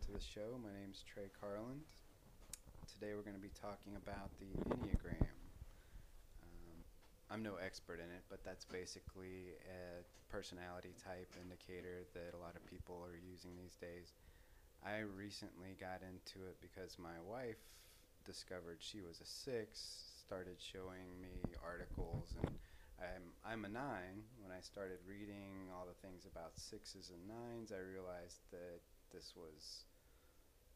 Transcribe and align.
to 0.00 0.12
the 0.16 0.24
show. 0.32 0.56
My 0.56 0.72
name 0.72 0.96
is 0.96 1.04
Trey 1.04 1.28
Carland. 1.36 1.84
Today 2.88 3.12
we're 3.12 3.26
going 3.26 3.36
to 3.36 3.42
be 3.42 3.52
talking 3.52 4.00
about 4.00 4.32
the 4.40 4.48
Enneagram. 4.72 5.28
Um, 6.40 6.80
I'm 7.28 7.44
no 7.44 7.60
expert 7.60 8.00
in 8.00 8.08
it, 8.08 8.24
but 8.32 8.40
that's 8.40 8.64
basically 8.64 9.60
a 9.68 10.00
personality 10.32 10.96
type 10.96 11.28
indicator 11.36 12.08
that 12.16 12.32
a 12.32 12.40
lot 12.40 12.56
of 12.56 12.64
people 12.64 12.96
are 13.04 13.12
using 13.12 13.52
these 13.60 13.76
days. 13.76 14.16
I 14.80 15.04
recently 15.04 15.76
got 15.76 16.00
into 16.00 16.48
it 16.48 16.56
because 16.64 16.96
my 16.96 17.20
wife 17.28 17.60
discovered 18.24 18.80
she 18.80 19.04
was 19.04 19.20
a 19.20 19.28
six, 19.28 19.84
started 20.24 20.56
showing 20.56 21.12
me 21.20 21.44
articles, 21.60 22.32
and 22.40 22.56
I'm, 22.96 23.36
I'm 23.44 23.68
a 23.68 23.72
nine. 23.72 24.24
When 24.40 24.48
I 24.48 24.64
started 24.64 25.04
reading 25.04 25.68
all 25.76 25.84
the 25.84 25.98
things 26.00 26.24
about 26.24 26.56
sixes 26.56 27.12
and 27.12 27.20
nines, 27.28 27.68
I 27.68 27.84
realized 27.84 28.40
that 28.48 28.80
this 29.12 29.34
was 29.36 29.89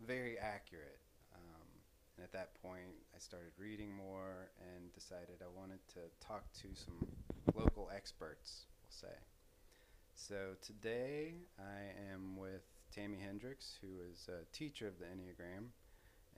very 0.07 0.39
accurate. 0.39 1.01
Um, 1.35 1.69
and 2.17 2.25
at 2.25 2.33
that 2.33 2.61
point, 2.63 2.95
I 3.15 3.19
started 3.19 3.53
reading 3.59 3.93
more 3.95 4.51
and 4.61 4.93
decided 4.93 5.41
I 5.41 5.51
wanted 5.59 5.81
to 5.95 6.01
talk 6.25 6.45
to 6.63 6.69
some 6.75 7.09
local 7.55 7.91
experts, 7.95 8.67
we'll 8.83 9.11
say. 9.11 9.17
So 10.15 10.55
today 10.63 11.35
I 11.59 12.13
am 12.13 12.37
with 12.37 12.63
Tammy 12.95 13.19
Hendricks, 13.19 13.79
who 13.81 13.89
is 14.13 14.29
a 14.29 14.45
teacher 14.57 14.87
of 14.87 14.99
the 14.99 15.07
Enneagram, 15.07 15.69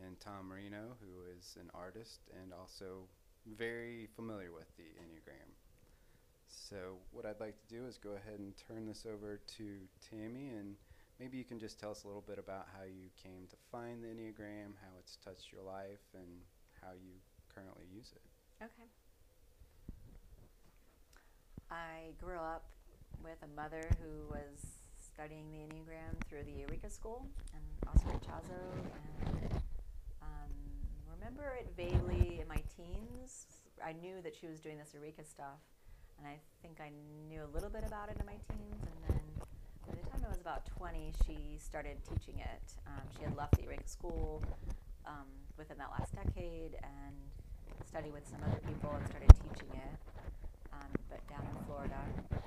and 0.05 0.19
Tom 0.21 0.49
Marino, 0.49 0.97
who 1.01 1.31
is 1.39 1.57
an 1.61 1.71
artist 1.75 2.21
and 2.43 2.53
also 2.53 3.09
very 3.57 4.09
familiar 4.17 4.53
with 4.53 4.75
the 4.77 4.85
Enneagram. 5.03 5.51
So 6.49 6.99
what 7.13 7.27
I'd 7.27 7.41
like 7.41 7.57
to 7.69 7.75
do 7.75 7.87
is 7.87 7.99
go 7.99 8.11
ahead 8.11 8.39
and 8.39 8.55
turn 8.57 8.87
this 8.87 9.07
over 9.07 9.41
to 9.59 9.65
Tammy, 10.11 10.51
and 10.51 10.77
maybe 11.19 11.37
you 11.37 11.45
can 11.45 11.59
just 11.59 11.79
tell 11.81 11.91
us 11.91 12.05
a 12.05 12.07
little 12.07 12.25
bit 12.27 12.39
about 12.39 12.67
how 12.77 12.85
you 12.85 13.09
came 13.23 13.47
to 13.49 13.57
find 13.71 14.03
the 14.03 14.09
Enneagram, 14.09 14.77
how 14.83 14.93
it's 14.99 15.17
touched 15.17 15.53
your 15.53 15.63
life, 15.63 16.05
and 16.15 16.29
how 16.81 16.93
you 16.93 17.13
currently 17.55 17.85
use 17.93 18.13
it. 18.15 18.23
Okay. 18.63 18.89
I 21.71 22.13
grew 22.23 22.39
up 22.39 22.65
with 23.25 23.39
a 23.43 23.57
mother 23.57 23.89
who 24.01 24.29
was 24.31 24.65
studying 24.99 25.51
the 25.51 25.59
Enneagram 25.59 26.15
through 26.29 26.45
the 26.45 26.63
Arica 26.63 26.91
School 26.91 27.27
and 27.55 27.65
Oscar 27.89 28.11
Ichazo, 28.11 28.61
and 29.33 29.61
um, 30.23 30.53
remember 31.19 31.57
it 31.59 31.69
vaguely 31.77 32.41
in 32.41 32.49
my 32.49 32.63
teens. 32.77 33.47
I 33.85 33.93
knew 33.93 34.23
that 34.23 34.35
she 34.35 34.47
was 34.47 34.61
doing 34.61 34.79
this 34.79 34.95
Arica 34.95 35.25
stuff, 35.25 35.61
and 36.19 36.27
I 36.27 36.39
think 36.63 36.81
I 36.81 36.91
knew 37.29 37.43
a 37.43 37.51
little 37.53 37.71
bit 37.71 37.85
about 37.87 38.11
it 38.11 38.17
in 38.21 38.27
my 38.27 38.39
teens. 38.49 38.83
And 38.83 38.97
then 39.09 39.21
time 40.11 40.25
I 40.25 40.29
was 40.29 40.41
about 40.41 40.67
20, 40.79 41.13
she 41.27 41.59
started 41.59 41.97
teaching 42.05 42.41
it. 42.41 42.75
Um, 42.87 43.03
she 43.17 43.25
had 43.25 43.37
left 43.37 43.57
the 43.57 43.65
Arica 43.65 43.89
School 43.89 44.43
um, 45.07 45.27
within 45.57 45.79
that 45.79 45.91
last 45.91 46.15
decade 46.15 46.77
and 46.83 47.15
studied 47.85 48.13
with 48.13 48.27
some 48.27 48.41
other 48.47 48.61
people 48.67 48.91
and 48.95 49.07
started 49.09 49.31
teaching 49.43 49.71
it, 49.75 49.95
um, 50.73 50.91
but 51.09 51.27
down 51.29 51.47
in 51.47 51.65
Florida. 51.65 52.01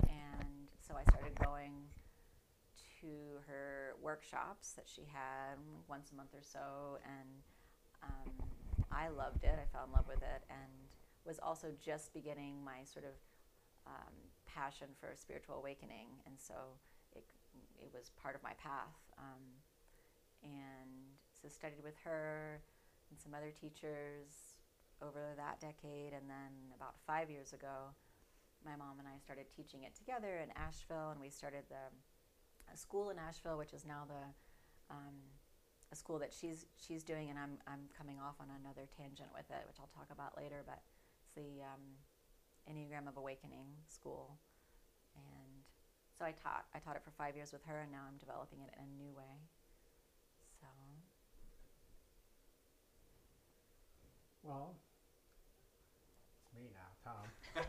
And 0.08 0.68
so 0.80 0.94
I 0.96 1.04
started 1.10 1.38
going 1.44 1.72
to 3.00 3.40
her 3.46 3.96
workshops 4.02 4.72
that 4.72 4.84
she 4.86 5.02
had 5.10 5.56
once 5.88 6.12
a 6.12 6.14
month 6.14 6.34
or 6.34 6.42
so, 6.42 6.98
and 7.04 7.28
um, 8.02 8.32
I 8.92 9.08
loved 9.08 9.44
it. 9.44 9.58
I 9.58 9.66
fell 9.72 9.86
in 9.86 9.92
love 9.92 10.06
with 10.08 10.22
it, 10.22 10.42
and 10.50 10.72
was 11.24 11.38
also 11.42 11.68
just 11.84 12.12
beginning 12.12 12.64
my 12.64 12.84
sort 12.84 13.04
of 13.04 13.16
um, 13.86 14.14
passion 14.46 14.88
for 15.00 15.12
spiritual 15.14 15.56
awakening, 15.56 16.08
and 16.26 16.34
so 16.38 16.54
it 17.80 17.90
was 17.92 18.10
part 18.20 18.34
of 18.36 18.42
my 18.42 18.52
path. 18.60 18.96
Um, 19.18 19.44
and 20.42 21.16
so 21.34 21.48
studied 21.48 21.84
with 21.84 21.96
her 22.04 22.60
and 23.10 23.18
some 23.18 23.34
other 23.34 23.50
teachers 23.50 24.56
over 25.02 25.32
that 25.36 25.60
decade, 25.60 26.12
and 26.12 26.28
then 26.28 26.52
about 26.76 26.94
five 27.06 27.30
years 27.30 27.52
ago, 27.52 27.96
my 28.64 28.76
mom 28.76 29.00
and 29.00 29.08
I 29.08 29.16
started 29.18 29.48
teaching 29.48 29.84
it 29.84 29.96
together 29.96 30.38
in 30.38 30.52
Asheville, 30.56 31.10
and 31.10 31.20
we 31.20 31.30
started 31.30 31.64
the 31.68 31.88
a 32.72 32.76
school 32.76 33.10
in 33.10 33.18
Asheville, 33.18 33.58
which 33.58 33.72
is 33.72 33.84
now 33.84 34.06
the 34.06 34.22
um, 34.94 35.16
a 35.90 35.96
school 35.96 36.18
that 36.18 36.32
she's 36.32 36.66
she's 36.76 37.02
doing, 37.02 37.30
and 37.30 37.38
I'm 37.38 37.58
I'm 37.66 37.90
coming 37.96 38.18
off 38.20 38.36
on 38.38 38.46
another 38.62 38.86
tangent 38.86 39.30
with 39.34 39.48
it, 39.50 39.66
which 39.66 39.78
I'll 39.80 39.90
talk 39.90 40.06
about 40.12 40.36
later. 40.36 40.62
But 40.64 40.78
it's 41.18 41.34
the 41.34 41.64
um, 41.66 41.98
Enneagram 42.70 43.08
of 43.08 43.16
Awakening 43.16 43.66
school, 43.88 44.38
and 45.16 45.49
so 46.20 46.28
I 46.28 46.36
taught 46.36 46.68
I 46.76 46.84
taught 46.84 47.00
it 47.00 47.02
for 47.02 47.16
five 47.16 47.32
years 47.32 47.48
with 47.48 47.64
her, 47.64 47.80
and 47.80 47.88
now 47.88 48.04
I'm 48.04 48.20
developing 48.20 48.60
it 48.60 48.68
in 48.76 48.84
a 48.84 48.96
new 49.00 49.08
way. 49.16 49.40
So 50.60 50.68
Well, 54.44 54.76
it's 56.44 56.52
me 56.52 56.68
now, 56.76 56.92
Tom. 57.00 57.24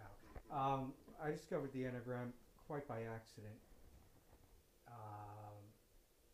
no. 0.00 0.08
Um, 0.48 0.96
I 1.20 1.28
discovered 1.28 1.76
the 1.76 1.84
Enneagram 1.84 2.32
quite 2.64 2.88
by 2.88 3.04
accident. 3.04 3.60
Um, 4.88 5.60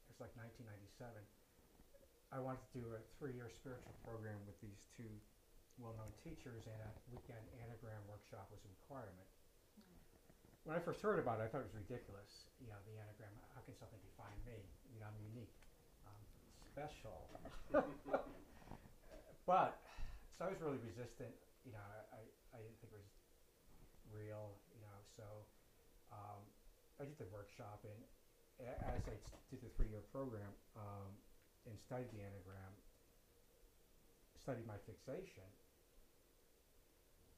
it 0.06 0.15
was 0.15 0.22
like 0.22 0.34
1997. 0.38 1.19
I 2.31 2.38
wanted 2.38 2.62
to 2.62 2.78
do 2.78 2.87
a 2.94 3.03
three-year 3.19 3.50
spiritual 3.50 3.94
program 4.06 4.38
with 4.47 4.59
these 4.62 4.87
two 4.94 5.11
well-known 5.82 6.15
teachers, 6.22 6.66
and 6.71 6.78
a 6.78 6.91
weekend 7.11 7.43
Enneagram 7.59 8.06
workshop 8.06 8.47
was 8.55 8.62
a 8.66 8.71
requirement. 8.71 9.31
When 10.62 10.78
I 10.78 10.81
first 10.81 11.03
heard 11.03 11.19
about 11.19 11.43
it, 11.43 11.45
I 11.45 11.49
thought 11.50 11.67
it 11.67 11.71
was 11.75 11.78
ridiculous. 11.83 12.47
You 12.62 12.71
know, 12.71 12.78
the 12.87 12.95
Enneagram. 12.95 13.34
How 13.50 13.67
can 13.67 13.75
something 13.75 13.99
define 14.06 14.39
me? 14.47 14.62
You 14.95 15.03
know, 15.03 15.11
I'm 15.11 15.19
unique. 15.34 15.59
I'm 16.06 16.23
special. 16.71 17.27
but 19.50 19.83
so 20.31 20.47
I 20.47 20.55
was 20.55 20.62
really 20.62 20.78
resistant. 20.87 21.34
You 21.67 21.75
know, 21.75 21.83
I, 22.15 22.23
I 22.55 22.59
didn't 22.62 22.78
think 22.78 22.95
it 22.95 23.03
was 23.03 23.11
real. 24.15 24.55
You 24.71 24.87
know, 24.87 24.99
so 25.03 25.27
um, 26.15 26.47
I 27.03 27.11
did 27.11 27.19
the 27.19 27.27
workshop, 27.34 27.83
and 27.83 27.99
as 28.87 29.03
I 29.11 29.19
did 29.50 29.67
the 29.67 29.73
three-year 29.75 30.06
program 30.15 30.55
um, 30.79 31.11
and 31.67 31.75
studied 31.75 32.15
the 32.15 32.23
Enneagram, 32.23 32.71
studied 34.39 34.67
my 34.67 34.79
fixation. 34.87 35.47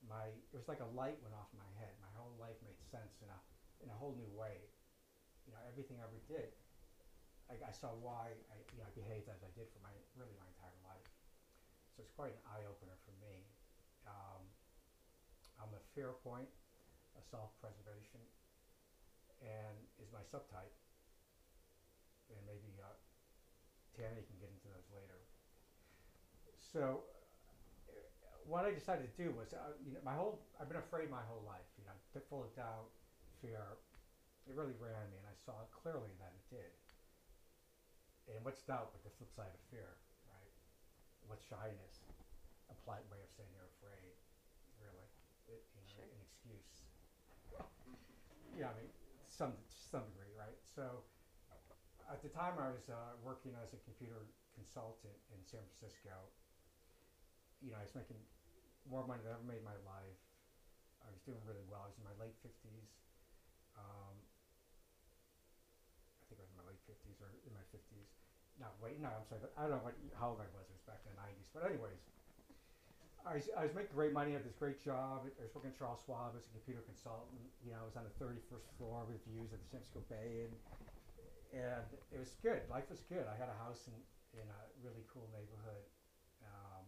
My 0.04 0.28
it 0.52 0.56
was 0.56 0.68
like 0.68 0.84
a 0.84 0.90
light 0.92 1.16
went 1.24 1.32
off 1.32 1.48
in 1.52 1.58
my 1.58 1.72
head. 1.80 1.96
My 2.00 2.12
whole 2.16 2.36
life 2.36 2.56
made 2.60 2.76
sense 2.92 3.20
in 3.24 3.28
a 3.32 3.38
in 3.80 3.88
a 3.88 3.96
whole 3.96 4.12
new 4.16 4.28
way. 4.36 4.68
You 5.48 5.52
know, 5.52 5.60
everything 5.68 6.00
I 6.00 6.08
ever 6.08 6.20
did, 6.24 6.56
I, 7.52 7.60
I 7.60 7.72
saw 7.72 7.92
why 7.92 8.32
I, 8.48 8.56
you 8.72 8.80
know, 8.80 8.88
I 8.88 8.92
behaved 8.96 9.28
as 9.28 9.44
I 9.44 9.52
did 9.52 9.68
for 9.72 9.80
my 9.84 9.92
really 10.16 10.32
my 10.40 10.48
entire 10.48 10.76
life. 10.84 11.08
So 11.92 12.02
it's 12.02 12.14
quite 12.16 12.32
an 12.32 12.42
eye 12.48 12.64
opener 12.64 12.96
for 13.04 13.12
me. 13.20 13.44
Um, 14.08 14.42
I'm 15.60 15.72
a 15.72 15.82
fear 15.94 16.16
point, 16.24 16.48
a 17.16 17.22
self 17.22 17.54
preservation, 17.60 18.20
and 19.40 19.76
is 20.00 20.10
my 20.10 20.24
subtype. 20.26 20.74
And 22.32 22.40
maybe 22.48 22.72
uh, 22.80 22.96
Tammy 23.94 24.24
can 24.26 24.36
get 24.40 24.50
into 24.50 24.66
those 24.72 24.88
later. 24.90 25.20
So, 26.58 27.06
what 28.46 28.64
I 28.64 28.70
decided 28.72 29.08
to 29.08 29.16
do 29.16 29.32
was, 29.32 29.52
uh, 29.52 29.72
you 29.84 29.92
know, 29.92 30.02
my 30.04 30.14
whole 30.14 30.40
I've 30.60 30.68
been 30.68 30.80
afraid 30.80 31.10
my 31.10 31.22
whole 31.28 31.42
life. 31.46 31.66
You 31.78 31.84
know, 31.88 31.96
full 32.28 32.44
of 32.44 32.52
doubt, 32.54 32.90
fear. 33.40 33.78
It 34.44 34.52
really 34.52 34.76
ran 34.76 35.08
me, 35.08 35.16
and 35.16 35.24
I 35.24 35.36
saw 35.40 35.56
clearly 35.72 36.12
that 36.20 36.32
it 36.36 36.44
did. 36.52 36.72
And 38.28 38.44
what's 38.44 38.60
doubt 38.64 38.92
but 38.92 39.00
the 39.04 39.12
flip 39.16 39.32
side 39.32 39.52
of 39.52 39.60
fear, 39.72 39.96
right? 40.28 40.52
What's 41.28 41.44
shyness? 41.48 42.04
A 42.68 42.76
polite 42.84 43.04
way 43.12 43.20
of 43.20 43.28
saying 43.36 43.48
you're 43.52 43.68
afraid, 43.80 44.12
really. 44.80 45.08
It, 45.48 45.64
you 45.76 45.80
know, 45.84 45.88
Sure. 45.92 46.08
an 46.08 46.20
excuse. 46.24 46.84
Yeah, 48.56 48.72
I 48.72 48.74
mean, 48.76 48.88
some 49.28 49.52
to 49.52 49.76
some 49.92 50.04
degree, 50.12 50.32
right? 50.36 50.56
So, 50.64 51.04
at 52.10 52.20
the 52.20 52.28
time, 52.28 52.60
I 52.60 52.68
was 52.68 52.88
uh, 52.88 53.16
working 53.24 53.52
as 53.64 53.72
a 53.72 53.80
computer 53.84 54.28
consultant 54.54 55.16
in 55.32 55.40
San 55.44 55.60
Francisco. 55.64 56.12
You 57.64 57.72
know, 57.72 57.80
I 57.80 57.84
was 57.88 57.94
making 57.96 58.20
more 58.88 59.04
money 59.04 59.20
than 59.24 59.32
I 59.32 59.40
ever 59.40 59.48
made 59.48 59.60
in 59.60 59.68
my 59.68 59.78
life. 59.84 60.20
I 61.04 61.08
was 61.12 61.20
doing 61.24 61.40
really 61.44 61.64
well. 61.68 61.84
I 61.84 61.88
was 61.92 61.98
in 62.00 62.06
my 62.06 62.16
late 62.16 62.36
fifties. 62.40 62.88
Um, 63.76 64.16
I 66.20 66.22
think 66.28 66.40
I 66.40 66.44
was 66.48 66.52
in 66.52 66.58
my 66.60 66.68
late 66.68 66.80
fifties 66.88 67.20
or 67.20 67.28
in 67.44 67.52
my 67.52 67.64
fifties. 67.68 68.08
No, 68.56 68.70
wait, 68.78 69.02
no, 69.02 69.10
I'm 69.10 69.26
sorry. 69.26 69.42
I 69.58 69.66
don't 69.66 69.82
know 69.82 69.84
what, 69.84 69.96
how 70.14 70.36
old 70.36 70.40
I 70.40 70.48
was. 70.54 70.64
It 70.70 70.76
was 70.78 70.86
back 70.86 71.02
in 71.04 71.12
the 71.12 71.18
nineties. 71.18 71.48
But 71.50 71.66
anyways, 71.66 72.00
I 73.24 73.40
was, 73.40 73.48
I 73.56 73.64
was 73.64 73.72
making 73.72 73.96
great 73.96 74.12
money. 74.12 74.36
I 74.36 74.38
had 74.38 74.46
this 74.46 74.54
great 74.54 74.84
job. 74.84 75.24
I 75.24 75.42
was 75.42 75.52
working 75.56 75.72
at 75.72 75.78
Charles 75.80 76.04
Schwab 76.04 76.36
as 76.36 76.44
a 76.44 76.52
computer 76.52 76.84
consultant. 76.84 77.40
You 77.64 77.72
know, 77.72 77.80
I 77.80 77.86
was 77.88 77.96
on 77.96 78.04
the 78.04 78.16
31st 78.20 78.68
floor 78.76 79.08
with 79.08 79.16
views 79.24 79.48
of 79.50 79.58
the 79.64 79.68
San 79.72 79.80
Francisco 79.80 80.04
Bay, 80.12 80.44
and 80.44 80.54
and 81.54 81.86
it 82.10 82.18
was 82.18 82.34
good. 82.42 82.60
Life 82.68 82.90
was 82.90 83.00
good. 83.06 83.24
I 83.30 83.36
had 83.38 83.48
a 83.48 83.58
house 83.64 83.86
in 83.88 83.96
in 84.36 84.46
a 84.50 84.60
really 84.82 85.06
cool 85.08 85.24
neighborhood, 85.30 85.84
um, 86.42 86.84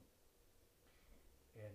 and 1.56 1.74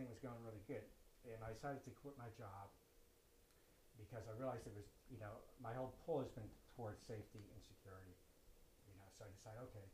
everything 0.00 0.08
was 0.08 0.24
going 0.24 0.40
really 0.40 0.64
good. 0.64 0.88
And 1.28 1.36
I 1.44 1.52
decided 1.52 1.84
to 1.84 1.92
quit 2.00 2.16
my 2.16 2.32
job 2.40 2.72
because 4.00 4.24
I 4.24 4.32
realized 4.40 4.64
it 4.64 4.72
was, 4.72 4.88
you 5.12 5.20
know, 5.20 5.44
my 5.60 5.76
whole 5.76 5.92
pull 6.08 6.24
has 6.24 6.32
been 6.32 6.48
towards 6.72 6.96
safety 7.04 7.44
and 7.52 7.60
security. 7.60 8.16
You 8.88 8.96
know, 8.96 9.04
so 9.20 9.28
I 9.28 9.30
decided, 9.36 9.60
okay, 9.68 9.84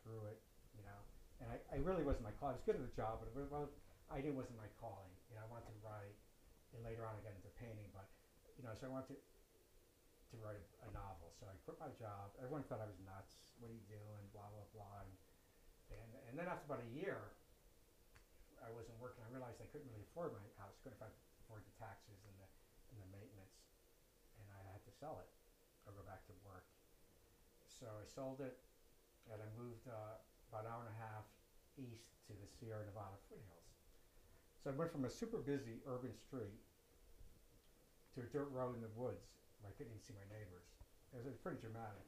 screw 0.00 0.24
it. 0.32 0.40
You 0.72 0.80
know, 0.88 1.00
and 1.44 1.52
I, 1.52 1.60
I 1.76 1.78
really 1.84 2.00
wasn't 2.00 2.24
my 2.24 2.32
calling. 2.40 2.56
I 2.56 2.58
was 2.62 2.64
good 2.64 2.80
at 2.80 2.84
the 2.86 2.94
job, 2.96 3.20
but 3.20 3.28
it, 3.28 3.36
well, 3.52 3.68
I 4.08 4.24
knew 4.24 4.32
wasn't 4.32 4.56
my 4.56 4.70
calling. 4.80 5.12
You 5.28 5.36
know, 5.36 5.44
I 5.44 5.48
wanted 5.52 5.68
to 5.68 5.76
write, 5.84 6.16
and 6.72 6.80
later 6.80 7.04
on 7.04 7.12
I 7.12 7.20
got 7.20 7.36
into 7.36 7.52
painting, 7.60 7.90
but 7.92 8.08
you 8.56 8.64
know, 8.64 8.72
so 8.72 8.88
I 8.88 8.90
wanted 8.94 9.12
to, 9.12 9.18
to 9.18 10.34
write 10.40 10.56
a, 10.56 10.64
a 10.88 10.90
novel. 10.94 11.36
So 11.36 11.50
I 11.50 11.58
quit 11.66 11.76
my 11.82 11.92
job. 12.00 12.32
Everyone 12.40 12.64
thought 12.70 12.80
I 12.80 12.88
was 12.88 12.96
nuts. 13.04 13.36
What 13.60 13.68
are 13.68 13.76
you 13.76 13.84
doing? 13.90 14.24
Blah 14.32 14.48
blah 14.48 14.68
blah. 14.72 15.04
And 15.04 15.12
and, 15.90 16.10
and 16.30 16.34
then 16.38 16.46
after 16.46 16.64
about 16.70 16.80
a 16.86 16.90
year, 16.94 17.34
I 18.60 18.70
wasn't 18.72 18.96
working. 19.00 19.24
I 19.24 19.30
realized 19.32 19.60
I 19.60 19.68
couldn't 19.72 19.88
really 19.88 20.04
afford 20.12 20.36
my 20.36 20.44
house. 20.60 20.76
Couldn't 20.84 21.00
afford 21.00 21.64
the 21.64 21.74
taxes 21.80 22.20
and 22.28 22.34
the 22.36 22.48
and 22.92 22.98
the 23.00 23.10
maintenance, 23.14 23.56
and 24.38 24.46
I 24.50 24.60
had 24.74 24.82
to 24.84 24.92
sell 24.92 25.22
it 25.22 25.30
or 25.86 25.94
go 25.94 26.02
back 26.04 26.26
to 26.26 26.34
work. 26.42 26.66
So 27.66 27.86
I 27.86 28.04
sold 28.04 28.42
it, 28.42 28.58
and 29.30 29.38
I 29.40 29.48
moved 29.56 29.86
uh, 29.88 30.20
about 30.50 30.66
an 30.66 30.70
hour 30.74 30.82
and 30.84 30.92
a 30.92 30.98
half 31.00 31.24
east 31.78 32.10
to 32.28 32.36
the 32.36 32.48
Sierra 32.58 32.84
Nevada 32.84 33.16
foothills. 33.30 33.68
So 34.60 34.68
I 34.68 34.74
went 34.76 34.92
from 34.92 35.08
a 35.08 35.12
super 35.12 35.40
busy 35.40 35.80
urban 35.88 36.12
street 36.12 36.60
to 38.12 38.20
a 38.20 38.28
dirt 38.28 38.52
road 38.52 38.76
in 38.76 38.82
the 38.84 38.92
woods 38.92 39.24
where 39.62 39.72
I 39.72 39.74
couldn't 39.78 39.96
even 39.96 40.04
see 40.04 40.12
my 40.12 40.26
neighbors. 40.28 40.66
It 41.14 41.24
was, 41.24 41.26
it 41.26 41.32
was 41.32 41.40
pretty 41.40 41.62
dramatic. 41.64 42.04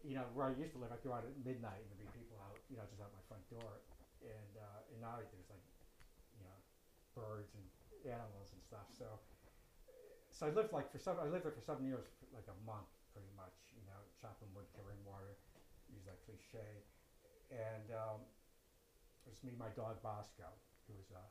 You 0.00 0.16
know, 0.16 0.24
where 0.32 0.48
I 0.48 0.56
used 0.56 0.72
to 0.72 0.80
live, 0.80 0.88
I'd 0.88 1.04
go 1.04 1.12
out 1.12 1.28
at 1.28 1.36
midnight 1.44 1.84
and 1.84 1.86
there'd 1.92 2.08
be 2.08 2.08
people 2.16 2.40
out, 2.40 2.56
you 2.72 2.80
know, 2.80 2.86
just 2.88 3.04
out 3.04 3.12
my 3.12 3.24
front 3.28 3.44
door. 3.52 3.84
And, 4.20 4.52
uh, 4.56 4.92
and 4.92 4.98
now 5.00 5.16
there's 5.16 5.48
like, 5.48 5.64
you 6.36 6.44
know, 6.44 6.58
birds 7.16 7.52
and 7.56 7.64
animals 8.04 8.52
and 8.52 8.60
stuff. 8.62 8.88
So, 8.92 9.20
so 10.32 10.46
I 10.46 10.50
lived 10.52 10.72
like 10.72 10.88
for 10.92 10.98
some, 11.00 11.16
I 11.20 11.28
lived 11.28 11.44
there 11.44 11.52
for 11.54 11.64
seven 11.64 11.84
years, 11.84 12.04
like 12.32 12.48
a 12.48 12.56
month 12.64 12.88
pretty 13.12 13.32
much, 13.34 13.74
you 13.74 13.84
know, 13.88 14.00
chopping 14.20 14.48
wood, 14.54 14.68
carrying 14.76 15.00
water, 15.04 15.36
use 15.88 16.04
that 16.06 16.20
cliche. 16.24 16.84
And, 17.50 17.90
um, 17.90 18.22
it 19.26 19.30
was 19.36 19.42
me, 19.44 19.52
my 19.58 19.68
dog 19.76 20.00
Bosco, 20.00 20.48
who 20.88 20.96
was 20.96 21.10
a, 21.12 21.24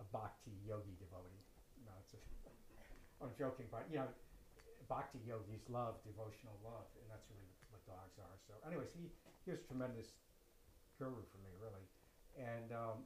a 0.00 0.04
bhakti 0.12 0.54
yogi 0.64 0.96
devotee. 0.96 1.44
No, 1.84 1.92
it's 2.00 2.14
a, 2.16 2.20
I'm 3.22 3.34
joking, 3.36 3.66
but 3.70 3.84
you 3.90 4.00
know, 4.00 4.08
bhakti 4.88 5.20
yogis 5.20 5.68
love 5.68 6.00
devotional 6.02 6.56
love, 6.64 6.88
and 6.96 7.06
that's 7.12 7.28
really 7.28 7.52
what 7.68 7.84
dogs 7.84 8.16
are. 8.16 8.36
So, 8.48 8.56
anyways, 8.64 8.88
he 8.96 9.12
he 9.44 9.52
was 9.52 9.60
a 9.60 9.66
tremendous 9.68 10.16
guru 10.96 11.22
for 11.28 11.38
me, 11.44 11.52
really. 11.60 11.84
And 12.38 12.70
um, 12.70 13.02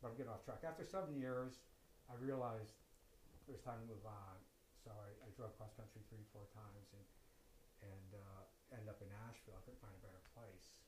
but 0.00 0.12
I'm 0.12 0.16
getting 0.16 0.32
off 0.32 0.44
track. 0.48 0.64
After 0.64 0.84
seven 0.84 1.12
years, 1.16 1.60
I 2.08 2.16
realized 2.16 2.80
it 3.44 3.52
was 3.52 3.60
time 3.60 3.80
to 3.84 3.88
move 3.88 4.04
on. 4.04 4.36
So 4.80 4.92
I, 4.92 5.12
I 5.24 5.28
drove 5.36 5.52
cross 5.60 5.76
country 5.76 6.00
three, 6.08 6.24
four 6.32 6.48
times, 6.56 6.88
and 6.96 7.04
and 7.84 8.10
uh, 8.16 8.42
ended 8.72 8.88
up 8.88 9.00
in 9.04 9.08
Asheville. 9.28 9.60
I 9.60 9.62
couldn't 9.68 9.84
find 9.84 9.92
a 9.92 10.02
better 10.04 10.24
place, 10.32 10.80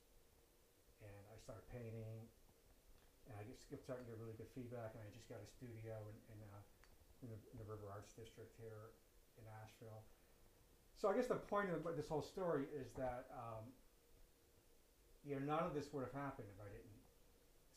and 1.05 1.23
I 1.29 1.37
started 1.37 1.65
painting. 1.69 2.25
And 3.27 3.35
I 3.35 3.43
just 3.43 3.67
kept 3.67 3.83
starting 3.83 4.07
to 4.07 4.15
get 4.15 4.23
really 4.23 4.39
good 4.39 4.53
feedback, 4.55 4.95
and 4.95 5.03
I 5.03 5.11
just 5.11 5.27
got 5.27 5.43
a 5.43 5.49
studio 5.51 5.99
in, 6.09 6.17
in 6.31 6.39
uh, 6.47 6.63
in 7.25 7.29
the, 7.33 7.39
in 7.53 7.57
the 7.59 7.67
River 7.67 7.89
Arts 7.91 8.13
District 8.15 8.53
here 8.61 8.95
in 9.41 9.45
Asheville. 9.65 10.05
So 10.97 11.13
I 11.13 11.17
guess 11.17 11.29
the 11.29 11.37
point 11.37 11.69
of 11.73 11.85
this 11.97 12.09
whole 12.09 12.25
story 12.25 12.65
is 12.73 12.93
that 12.97 13.29
um, 13.37 13.69
you 15.25 15.37
know 15.37 15.45
none 15.45 15.65
of 15.65 15.77
this 15.77 15.93
would 15.93 16.05
have 16.09 16.17
happened 16.17 16.49
if 16.49 16.59
I 16.61 16.69
didn't 16.73 16.96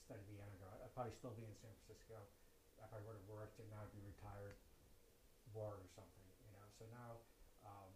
study 0.10 0.26
the 0.26 0.42
Enneagram. 0.42 0.74
I'd 0.82 0.90
probably 0.98 1.14
still 1.14 1.38
be 1.38 1.46
in 1.46 1.54
San 1.62 1.70
Francisco. 1.86 2.18
If 2.18 2.82
I 2.82 2.90
probably 2.90 3.06
would 3.06 3.22
have 3.22 3.30
worked 3.30 3.62
and 3.62 3.70
now 3.70 3.86
I'd 3.86 3.94
be 3.94 4.02
retired, 4.02 4.58
bored 5.54 5.78
or 5.78 5.90
something. 5.94 6.26
You 6.42 6.50
know. 6.58 6.66
So 6.82 6.90
now 6.90 7.22
um, 7.62 7.94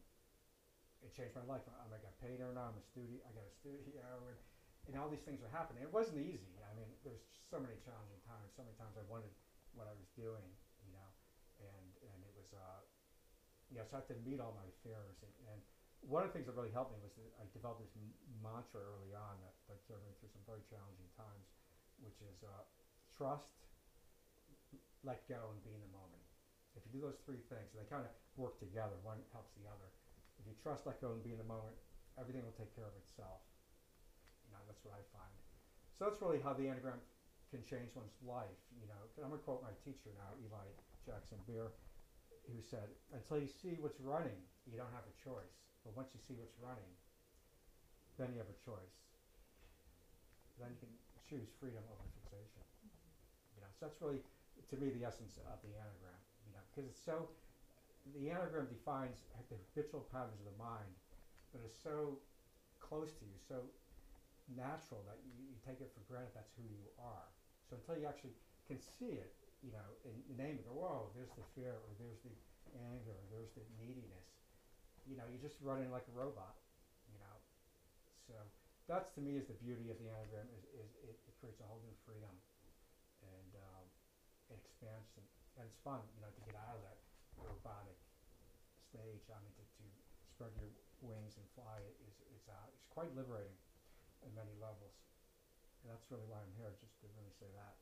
it 1.02 1.10
changed 1.18 1.34
my 1.34 1.42
life. 1.50 1.66
I'm 1.66 1.90
like 1.90 2.06
a 2.06 2.14
painter 2.22 2.54
now. 2.54 2.70
I'm 2.70 2.78
a 2.78 2.86
studio. 2.86 3.18
I 3.26 3.34
got 3.34 3.50
a 3.50 3.56
studio 3.58 4.06
and. 4.30 4.38
And 4.84 5.00
all 5.00 5.08
these 5.08 5.24
things 5.24 5.40
are 5.40 5.48
happening. 5.48 5.80
It 5.80 5.96
wasn't 5.96 6.20
easy. 6.20 6.60
I 6.60 6.76
mean, 6.76 6.92
there 7.08 7.16
was 7.16 7.24
so 7.48 7.56
many 7.56 7.72
challenging 7.88 8.20
times. 8.28 8.52
So 8.52 8.68
many 8.68 8.76
times 8.76 9.00
I 9.00 9.08
wondered 9.08 9.32
what 9.72 9.88
I 9.88 9.96
was 9.96 10.12
doing, 10.12 10.44
you 10.84 10.92
know, 10.92 11.10
and 11.64 11.88
and 12.04 12.20
it 12.28 12.34
was, 12.36 12.52
uh, 12.52 12.84
you 13.72 13.80
know, 13.80 13.88
so 13.88 13.96
I 13.96 14.04
had 14.04 14.12
to 14.12 14.20
meet 14.28 14.44
all 14.44 14.52
my 14.60 14.68
fears. 14.84 15.24
And, 15.24 15.32
and 15.56 15.60
one 16.04 16.28
of 16.28 16.32
the 16.32 16.36
things 16.36 16.52
that 16.52 16.56
really 16.60 16.76
helped 16.76 16.92
me 16.92 17.00
was 17.00 17.16
that 17.16 17.32
I 17.40 17.48
developed 17.56 17.80
this 17.80 17.96
mantra 18.44 18.84
early 18.84 19.16
on 19.16 19.40
that, 19.40 19.56
that 19.72 19.80
me 20.04 20.12
through 20.20 20.36
some 20.36 20.44
very 20.44 20.64
challenging 20.68 21.08
times, 21.16 21.48
which 22.04 22.20
is 22.22 22.38
uh, 22.44 22.64
trust, 23.16 23.64
let 25.04 25.24
go, 25.28 25.52
and 25.52 25.60
be 25.64 25.74
in 25.74 25.82
the 25.82 25.94
moment. 25.96 26.22
If 26.76 26.84
you 26.88 26.92
do 27.00 27.02
those 27.04 27.20
three 27.24 27.42
things, 27.48 27.72
and 27.74 27.80
they 27.80 27.88
kind 27.90 28.04
of 28.04 28.14
work 28.36 28.60
together, 28.60 28.96
one 29.04 29.20
helps 29.32 29.56
the 29.56 29.68
other. 29.68 29.90
If 30.40 30.46
you 30.46 30.56
trust, 30.60 30.86
let 30.86 31.00
go, 31.00 31.16
and 31.16 31.22
be 31.22 31.36
in 31.36 31.42
the 31.42 31.48
moment, 31.48 31.76
everything 32.18 32.42
will 32.44 32.56
take 32.56 32.72
care 32.74 32.88
of 32.88 32.96
itself. 32.98 33.42
You 34.48 34.56
know, 34.56 34.62
that's 34.66 34.82
what 34.84 34.96
I 34.96 35.04
find. 35.14 35.36
So 35.96 36.10
that's 36.10 36.20
really 36.20 36.42
how 36.42 36.54
the 36.58 36.68
Enneagram 36.68 37.00
can 37.54 37.62
change 37.70 37.94
one's 37.94 38.18
life. 38.26 38.58
You 38.82 38.90
know, 38.90 39.02
I'm 39.22 39.30
gonna 39.30 39.46
quote 39.46 39.62
my 39.62 39.76
teacher 39.86 40.10
now, 40.18 40.34
Eli 40.42 40.66
Jaxon-Bear, 41.06 41.70
who 42.50 42.58
said, 42.66 42.90
"Until 43.14 43.38
you 43.38 43.48
see 43.48 43.78
what's 43.78 44.02
running, 44.02 44.42
you 44.66 44.80
don't 44.80 44.92
have 44.92 45.06
a 45.06 45.16
choice. 45.22 45.54
But 45.84 45.96
once 45.96 46.16
you 46.16 46.22
see 46.24 46.34
what's 46.40 46.56
running, 46.58 46.90
then 48.18 48.32
you 48.32 48.40
have 48.40 48.50
a 48.50 48.60
choice. 48.64 48.98
Then 50.60 50.72
you 50.72 50.80
can 50.80 50.94
choose 51.34 51.50
freedom 51.58 51.82
over 51.90 52.06
fixation. 52.22 52.62
You 53.58 53.66
know, 53.66 53.72
so 53.74 53.90
that's 53.90 53.98
really, 53.98 54.22
to 54.70 54.76
me, 54.78 54.94
the 54.94 55.02
essence 55.02 55.42
of 55.42 55.58
the 55.66 55.74
Enneagram. 55.74 56.22
You 56.46 56.54
know, 56.54 56.62
because 56.70 56.86
it's 56.86 57.02
so, 57.02 57.34
the 58.14 58.30
Enneagram 58.30 58.70
defines 58.70 59.26
the 59.50 59.58
habitual 59.74 60.06
patterns 60.14 60.38
of 60.38 60.46
the 60.46 60.58
mind, 60.62 60.94
but 61.50 61.66
it's 61.66 61.82
so 61.82 62.22
close 62.78 63.10
to 63.18 63.26
you, 63.26 63.34
so 63.42 63.66
natural 64.54 65.02
that 65.10 65.18
you, 65.26 65.34
you 65.50 65.58
take 65.66 65.82
it 65.82 65.90
for 65.98 66.06
granted 66.06 66.30
that's 66.38 66.54
who 66.54 66.62
you 66.70 66.86
are. 67.02 67.26
So 67.66 67.82
until 67.82 67.98
you 67.98 68.06
actually 68.06 68.38
can 68.70 68.78
see 68.78 69.18
it, 69.18 69.34
you 69.66 69.74
know, 69.74 69.90
and 70.06 70.14
name 70.38 70.62
it, 70.62 70.70
go, 70.70 70.78
whoa, 70.78 71.10
there's 71.18 71.34
the 71.34 71.48
fear, 71.58 71.74
or 71.74 71.92
there's 71.98 72.22
the 72.22 72.36
anger, 72.94 73.16
or 73.16 73.26
there's 73.34 73.50
the 73.58 73.66
neediness. 73.82 74.30
You 75.10 75.18
know, 75.18 75.26
you're 75.32 75.42
just 75.42 75.58
running 75.66 75.90
like 75.90 76.06
a 76.12 76.14
robot, 76.14 76.60
you 77.10 77.18
know. 77.18 77.36
So 78.30 78.36
that's 78.88 79.12
to 79.16 79.22
me 79.24 79.40
is 79.40 79.48
the 79.48 79.58
beauty 79.64 79.88
of 79.88 79.98
the 80.00 80.08
Enneagram 80.12 80.48
is, 80.60 80.64
is 80.76 80.90
it, 81.08 81.16
it 81.16 81.34
creates 81.40 81.60
a 81.64 81.68
whole 81.68 81.80
new 81.84 81.96
freedom 82.04 82.32
and 83.24 83.52
um, 83.56 83.86
an 84.52 84.60
expansion. 84.60 85.24
And 85.56 85.70
it's 85.70 85.80
fun, 85.86 86.02
you 86.18 86.22
know, 86.26 86.34
to 86.34 86.42
get 86.44 86.58
out 86.58 86.76
of 86.76 86.84
that 86.84 87.00
robotic 87.40 88.00
stage. 88.90 89.24
I 89.30 89.38
mean, 89.40 89.54
to, 89.56 89.64
to 89.64 89.86
spread 90.34 90.52
your 90.58 90.74
wings 91.00 91.38
and 91.38 91.46
fly 91.54 91.80
is, 92.10 92.16
is 92.34 92.44
uh, 92.50 92.68
it's 92.74 92.90
quite 92.92 93.14
liberating 93.16 93.56
on 94.26 94.34
many 94.36 94.52
levels. 94.60 94.96
And 95.84 95.92
that's 95.92 96.08
really 96.10 96.26
why 96.28 96.42
I'm 96.42 96.56
here, 96.58 96.74
just 96.80 96.96
to 97.04 97.08
really 97.16 97.36
say 97.38 97.48
that. 97.54 97.76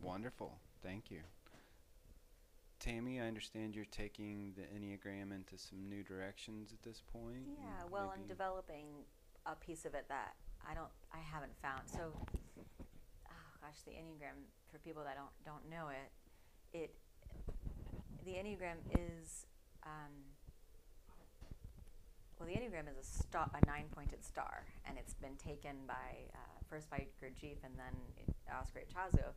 Wonderful. 0.00 0.58
Thank 0.82 1.10
you. 1.10 1.20
Tammy, 2.84 3.18
I 3.18 3.26
understand 3.26 3.74
you're 3.74 3.86
taking 3.86 4.52
the 4.56 4.68
Enneagram 4.76 5.32
into 5.32 5.56
some 5.56 5.88
new 5.88 6.02
directions 6.02 6.70
at 6.70 6.82
this 6.82 7.00
point. 7.00 7.48
Yeah, 7.58 7.88
well, 7.90 8.12
I'm 8.14 8.26
developing 8.28 8.84
a 9.46 9.54
piece 9.54 9.86
of 9.86 9.94
it 9.94 10.04
that 10.10 10.34
I 10.68 10.74
don't, 10.74 10.92
I 11.10 11.16
haven't 11.18 11.56
found. 11.62 11.88
So, 11.88 12.12
oh 12.28 13.52
gosh, 13.62 13.80
the 13.86 13.92
Enneagram 13.92 14.36
for 14.70 14.78
people 14.80 15.02
that 15.04 15.16
don't 15.16 15.32
don't 15.46 15.70
know 15.70 15.88
it, 15.88 16.12
it, 16.76 16.94
the 18.26 18.32
Enneagram 18.32 18.76
is, 18.92 19.46
um, 19.86 20.12
well, 22.38 22.46
the 22.46 22.54
Enneagram 22.54 22.90
is 22.90 22.98
a 23.00 23.22
star, 23.24 23.48
a 23.54 23.66
nine-pointed 23.66 24.22
star, 24.22 24.66
and 24.86 24.98
it's 24.98 25.14
been 25.14 25.36
taken 25.36 25.76
by 25.86 26.28
uh, 26.34 26.60
first 26.68 26.90
by 26.90 27.06
Gurdjieff 27.22 27.64
and 27.64 27.72
then 27.78 27.96
Oscar 28.52 28.80
Ichazo, 28.80 29.32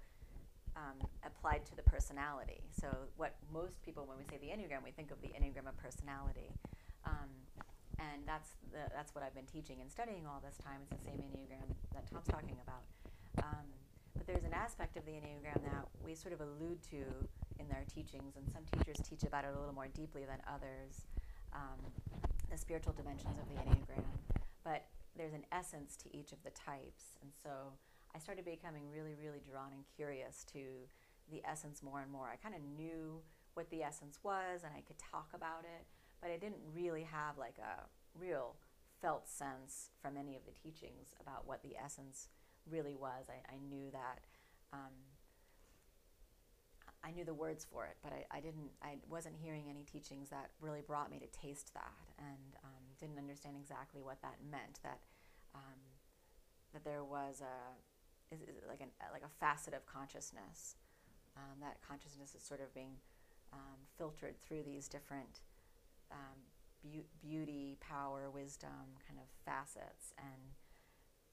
um, 0.77 1.01
applied 1.25 1.65
to 1.65 1.75
the 1.75 1.81
personality. 1.81 2.61
So, 2.69 2.87
what 3.17 3.35
most 3.51 3.81
people, 3.81 4.05
when 4.05 4.17
we 4.17 4.25
say 4.29 4.37
the 4.37 4.53
Enneagram, 4.53 4.85
we 4.85 4.91
think 4.91 5.09
of 5.09 5.19
the 5.21 5.33
Enneagram 5.33 5.67
of 5.67 5.75
personality. 5.77 6.53
Um, 7.05 7.33
and 7.97 8.21
that's 8.29 8.53
the, 8.71 8.85
that's 8.93 9.15
what 9.15 9.23
I've 9.25 9.33
been 9.33 9.49
teaching 9.49 9.81
and 9.81 9.89
studying 9.89 10.29
all 10.29 10.37
this 10.45 10.57
time. 10.61 10.85
It's 10.85 11.01
the 11.01 11.09
same 11.09 11.17
Enneagram 11.17 11.65
that 11.97 12.05
Tom's 12.05 12.29
talking 12.29 12.57
about. 12.61 12.85
Um, 13.41 13.65
but 14.15 14.27
there's 14.27 14.45
an 14.45 14.53
aspect 14.53 14.97
of 14.97 15.05
the 15.05 15.17
Enneagram 15.17 15.65
that 15.65 15.89
we 16.05 16.13
sort 16.13 16.33
of 16.33 16.41
allude 16.41 16.81
to 16.93 17.01
in 17.57 17.67
their 17.69 17.85
teachings, 17.89 18.37
and 18.37 18.45
some 18.53 18.61
teachers 18.77 19.01
teach 19.01 19.23
about 19.23 19.45
it 19.45 19.53
a 19.55 19.59
little 19.59 19.73
more 19.73 19.89
deeply 19.93 20.25
than 20.25 20.37
others, 20.45 21.09
um, 21.53 21.81
the 22.51 22.57
spiritual 22.57 22.93
dimensions 22.93 23.37
of 23.41 23.49
the 23.49 23.57
Enneagram. 23.65 24.05
But 24.63 24.85
there's 25.17 25.33
an 25.33 25.45
essence 25.51 25.97
to 25.97 26.15
each 26.15 26.31
of 26.31 26.37
the 26.43 26.51
types. 26.51 27.17
And 27.21 27.31
so 27.33 27.73
I 28.17 28.19
started 28.19 28.45
becoming 28.45 28.89
really, 28.89 29.13
really 29.13 29.41
drawn 29.47 29.69
and 29.71 29.83
curious 29.95 30.43
to 30.53 30.89
the 31.29 31.43
essence 31.45 31.83
more 31.83 32.01
and 32.01 32.11
more. 32.11 32.33
I 32.33 32.35
kind 32.35 32.55
of 32.55 32.61
knew 32.65 33.21
what 33.53 33.69
the 33.69 33.83
essence 33.83 34.17
was 34.23 34.63
and 34.63 34.73
I 34.75 34.81
could 34.81 34.97
talk 34.97 35.29
about 35.35 35.65
it, 35.65 35.85
but 36.19 36.31
I 36.31 36.37
didn't 36.37 36.65
really 36.73 37.03
have 37.03 37.37
like 37.37 37.59
a 37.61 37.85
real 38.17 38.55
felt 39.03 39.29
sense 39.29 39.91
from 40.01 40.17
any 40.17 40.35
of 40.35 40.41
the 40.45 40.51
teachings 40.51 41.13
about 41.21 41.45
what 41.45 41.61
the 41.61 41.77
essence 41.77 42.29
really 42.67 42.95
was. 42.95 43.29
I, 43.29 43.53
I 43.53 43.59
knew 43.69 43.91
that 43.91 44.25
um, 44.73 44.97
I 47.03 47.11
knew 47.11 47.23
the 47.23 47.35
words 47.35 47.67
for 47.71 47.85
it, 47.85 47.97
but 48.01 48.11
I, 48.11 48.25
I 48.35 48.41
didn't. 48.41 48.71
I 48.81 48.97
wasn't 49.07 49.35
hearing 49.39 49.65
any 49.69 49.83
teachings 49.83 50.29
that 50.29 50.49
really 50.59 50.81
brought 50.81 51.09
me 51.09 51.19
to 51.19 51.27
taste 51.27 51.73
that, 51.73 51.93
and 52.17 52.57
um, 52.65 52.83
didn't 52.99 53.17
understand 53.17 53.55
exactly 53.55 54.01
what 54.01 54.21
that 54.23 54.35
meant. 54.51 54.79
That 54.83 54.99
um, 55.55 55.79
that 56.73 56.83
there 56.83 57.05
was 57.05 57.39
a 57.39 57.77
is, 58.31 58.41
is 58.41 58.55
like 58.67 58.81
an 58.81 58.89
like 59.11 59.23
a 59.23 59.33
facet 59.39 59.73
of 59.73 59.85
consciousness. 59.85 60.75
Um, 61.35 61.59
that 61.61 61.77
consciousness 61.87 62.33
is 62.33 62.43
sort 62.43 62.61
of 62.61 62.73
being 62.73 62.97
um, 63.53 63.77
filtered 63.97 64.41
through 64.41 64.63
these 64.63 64.87
different 64.87 65.41
um, 66.11 66.39
be- 66.81 67.05
beauty, 67.21 67.77
power, 67.79 68.29
wisdom 68.29 68.97
kind 69.07 69.19
of 69.19 69.27
facets, 69.45 70.13
and 70.17 70.43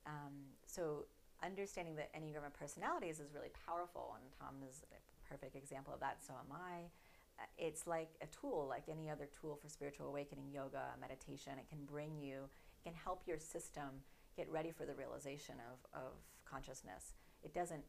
um, 0.06 0.34
so 0.66 1.06
understanding 1.42 1.96
the 1.96 2.08
enneagram 2.18 2.46
of 2.46 2.52
personalities 2.54 3.20
is 3.20 3.32
really 3.34 3.50
powerful. 3.66 4.16
And 4.20 4.24
Tom 4.38 4.56
is 4.68 4.82
a 4.92 5.28
perfect 5.28 5.56
example 5.56 5.92
of 5.94 6.00
that. 6.00 6.18
So 6.26 6.34
am 6.34 6.52
I. 6.52 6.90
Uh, 7.36 7.46
It's 7.58 7.86
like 7.86 8.10
a 8.22 8.26
tool, 8.26 8.66
like 8.68 8.84
any 8.88 9.10
other 9.10 9.28
tool 9.40 9.56
for 9.60 9.68
spiritual 9.68 10.06
awakening, 10.06 10.52
yoga, 10.52 10.94
meditation. 11.00 11.54
It 11.58 11.68
can 11.68 11.84
bring 11.84 12.16
you, 12.20 12.48
it 12.78 12.82
can 12.84 12.94
help 12.94 13.22
your 13.26 13.38
system 13.40 14.04
get 14.36 14.48
ready 14.50 14.70
for 14.70 14.84
the 14.86 14.94
realization 14.94 15.56
of, 15.70 15.78
of 16.00 16.12
consciousness. 16.44 17.14
It 17.42 17.54
doesn't, 17.54 17.84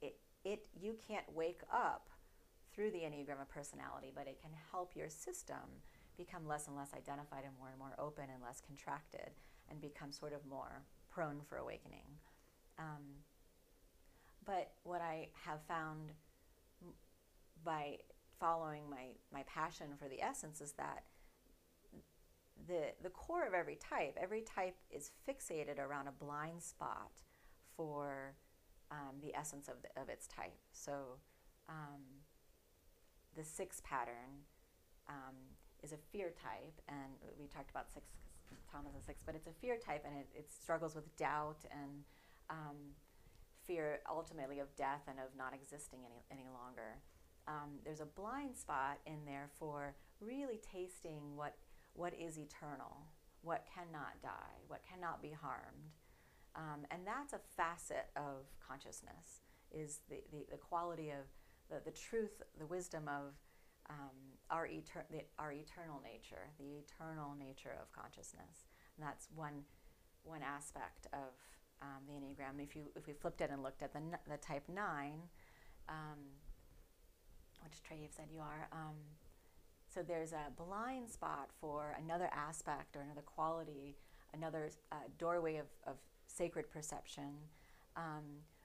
it, 0.00 0.16
it, 0.44 0.68
you 0.80 0.96
can't 1.06 1.26
wake 1.34 1.62
up 1.72 2.08
through 2.74 2.90
the 2.90 2.98
Enneagram 2.98 3.40
of 3.40 3.48
personality, 3.48 4.12
but 4.14 4.26
it 4.26 4.40
can 4.40 4.50
help 4.70 4.96
your 4.96 5.08
system 5.08 5.82
become 6.16 6.46
less 6.46 6.66
and 6.66 6.76
less 6.76 6.92
identified 6.94 7.44
and 7.44 7.52
more 7.58 7.68
and 7.68 7.78
more 7.78 7.94
open 7.98 8.24
and 8.32 8.42
less 8.42 8.60
contracted 8.60 9.30
and 9.70 9.80
become 9.80 10.12
sort 10.12 10.32
of 10.32 10.44
more 10.46 10.82
prone 11.10 11.40
for 11.48 11.58
awakening. 11.58 12.18
Um, 12.78 13.22
but 14.44 14.72
what 14.82 15.00
I 15.00 15.28
have 15.44 15.60
found 15.68 16.12
by 17.64 17.98
following 18.40 18.82
my, 18.90 19.10
my 19.32 19.44
passion 19.44 19.86
for 19.98 20.08
the 20.08 20.20
essence 20.20 20.60
is 20.60 20.72
that 20.72 21.04
the, 22.66 22.92
the 23.02 23.10
core 23.10 23.46
of 23.46 23.54
every 23.54 23.76
type, 23.76 24.16
every 24.20 24.40
type 24.42 24.76
is 24.90 25.10
fixated 25.28 25.78
around 25.78 26.08
a 26.08 26.12
blind 26.12 26.62
spot 26.62 27.12
for 27.76 28.34
um, 28.90 29.16
the 29.22 29.34
essence 29.34 29.68
of, 29.68 29.76
the, 29.82 30.00
of 30.00 30.08
its 30.08 30.26
type. 30.26 30.58
So 30.72 31.18
um, 31.68 32.02
the 33.36 33.44
six 33.44 33.80
pattern 33.84 34.44
um, 35.08 35.36
is 35.82 35.92
a 35.92 36.00
fear 36.12 36.30
type, 36.30 36.80
and 36.88 37.16
we 37.40 37.46
talked 37.46 37.70
about 37.70 37.90
six, 37.92 38.06
is 38.50 39.02
a 39.02 39.06
six, 39.06 39.22
but 39.24 39.34
it's 39.34 39.46
a 39.46 39.52
fear 39.60 39.76
type, 39.76 40.04
and 40.06 40.16
it, 40.16 40.28
it 40.34 40.50
struggles 40.50 40.94
with 40.94 41.16
doubt 41.16 41.64
and 41.70 42.04
um, 42.50 42.76
fear 43.66 44.00
ultimately 44.10 44.58
of 44.58 44.74
death 44.76 45.02
and 45.08 45.18
of 45.18 45.36
not 45.36 45.54
existing 45.54 46.00
any, 46.04 46.22
any 46.30 46.48
longer. 46.52 47.00
Um, 47.48 47.80
there's 47.84 48.00
a 48.00 48.06
blind 48.06 48.56
spot 48.56 48.98
in 49.06 49.24
there 49.26 49.50
for 49.58 49.94
really 50.20 50.60
tasting 50.62 51.36
what 51.36 51.56
what 51.94 52.14
is 52.14 52.38
eternal, 52.38 52.96
what 53.42 53.66
cannot 53.74 54.22
die, 54.22 54.56
what 54.68 54.80
cannot 54.88 55.20
be 55.20 55.30
harmed. 55.30 55.90
Um, 56.54 56.84
and 56.90 57.06
that's 57.06 57.32
a 57.32 57.40
facet 57.56 58.10
of 58.16 58.44
consciousness, 58.66 59.40
is 59.70 60.00
the, 60.08 60.16
the, 60.30 60.44
the 60.50 60.56
quality 60.58 61.10
of 61.10 61.24
the, 61.70 61.80
the 61.84 61.96
truth, 61.96 62.42
the 62.58 62.66
wisdom 62.66 63.08
of 63.08 63.32
um, 63.88 64.36
our, 64.50 64.66
eter- 64.66 65.08
the, 65.10 65.22
our 65.38 65.52
eternal 65.52 66.00
nature, 66.04 66.50
the 66.58 66.84
eternal 66.84 67.34
nature 67.38 67.72
of 67.80 67.90
consciousness. 67.92 68.68
And 68.96 69.06
that's 69.06 69.28
one, 69.34 69.64
one 70.24 70.42
aspect 70.42 71.06
of 71.12 71.32
um, 71.80 72.04
the 72.06 72.12
Enneagram. 72.12 72.62
If, 72.62 72.76
you, 72.76 72.82
if 72.94 73.06
we 73.06 73.14
flipped 73.14 73.40
it 73.40 73.50
and 73.50 73.62
looked 73.62 73.82
at 73.82 73.92
the, 73.92 74.00
the 74.28 74.36
type 74.36 74.68
9, 74.68 75.12
um, 75.88 76.18
which 77.62 77.82
Trey, 77.82 77.98
you've 78.02 78.12
said 78.12 78.26
you 78.32 78.40
are, 78.40 78.68
um, 78.72 78.96
so 79.92 80.02
there's 80.02 80.32
a 80.32 80.50
blind 80.56 81.10
spot 81.10 81.50
for 81.60 81.96
another 82.02 82.30
aspect 82.32 82.96
or 82.96 83.02
another 83.02 83.22
quality, 83.22 83.96
another 84.32 84.70
uh, 84.90 84.96
doorway 85.18 85.56
of, 85.56 85.66
of 85.86 85.96
sacred 86.36 86.70
perception, 86.70 87.30
um, 87.96 88.24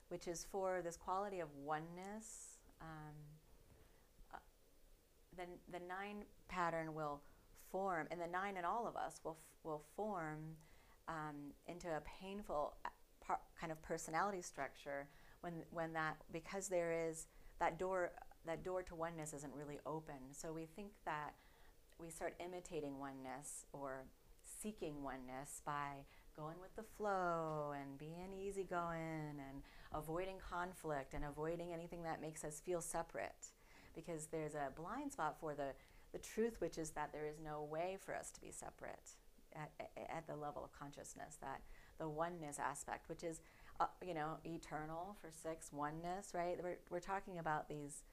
which 0.09 0.27
is 0.27 0.45
for 0.51 0.81
this 0.83 0.97
quality 0.97 1.39
of 1.39 1.49
oneness. 1.63 2.59
Um, 2.81 3.15
uh, 4.33 4.37
the, 5.35 5.45
the 5.71 5.83
nine 5.85 6.23
pattern 6.47 6.93
will 6.93 7.21
form, 7.71 8.07
and 8.11 8.19
the 8.21 8.27
nine 8.27 8.57
in 8.57 8.65
all 8.65 8.87
of 8.87 8.95
us 8.95 9.19
will, 9.23 9.37
will 9.63 9.83
form 9.95 10.55
um, 11.07 11.53
into 11.67 11.87
a 11.87 12.01
painful 12.21 12.75
uh, 12.85 13.35
kind 13.59 13.71
of 13.71 13.81
personality 13.81 14.41
structure 14.41 15.07
when, 15.41 15.53
when 15.71 15.93
that, 15.93 16.17
because 16.31 16.67
there 16.67 17.09
is 17.09 17.27
that 17.59 17.79
door 17.79 18.11
that 18.45 18.63
door 18.63 18.81
to 18.81 18.95
oneness 18.95 19.33
isn't 19.33 19.53
really 19.53 19.79
open. 19.85 20.15
So 20.31 20.53
we 20.53 20.65
think 20.65 20.91
that 21.05 21.33
we 21.99 22.09
start 22.09 22.35
imitating 22.39 22.97
oneness 22.99 23.65
or 23.73 24.05
seeking 24.61 25.03
oneness 25.03 25.61
by 25.65 26.05
going 26.37 26.55
with 26.61 26.75
the 26.75 26.83
flow 26.97 27.73
and 27.79 27.97
being 27.97 28.29
easygoing 28.39 29.39
and 29.49 29.63
avoiding 29.93 30.35
conflict 30.37 31.13
and 31.13 31.25
avoiding 31.25 31.73
anything 31.73 32.03
that 32.03 32.21
makes 32.21 32.43
us 32.43 32.61
feel 32.63 32.81
separate. 32.81 33.47
Because 33.95 34.27
there's 34.27 34.53
a 34.53 34.69
blind 34.75 35.11
spot 35.11 35.37
for 35.39 35.55
the, 35.55 35.69
the 36.13 36.19
truth, 36.19 36.55
which 36.59 36.77
is 36.77 36.91
that 36.91 37.11
there 37.11 37.25
is 37.25 37.39
no 37.43 37.63
way 37.63 37.97
for 37.99 38.13
us 38.13 38.29
to 38.31 38.39
be 38.39 38.51
separate 38.51 39.15
at, 39.55 39.71
at 39.97 40.27
the 40.27 40.35
level 40.35 40.63
of 40.63 40.71
consciousness, 40.77 41.37
that 41.41 41.61
the 41.97 42.07
oneness 42.07 42.59
aspect, 42.59 43.09
which 43.09 43.23
is, 43.23 43.41
uh, 43.79 43.87
you 44.05 44.13
know, 44.13 44.37
eternal 44.45 45.17
for 45.19 45.31
six, 45.31 45.73
oneness, 45.73 46.33
right? 46.35 46.57
We're, 46.61 46.77
we're 46.91 46.99
talking 46.99 47.39
about 47.39 47.67
these 47.67 48.03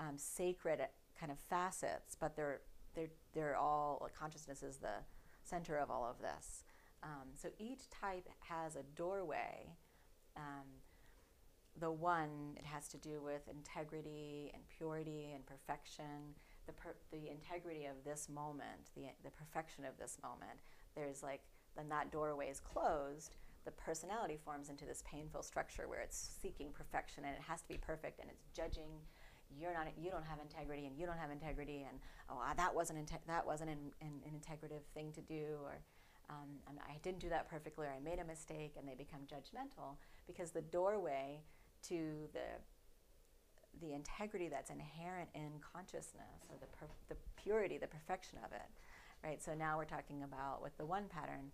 um, 0.00 0.16
sacred 0.16 0.80
kind 1.18 1.30
of 1.30 1.38
facets, 1.38 2.16
but 2.18 2.36
they're 2.36 2.60
they're 2.94 3.10
they're 3.34 3.56
all 3.56 4.08
consciousness 4.18 4.62
is 4.62 4.78
the 4.78 5.04
center 5.44 5.76
of 5.76 5.90
all 5.90 6.04
of 6.08 6.20
this. 6.20 6.64
Um, 7.02 7.28
so 7.34 7.48
each 7.58 7.88
type 7.90 8.28
has 8.40 8.76
a 8.76 8.82
doorway. 8.96 9.76
Um, 10.36 10.66
the 11.78 11.90
one 11.90 12.56
it 12.56 12.64
has 12.64 12.88
to 12.88 12.96
do 12.96 13.20
with 13.22 13.42
integrity 13.48 14.50
and 14.54 14.62
purity 14.76 15.30
and 15.34 15.44
perfection. 15.46 16.34
The 16.66 16.72
per- 16.72 16.96
the 17.12 17.30
integrity 17.30 17.86
of 17.86 18.04
this 18.04 18.28
moment, 18.28 18.90
the 18.94 19.06
the 19.22 19.30
perfection 19.30 19.84
of 19.84 19.96
this 19.98 20.18
moment. 20.22 20.60
There's 20.94 21.22
like 21.22 21.42
then 21.76 21.88
that 21.90 22.10
doorway 22.10 22.48
is 22.48 22.60
closed. 22.60 23.36
The 23.64 23.70
personality 23.72 24.38
forms 24.42 24.70
into 24.70 24.84
this 24.84 25.02
painful 25.06 25.42
structure 25.42 25.88
where 25.88 26.00
it's 26.00 26.30
seeking 26.40 26.70
perfection 26.72 27.24
and 27.24 27.34
it 27.34 27.42
has 27.42 27.60
to 27.62 27.68
be 27.68 27.78
perfect 27.78 28.18
and 28.18 28.30
it's 28.30 28.46
judging 28.56 28.88
you're 29.56 29.72
not 29.72 29.86
you 29.96 30.10
don't 30.10 30.24
have 30.24 30.38
integrity 30.40 30.86
and 30.86 30.96
you 30.98 31.06
don't 31.06 31.18
have 31.18 31.30
integrity 31.30 31.86
and 31.88 31.98
oh 32.28 32.40
that 32.56 32.74
wasn't 32.74 32.98
that 33.26 33.46
wasn't 33.46 33.68
an, 33.68 33.78
an, 34.00 34.12
an 34.24 34.32
integrative 34.32 34.82
thing 34.94 35.12
to 35.12 35.20
do 35.22 35.56
or 35.64 35.80
um, 36.30 36.78
I 36.88 36.98
didn't 37.02 37.20
do 37.20 37.28
that 37.30 37.48
perfectly 37.48 37.86
or 37.86 37.90
I 37.90 38.00
made 38.00 38.18
a 38.18 38.24
mistake 38.24 38.74
and 38.78 38.86
they 38.86 38.94
become 38.94 39.20
judgmental 39.20 39.96
because 40.26 40.50
the 40.50 40.62
doorway 40.62 41.40
to 41.88 42.28
the 42.32 42.60
the 43.80 43.92
integrity 43.92 44.48
that's 44.48 44.70
inherent 44.70 45.28
in 45.34 45.50
consciousness 45.72 46.48
or 46.48 46.56
the, 46.58 46.66
the 47.08 47.16
purity 47.36 47.78
the 47.78 47.86
perfection 47.86 48.38
of 48.44 48.52
it 48.52 48.68
right? 49.24 49.42
So 49.42 49.54
now 49.54 49.76
we're 49.76 49.84
talking 49.84 50.22
about 50.22 50.62
with 50.62 50.76
the 50.78 50.86
one 50.86 51.04
pattern 51.08 51.50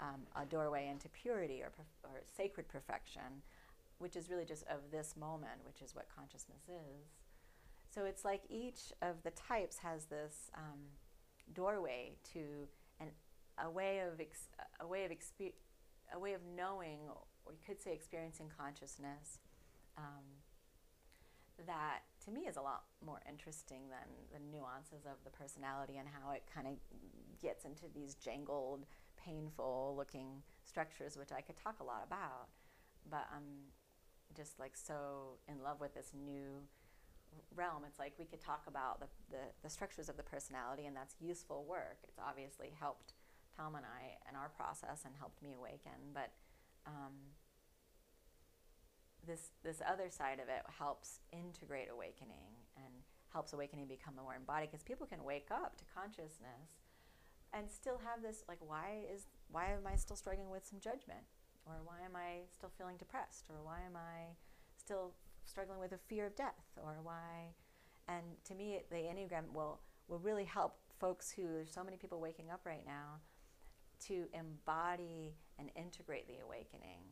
um, 0.00 0.22
a 0.36 0.44
doorway 0.44 0.88
into 0.88 1.08
purity 1.08 1.62
or, 1.62 1.70
or 2.04 2.20
sacred 2.36 2.68
perfection 2.68 3.42
which 3.98 4.16
is 4.16 4.30
really 4.30 4.44
just 4.44 4.64
of 4.68 4.90
this 4.90 5.14
moment 5.16 5.60
which 5.64 5.82
is 5.82 5.94
what 5.94 6.06
consciousness 6.14 6.62
is. 6.68 7.08
So 7.94 8.04
it's 8.04 8.24
like 8.24 8.42
each 8.48 8.92
of 9.02 9.22
the 9.22 9.30
types 9.30 9.78
has 9.78 10.06
this 10.06 10.50
um, 10.56 10.78
doorway 11.54 12.12
to 12.32 12.40
an, 13.00 13.08
a 13.62 13.70
way 13.70 14.00
of 14.00 14.20
ex- 14.20 14.48
a 14.80 14.86
way 14.86 15.04
of 15.04 15.10
expe- 15.10 15.54
a 16.12 16.18
way 16.18 16.34
of 16.34 16.40
knowing, 16.56 17.00
or 17.44 17.52
you 17.52 17.58
could 17.66 17.80
say 17.80 17.92
experiencing 17.92 18.50
consciousness. 18.56 19.38
Um, 19.96 20.44
that 21.66 22.02
to 22.24 22.30
me 22.30 22.42
is 22.42 22.56
a 22.56 22.60
lot 22.60 22.84
more 23.04 23.20
interesting 23.28 23.88
than 23.88 24.06
the 24.32 24.38
nuances 24.38 25.06
of 25.06 25.16
the 25.24 25.30
personality 25.30 25.96
and 25.98 26.06
how 26.08 26.30
it 26.30 26.44
kind 26.52 26.68
of 26.68 26.74
gets 27.42 27.64
into 27.64 27.86
these 27.92 28.14
jangled, 28.14 28.86
painful 29.16 29.94
looking 29.96 30.42
structures, 30.64 31.16
which 31.16 31.32
I 31.32 31.40
could 31.40 31.56
talk 31.56 31.80
a 31.80 31.84
lot 31.84 32.04
about. 32.06 32.48
But 33.10 33.26
I'm 33.34 33.72
just 34.36 34.58
like 34.60 34.76
so 34.76 35.38
in 35.48 35.62
love 35.62 35.80
with 35.80 35.94
this 35.94 36.12
new 36.14 36.62
realm. 37.54 37.82
It's 37.86 37.98
like 37.98 38.14
we 38.18 38.24
could 38.24 38.40
talk 38.40 38.64
about 38.66 39.00
the, 39.00 39.06
the, 39.30 39.42
the, 39.62 39.70
structures 39.70 40.08
of 40.08 40.16
the 40.16 40.22
personality, 40.22 40.86
and 40.86 40.96
that's 40.96 41.14
useful 41.20 41.64
work. 41.68 41.98
It's 42.04 42.18
obviously 42.18 42.72
helped 42.78 43.14
Tom 43.58 43.74
and 43.74 43.84
I 43.84 44.14
in 44.30 44.36
our 44.36 44.48
process 44.48 45.02
and 45.04 45.14
helped 45.18 45.42
me 45.42 45.54
awaken. 45.58 46.14
But 46.14 46.30
um, 46.86 47.34
this, 49.26 49.50
this 49.64 49.82
other 49.82 50.10
side 50.10 50.38
of 50.38 50.48
it 50.48 50.62
helps 50.78 51.20
integrate 51.32 51.88
awakening 51.90 52.54
and 52.76 52.94
helps 53.32 53.52
awakening 53.52 53.86
become 53.86 54.14
more 54.16 54.36
embodied 54.36 54.70
because 54.70 54.84
people 54.84 55.06
can 55.06 55.24
wake 55.24 55.48
up 55.50 55.76
to 55.76 55.84
consciousness 55.92 56.78
and 57.52 57.68
still 57.68 58.00
have 58.04 58.22
this 58.22 58.44
like 58.48 58.58
why 58.60 59.04
is 59.12 59.26
why 59.50 59.72
am 59.72 59.86
I 59.86 59.96
still 59.96 60.16
struggling 60.16 60.50
with 60.50 60.66
some 60.66 60.80
judgment 60.80 61.24
or 61.66 61.74
why 61.84 62.04
am 62.04 62.16
I 62.16 62.44
still 62.52 62.70
feeling 62.76 62.96
depressed 62.96 63.44
or 63.48 63.56
why 63.64 63.80
am 63.84 63.96
I 63.96 64.36
still 64.76 65.12
struggling 65.44 65.78
with 65.78 65.92
a 65.92 65.98
fear 66.08 66.26
of 66.26 66.36
death 66.36 66.78
or 66.82 66.96
why 67.02 67.52
and 68.08 68.24
to 68.44 68.54
me, 68.54 68.80
the 68.90 68.96
Enneagram 68.96 69.52
will 69.52 69.80
will 70.08 70.18
really 70.18 70.44
help 70.44 70.76
folks 70.98 71.30
who 71.30 71.42
there's 71.42 71.70
so 71.70 71.84
many 71.84 71.96
people 71.96 72.20
waking 72.20 72.50
up 72.50 72.60
right 72.64 72.84
now 72.86 73.20
to 74.08 74.26
embody 74.32 75.34
and 75.58 75.70
integrate 75.76 76.26
the 76.26 76.42
awakening 76.44 77.04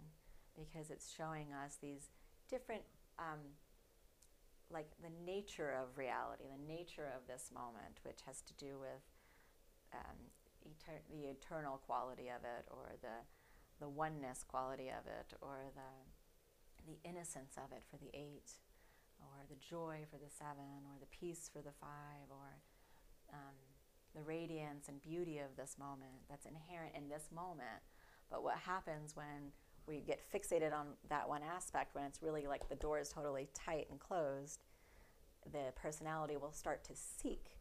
because 0.57 0.91
it's 0.91 1.13
showing 1.13 1.53
us 1.53 1.77
these 1.81 2.11
different 2.49 2.83
um, 3.19 3.41
like 4.71 4.89
the 5.03 5.13
nature 5.25 5.71
of 5.71 5.97
reality 5.97 6.45
the 6.51 6.67
nature 6.67 7.09
of 7.15 7.27
this 7.29 7.51
moment 7.55 8.01
which 8.03 8.21
has 8.27 8.43
to 8.43 8.55
do 8.55 8.79
with 8.81 9.05
um, 9.95 10.19
eter- 10.67 11.05
the 11.11 11.29
eternal 11.29 11.79
quality 11.87 12.29
of 12.29 12.43
it 12.43 12.67
or 12.71 12.93
the 13.03 13.23
the 13.79 13.89
oneness 13.89 14.43
quality 14.43 14.89
of 14.89 15.07
it 15.07 15.37
or 15.41 15.71
the 15.75 15.93
the 16.87 16.99
innocence 17.09 17.55
of 17.59 17.73
it 17.73 17.83
for 17.91 17.99
the 17.99 18.11
eight 18.15 18.59
or 19.21 19.45
the 19.49 19.59
joy 19.59 20.05
for 20.11 20.19
the 20.19 20.31
seven 20.31 20.87
or 20.87 20.97
the 21.01 21.11
peace 21.11 21.51
for 21.53 21.61
the 21.61 21.75
five 21.81 22.31
or 22.31 22.63
um, 23.33 23.57
the 24.17 24.23
radiance 24.23 24.89
and 24.89 25.01
beauty 25.03 25.39
of 25.39 25.57
this 25.57 25.77
moment 25.79 26.25
that's 26.29 26.47
inherent 26.47 26.95
in 26.97 27.09
this 27.09 27.29
moment. 27.35 27.85
But 28.31 28.43
what 28.43 28.57
happens 28.57 29.15
when 29.15 29.53
we 29.87 30.01
get 30.01 30.21
fixated 30.33 30.73
on 30.73 30.87
that 31.09 31.29
one 31.29 31.43
aspect, 31.43 31.95
when 31.95 32.05
it's 32.05 32.23
really 32.23 32.47
like 32.47 32.69
the 32.69 32.75
door 32.75 32.99
is 32.99 33.11
totally 33.11 33.49
tight 33.55 33.87
and 33.91 34.01
closed, 34.01 34.65
the 35.53 35.73
personality 35.77 36.37
will 36.37 36.53
start 36.53 36.83
to 36.85 36.93
seek 36.97 37.59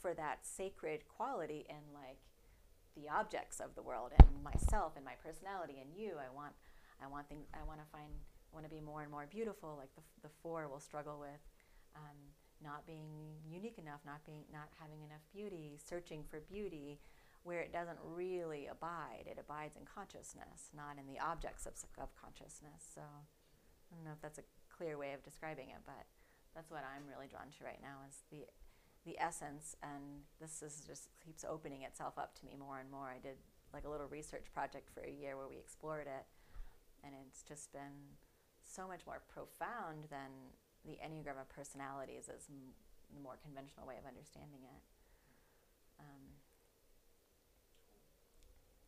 for 0.00 0.14
that 0.14 0.46
sacred 0.46 1.02
quality 1.08 1.66
in 1.68 1.92
like 1.92 2.18
the 2.96 3.08
objects 3.12 3.60
of 3.60 3.74
the 3.74 3.82
world 3.82 4.12
and 4.18 4.42
myself 4.42 4.92
and 4.96 5.04
my 5.04 5.14
personality 5.22 5.74
and 5.80 5.90
you. 5.94 6.12
I 6.12 6.34
want, 6.34 6.54
I 7.02 7.08
want 7.08 7.28
things. 7.28 7.46
I 7.52 7.66
want 7.66 7.80
to 7.80 7.86
find. 7.92 8.08
I 8.52 8.56
want 8.56 8.64
to 8.64 8.74
be 8.74 8.80
more 8.80 9.02
and 9.02 9.10
more 9.10 9.26
beautiful. 9.30 9.76
Like 9.78 9.94
the 9.94 10.02
the 10.22 10.32
four 10.42 10.68
will 10.68 10.80
struggle 10.80 11.18
with. 11.20 11.40
Um, 11.94 12.16
not 12.62 12.86
being 12.86 13.40
unique 13.48 13.78
enough, 13.78 14.00
not 14.04 14.24
being 14.24 14.44
not 14.52 14.68
having 14.78 15.02
enough 15.02 15.24
beauty, 15.32 15.78
searching 15.78 16.24
for 16.28 16.40
beauty 16.40 17.00
where 17.42 17.60
it 17.60 17.72
doesn't 17.72 17.98
really 18.04 18.68
abide. 18.68 19.24
It 19.24 19.40
abides 19.40 19.76
in 19.76 19.88
consciousness, 19.88 20.68
not 20.76 21.00
in 21.00 21.08
the 21.08 21.18
objects 21.18 21.64
of, 21.64 21.72
of 21.96 22.12
consciousness. 22.12 22.84
So 22.94 23.00
I 23.00 23.96
don't 23.96 24.04
know 24.04 24.12
if 24.12 24.20
that's 24.20 24.38
a 24.38 24.44
clear 24.68 24.98
way 24.98 25.12
of 25.12 25.24
describing 25.24 25.70
it, 25.70 25.80
but 25.86 26.04
that's 26.54 26.70
what 26.70 26.84
I'm 26.84 27.08
really 27.08 27.28
drawn 27.28 27.48
to 27.48 27.64
right 27.64 27.80
now 27.80 28.04
is 28.08 28.24
the 28.30 28.46
the 29.06 29.16
essence 29.18 29.74
and 29.82 30.28
this 30.40 30.60
is 30.60 30.84
just 30.86 31.08
keeps 31.24 31.42
opening 31.42 31.82
itself 31.82 32.18
up 32.18 32.38
to 32.38 32.44
me 32.44 32.54
more 32.58 32.78
and 32.78 32.90
more. 32.90 33.08
I 33.08 33.18
did 33.18 33.40
like 33.72 33.84
a 33.84 33.88
little 33.88 34.08
research 34.08 34.52
project 34.52 34.90
for 34.92 35.00
a 35.00 35.10
year 35.10 35.38
where 35.38 35.48
we 35.48 35.56
explored 35.56 36.06
it 36.06 36.26
and 37.02 37.14
it's 37.26 37.42
just 37.42 37.72
been 37.72 38.20
so 38.60 38.86
much 38.86 39.00
more 39.06 39.22
profound 39.32 40.04
than 40.10 40.52
the 40.84 40.96
Enneagram 41.04 41.40
of 41.40 41.48
personalities 41.48 42.28
is 42.28 42.46
m- 42.48 42.74
the 43.14 43.20
more 43.20 43.36
conventional 43.42 43.86
way 43.86 43.96
of 43.98 44.06
understanding 44.06 44.60
it. 44.64 44.82
Um, 46.00 46.36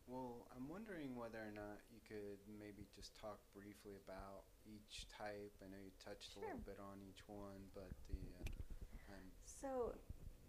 Well, 0.07 0.47
I'm 0.55 0.67
wondering 0.67 1.15
whether 1.15 1.39
or 1.39 1.51
not 1.55 1.79
you 1.89 2.01
could 2.05 2.37
maybe 2.59 2.85
just 2.93 3.15
talk 3.19 3.39
briefly 3.55 3.95
about 4.05 4.43
each 4.67 5.07
type. 5.07 5.53
I 5.63 5.71
know 5.71 5.79
you 5.79 5.91
touched 6.03 6.35
a 6.35 6.39
little 6.43 6.59
bit 6.65 6.77
on 6.77 6.99
each 7.07 7.23
one, 7.27 7.71
but 7.73 7.89
the 8.09 8.19
uh, 8.43 9.13
um, 9.15 9.23
so 9.45 9.95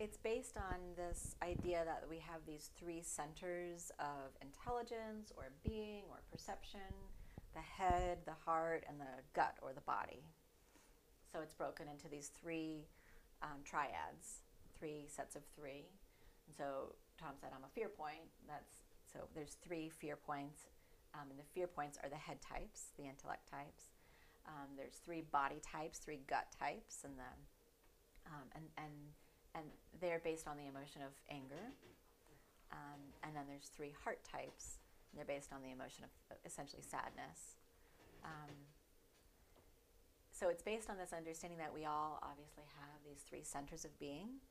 it's 0.00 0.16
based 0.18 0.56
on 0.56 0.80
this 0.96 1.36
idea 1.40 1.84
that 1.86 2.02
we 2.10 2.18
have 2.18 2.40
these 2.46 2.70
three 2.76 3.00
centers 3.00 3.92
of 4.00 4.34
intelligence 4.42 5.30
or 5.36 5.52
being 5.64 6.02
or 6.10 6.18
perception 6.32 6.80
the 7.54 7.60
head, 7.60 8.18
the 8.26 8.34
heart, 8.44 8.84
and 8.88 8.98
the 9.00 9.22
gut 9.34 9.54
or 9.62 9.72
the 9.72 9.80
body. 9.82 10.24
So 11.34 11.42
it's 11.42 11.54
broken 11.54 11.90
into 11.90 12.06
these 12.06 12.30
three 12.30 12.86
um, 13.42 13.66
triads, 13.66 14.46
three 14.78 15.10
sets 15.10 15.34
of 15.34 15.42
three. 15.58 15.90
And 16.46 16.54
so 16.54 16.94
Tom 17.18 17.34
said, 17.40 17.50
I'm 17.50 17.66
a 17.66 17.74
fear 17.74 17.88
point. 17.90 18.30
That's 18.46 18.86
so 19.10 19.26
there's 19.34 19.58
three 19.58 19.90
fear 19.90 20.14
points, 20.14 20.70
um, 21.14 21.30
and 21.30 21.38
the 21.38 21.46
fear 21.54 21.66
points 21.66 21.98
are 22.02 22.08
the 22.08 22.18
head 22.18 22.38
types, 22.38 22.94
the 22.98 23.06
intellect 23.06 23.50
types. 23.50 23.90
Um, 24.46 24.78
there's 24.78 25.02
three 25.02 25.22
body 25.22 25.58
types, 25.58 25.98
three 25.98 26.20
gut 26.30 26.46
types, 26.54 27.02
and 27.02 27.14
the 27.18 27.30
um, 28.30 28.46
and 28.54 28.66
and 28.78 28.94
and 29.54 29.66
they're 30.00 30.22
based 30.22 30.46
on 30.46 30.56
the 30.56 30.66
emotion 30.70 31.02
of 31.02 31.14
anger. 31.30 31.74
Um, 32.70 33.02
and 33.22 33.34
then 33.34 33.46
there's 33.46 33.70
three 33.74 33.94
heart 34.02 34.22
types, 34.22 34.78
and 35.10 35.18
they're 35.18 35.30
based 35.30 35.50
on 35.54 35.62
the 35.62 35.70
emotion 35.70 36.02
of 36.06 36.10
essentially 36.46 36.82
sadness. 36.82 37.58
Um, 38.22 38.54
so 40.34 40.50
it's 40.50 40.62
based 40.62 40.90
on 40.90 40.98
this 40.98 41.14
understanding 41.14 41.58
that 41.62 41.72
we 41.72 41.86
all 41.86 42.18
obviously 42.18 42.66
have 42.82 42.98
these 43.06 43.22
three 43.22 43.46
centers 43.46 43.86
of 43.86 43.94
being, 44.02 44.42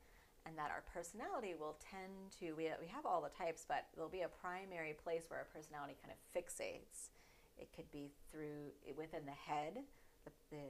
and 0.48 0.56
that 0.56 0.72
our 0.72 0.82
personality 0.88 1.52
will 1.52 1.76
tend 1.76 2.32
to 2.40 2.56
we, 2.56 2.72
we 2.80 2.88
have 2.88 3.04
all 3.04 3.20
the 3.20 3.28
types, 3.36 3.68
but 3.68 3.84
there'll 3.92 4.08
be 4.08 4.24
a 4.24 4.32
primary 4.32 4.96
place 4.96 5.28
where 5.28 5.44
our 5.44 5.48
personality 5.52 5.96
kind 6.00 6.08
of 6.08 6.18
fixates. 6.32 7.12
It 7.60 7.68
could 7.76 7.90
be 7.92 8.10
through 8.32 8.72
within 8.96 9.28
the 9.28 9.36
head, 9.36 9.84
the 10.24 10.32
the 10.48 10.64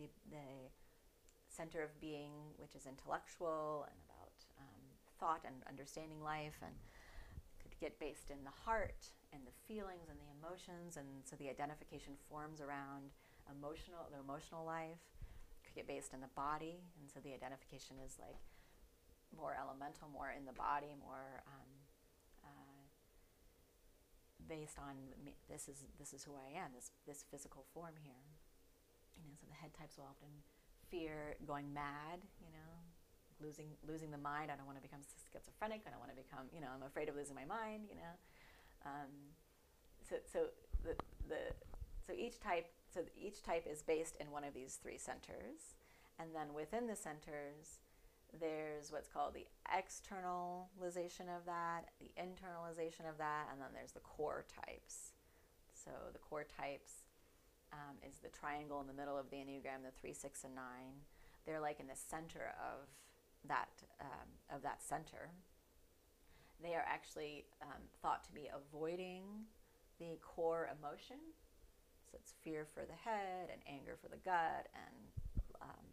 the, 0.00 0.08
the 0.32 0.48
center 1.46 1.84
of 1.84 1.92
being, 2.00 2.32
which 2.56 2.74
is 2.74 2.88
intellectual 2.88 3.86
and 3.86 4.00
about 4.08 4.34
um, 4.58 4.82
thought 5.20 5.44
and 5.44 5.60
understanding 5.68 6.24
life, 6.24 6.56
and 6.64 6.74
could 7.60 7.76
get 7.78 8.00
based 8.00 8.32
in 8.32 8.40
the 8.44 8.56
heart 8.64 9.12
and 9.32 9.42
the 9.44 9.56
feelings 9.68 10.08
and 10.08 10.16
the 10.16 10.30
emotions, 10.40 10.96
and 10.96 11.06
so 11.24 11.36
the 11.36 11.52
identification 11.52 12.14
forms 12.28 12.60
around 12.60 13.12
emotional 13.50 14.08
their 14.10 14.20
emotional 14.20 14.64
life. 14.64 15.00
Could 15.64 15.74
get 15.74 15.88
based 15.88 16.12
in 16.12 16.20
the 16.20 16.32
body, 16.36 16.84
and 17.00 17.08
so 17.08 17.20
the 17.20 17.32
identification 17.32 17.96
is 18.04 18.20
like 18.20 18.36
more 19.32 19.56
elemental, 19.58 20.08
more 20.12 20.30
in 20.30 20.44
the 20.44 20.52
body, 20.52 20.94
more 21.00 21.42
um, 21.48 21.70
uh, 22.44 22.84
based 24.48 24.78
on 24.78 24.94
me, 25.24 25.34
this 25.48 25.68
is 25.68 25.84
this 25.98 26.12
is 26.12 26.24
who 26.24 26.36
I 26.36 26.52
am, 26.60 26.70
this 26.74 26.90
this 27.06 27.24
physical 27.30 27.64
form 27.72 27.96
here. 28.00 28.24
You 29.16 29.24
know, 29.24 29.34
so 29.38 29.46
the 29.46 29.56
head 29.56 29.72
types 29.74 29.96
will 29.96 30.10
often 30.10 30.30
fear 30.90 31.36
going 31.46 31.72
mad. 31.72 32.22
You 32.40 32.52
know, 32.52 32.70
losing 33.40 33.74
losing 33.86 34.10
the 34.10 34.20
mind. 34.20 34.50
I 34.50 34.56
don't 34.56 34.66
want 34.66 34.78
to 34.78 34.84
become 34.84 35.02
schizophrenic. 35.32 35.82
I 35.86 35.90
don't 35.90 36.00
want 36.00 36.12
to 36.12 36.18
become. 36.18 36.46
You 36.52 36.60
know, 36.60 36.70
I'm 36.74 36.84
afraid 36.86 37.08
of 37.08 37.16
losing 37.16 37.34
my 37.34 37.46
mind. 37.46 37.88
You 37.88 37.98
know, 37.98 38.14
um, 38.86 39.10
so 40.08 40.16
so 40.28 40.38
the 40.82 40.94
the 41.28 41.40
so 42.06 42.12
each 42.12 42.38
type 42.40 42.68
so 42.94 43.00
each 43.16 43.42
type 43.42 43.66
is 43.70 43.82
based 43.82 44.14
in 44.20 44.30
one 44.30 44.44
of 44.44 44.54
these 44.54 44.78
three 44.80 44.98
centers, 44.98 45.74
and 46.18 46.30
then 46.32 46.54
within 46.54 46.86
the 46.86 46.94
centers 46.96 47.80
there's 48.40 48.90
what's 48.90 49.08
called 49.08 49.34
the 49.34 49.46
externalization 49.76 51.26
of 51.28 51.44
that, 51.46 51.90
the 52.00 52.10
internalization 52.20 53.08
of 53.08 53.18
that, 53.18 53.48
and 53.52 53.60
then 53.60 53.68
there's 53.72 53.92
the 53.92 54.00
core 54.00 54.44
types. 54.66 55.12
So 55.72 55.90
the 56.12 56.18
core 56.18 56.44
types 56.44 57.04
um, 57.72 57.96
is 58.08 58.18
the 58.18 58.28
triangle 58.28 58.80
in 58.80 58.86
the 58.86 58.92
middle 58.92 59.18
of 59.18 59.30
the 59.30 59.36
Enneagram, 59.36 59.82
the 59.84 59.92
three, 60.00 60.12
six, 60.12 60.44
and 60.44 60.54
nine. 60.54 61.04
They're 61.46 61.60
like 61.60 61.80
in 61.80 61.86
the 61.86 61.96
center 61.96 62.54
of 62.58 62.88
that 63.46 63.68
um, 64.00 64.28
of 64.54 64.62
that 64.62 64.82
center. 64.82 65.30
They 66.62 66.74
are 66.74 66.84
actually 66.86 67.44
um, 67.62 67.82
thought 68.00 68.24
to 68.24 68.32
be 68.32 68.48
avoiding 68.48 69.22
the 69.98 70.18
core 70.22 70.70
emotion. 70.80 71.18
So 72.14 72.22
it's 72.22 72.34
fear 72.44 72.64
for 72.70 72.86
the 72.86 72.94
head, 72.94 73.50
and 73.50 73.58
anger 73.66 73.98
for 74.00 74.06
the 74.06 74.22
gut, 74.22 74.70
and 74.70 74.94
um, 75.60 75.86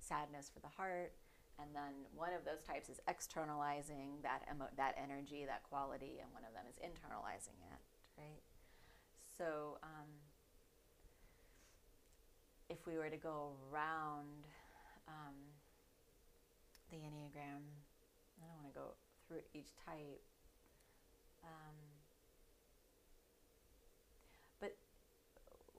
sadness 0.00 0.48
for 0.48 0.60
the 0.60 0.72
heart. 0.72 1.12
And 1.60 1.68
then 1.76 2.08
one 2.16 2.32
of 2.32 2.48
those 2.48 2.64
types 2.64 2.88
is 2.88 2.96
externalizing 3.06 4.24
that 4.24 4.40
emo- 4.48 4.72
that 4.78 4.96
energy, 4.96 5.44
that 5.44 5.68
quality, 5.68 6.16
and 6.24 6.32
one 6.32 6.48
of 6.48 6.56
them 6.56 6.64
is 6.64 6.80
internalizing 6.80 7.60
it, 7.60 7.80
right? 8.16 8.40
So 9.36 9.76
um, 9.82 10.08
if 12.70 12.86
we 12.86 12.96
were 12.96 13.10
to 13.10 13.20
go 13.20 13.52
around 13.68 14.48
um, 15.08 15.36
the 16.88 16.96
Enneagram, 16.96 17.68
I 18.40 18.48
don't 18.48 18.56
want 18.64 18.72
to 18.72 18.80
go 18.80 18.96
through 19.28 19.44
each 19.52 19.76
type. 19.84 20.24
Um, 21.44 21.76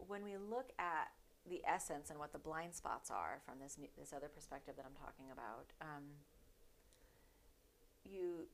when 0.07 0.23
we 0.23 0.37
look 0.37 0.71
at 0.79 1.11
the 1.49 1.61
essence 1.67 2.09
and 2.09 2.19
what 2.19 2.31
the 2.31 2.39
blind 2.39 2.73
spots 2.73 3.11
are 3.11 3.41
from 3.45 3.59
this 3.59 3.77
this 3.97 4.13
other 4.15 4.29
perspective 4.29 4.75
that 4.77 4.85
I'm 4.85 4.95
talking 4.95 5.31
about, 5.31 5.73
um, 5.81 6.03
you 8.03 8.47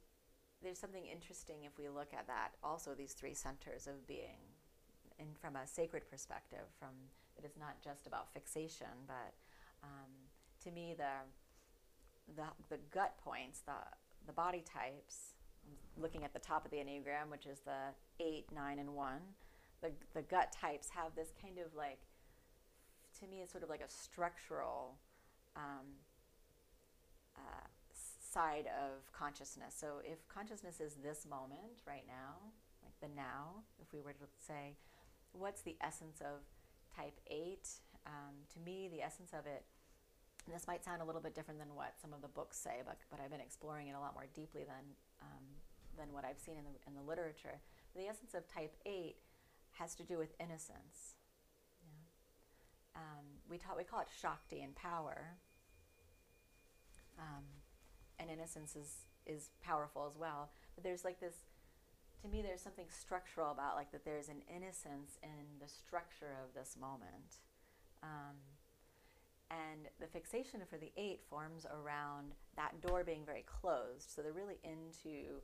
there's 0.62 0.80
something 0.80 1.06
interesting 1.06 1.64
if 1.64 1.78
we 1.78 1.88
look 1.88 2.14
at 2.14 2.28
that. 2.28 2.50
Also, 2.64 2.94
these 2.94 3.14
three 3.14 3.34
centers 3.34 3.88
of 3.88 4.06
being, 4.08 4.44
and 5.20 5.30
from 5.40 5.56
a 5.56 5.66
sacred 5.66 6.10
perspective, 6.10 6.68
from 6.78 6.90
it 7.38 7.46
is 7.46 7.56
not 7.58 7.82
just 7.82 8.08
about 8.08 8.34
fixation, 8.34 9.08
but 9.08 9.34
um, 9.84 10.12
to 10.64 10.72
me 10.72 10.96
the 10.98 12.34
the 12.36 12.48
the 12.70 12.80
gut 12.92 13.18
points, 13.24 13.62
the 13.66 13.80
the 14.26 14.34
body 14.34 14.64
types. 14.66 15.34
Looking 15.98 16.24
at 16.24 16.34
the 16.34 16.40
top 16.40 16.66
of 16.66 16.72
the 16.72 16.78
enneagram, 16.78 17.30
which 17.30 17.46
is 17.46 17.60
the 17.60 17.94
eight, 18.20 18.46
nine, 18.56 18.80
and 18.80 18.96
one. 18.96 19.20
The 19.82 19.92
the 20.14 20.22
gut 20.22 20.52
types 20.52 20.90
have 20.90 21.16
this 21.16 21.30
kind 21.42 21.58
of 21.58 21.74
like 21.76 22.00
to 23.20 23.28
me 23.28 23.42
it's 23.42 23.52
sort 23.52 23.64
of 23.64 23.70
like 23.70 23.82
a 23.82 23.90
structural 23.90 24.96
um, 25.56 26.00
uh, 27.36 27.68
side 28.32 28.68
of 28.68 29.12
consciousness. 29.12 29.76
So 29.78 30.02
if 30.04 30.28
consciousness 30.28 30.80
is 30.80 30.96
this 31.04 31.26
moment 31.30 31.82
right 31.88 32.06
now, 32.08 32.54
like 32.84 32.94
the 33.02 33.16
now, 33.16 33.66
if 33.82 33.92
we 33.92 34.02
were 34.02 34.14
to 34.14 34.28
say, 34.40 34.78
what's 35.32 35.62
the 35.62 35.76
essence 35.82 36.22
of 36.22 36.46
type 36.96 37.20
8? 37.28 37.68
Um, 38.06 38.46
to 38.54 38.60
me, 38.60 38.90
the 38.92 39.02
essence 39.02 39.32
of 39.34 39.46
it, 39.46 39.66
and 40.46 40.56
this 40.56 40.68
might 40.68 40.84
sound 40.84 41.02
a 41.02 41.06
little 41.06 41.22
bit 41.22 41.36
different 41.36 41.60
than 41.60 41.74
what 41.76 41.94
some 42.02 42.14
of 42.14 42.22
the 42.22 42.28
books 42.28 42.58
say, 42.58 42.82
but, 42.86 42.98
but 43.12 43.20
I've 43.20 43.32
been 43.32 43.42
exploring 43.42 43.88
it 43.88 43.96
a 43.96 44.00
lot 44.00 44.14
more 44.14 44.26
deeply 44.34 44.64
than, 44.64 44.86
um, 45.22 45.46
than 45.98 46.14
what 46.14 46.24
I've 46.24 46.40
seen 46.40 46.56
in 46.58 46.64
the, 46.64 46.76
in 46.88 46.94
the 46.96 47.06
literature. 47.08 47.60
The 47.96 48.08
essence 48.08 48.34
of 48.34 48.48
type 48.48 48.76
8 48.86 49.16
has 49.80 49.96
to 49.96 50.04
do 50.04 50.18
with 50.18 50.34
innocence. 50.40 51.16
Um, 52.96 53.26
we, 53.50 53.58
ta- 53.58 53.76
we 53.78 53.84
call 53.84 54.02
it 54.02 54.08
Shakti 54.22 54.62
and 54.62 54.76
power. 54.76 55.38
Um, 57.18 57.44
and 58.20 58.30
innocence 58.30 58.76
is, 58.76 59.06
is 59.26 59.52
powerful 59.64 60.06
as 60.10 60.18
well. 60.18 60.52
But 60.76 60.84
there's 60.84 61.06
like 61.06 61.20
this, 61.20 61.36
to 62.22 62.28
me, 62.28 62.42
there's 62.42 62.62
something 62.62 62.88
structural 62.90 63.52
about 63.52 63.76
like 63.76 63.92
that 63.92 64.04
there's 64.04 64.28
an 64.28 64.42
innocence 64.54 65.18
in 65.24 65.60
the 65.62 65.68
structure 65.68 66.36
of 66.44 66.54
this 66.54 66.76
moment. 66.80 67.40
Um, 68.04 68.36
and 69.50 69.88
the 70.00 70.08
fixation 70.08 70.62
for 70.70 70.78
the 70.78 70.92
eight 70.96 71.22
forms 71.30 71.66
around 71.66 72.34
that 72.56 72.82
door 72.82 73.04
being 73.04 73.26
very 73.26 73.46
closed. 73.48 74.12
So 74.12 74.22
they're 74.22 74.34
really 74.34 74.60
into 74.64 75.42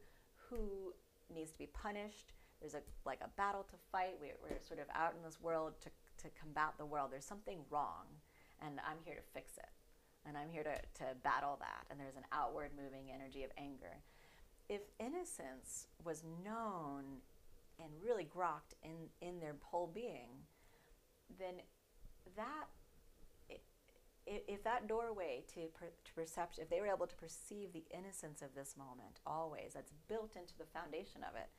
who 0.50 0.94
needs 1.34 1.52
to 1.52 1.58
be 1.58 1.68
punished. 1.68 2.34
There's 2.60 2.74
a 2.74 2.82
like 3.06 3.22
a 3.22 3.30
battle 3.38 3.64
to 3.64 3.78
fight. 3.92 4.16
We're, 4.20 4.38
we're 4.42 4.60
sort 4.68 4.80
of 4.80 4.88
out 4.94 5.14
in 5.16 5.24
this 5.24 5.40
world 5.42 5.74
to, 5.82 5.90
to 6.24 6.30
combat 6.40 6.74
the 6.78 6.86
world. 6.86 7.10
There's 7.12 7.26
something 7.26 7.60
wrong, 7.70 8.06
and 8.62 8.80
I'm 8.80 8.98
here 9.04 9.16
to 9.16 9.22
fix 9.34 9.58
it. 9.58 9.70
And 10.28 10.36
I'm 10.36 10.50
here 10.50 10.64
to, 10.64 10.74
to 10.74 11.14
battle 11.24 11.58
that. 11.60 11.86
And 11.92 12.00
there's 12.00 12.16
an 12.16 12.26
outward 12.32 12.72
moving 12.76 13.12
energy 13.14 13.44
of 13.44 13.52
anger. 13.60 14.02
If 14.70 14.82
innocence 15.00 15.86
was 16.04 16.24
known 16.44 17.22
and 17.80 17.90
really 18.04 18.26
grokked 18.26 18.74
in, 18.84 19.10
in 19.22 19.40
their 19.40 19.56
whole 19.62 19.92
being, 19.94 20.30
then 21.38 21.62
that 22.36 22.66
if 24.28 24.64
that 24.64 24.88
doorway 24.88 25.44
to, 25.54 25.68
per, 25.78 25.86
to 26.04 26.14
perception, 26.14 26.64
if 26.64 26.70
they 26.70 26.82
were 26.82 26.88
able 26.88 27.08
to 27.08 27.16
perceive 27.16 27.74
the 27.74 27.84
innocence 27.96 28.42
of 28.42 28.56
this 28.56 28.76
moment 28.76 29.20
always, 29.26 29.74
that's 29.76 29.94
built 30.10 30.32
into 30.36 30.58
the 30.58 30.66
foundation 30.66 31.22
of 31.22 31.36
it. 31.36 31.50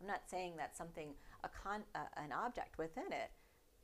I'm 0.00 0.06
not 0.06 0.22
saying 0.28 0.56
that 0.56 0.76
something, 0.76 1.14
a 1.42 1.48
con, 1.48 1.82
uh, 1.94 2.10
an 2.16 2.32
object 2.32 2.78
within 2.78 3.12
it, 3.12 3.30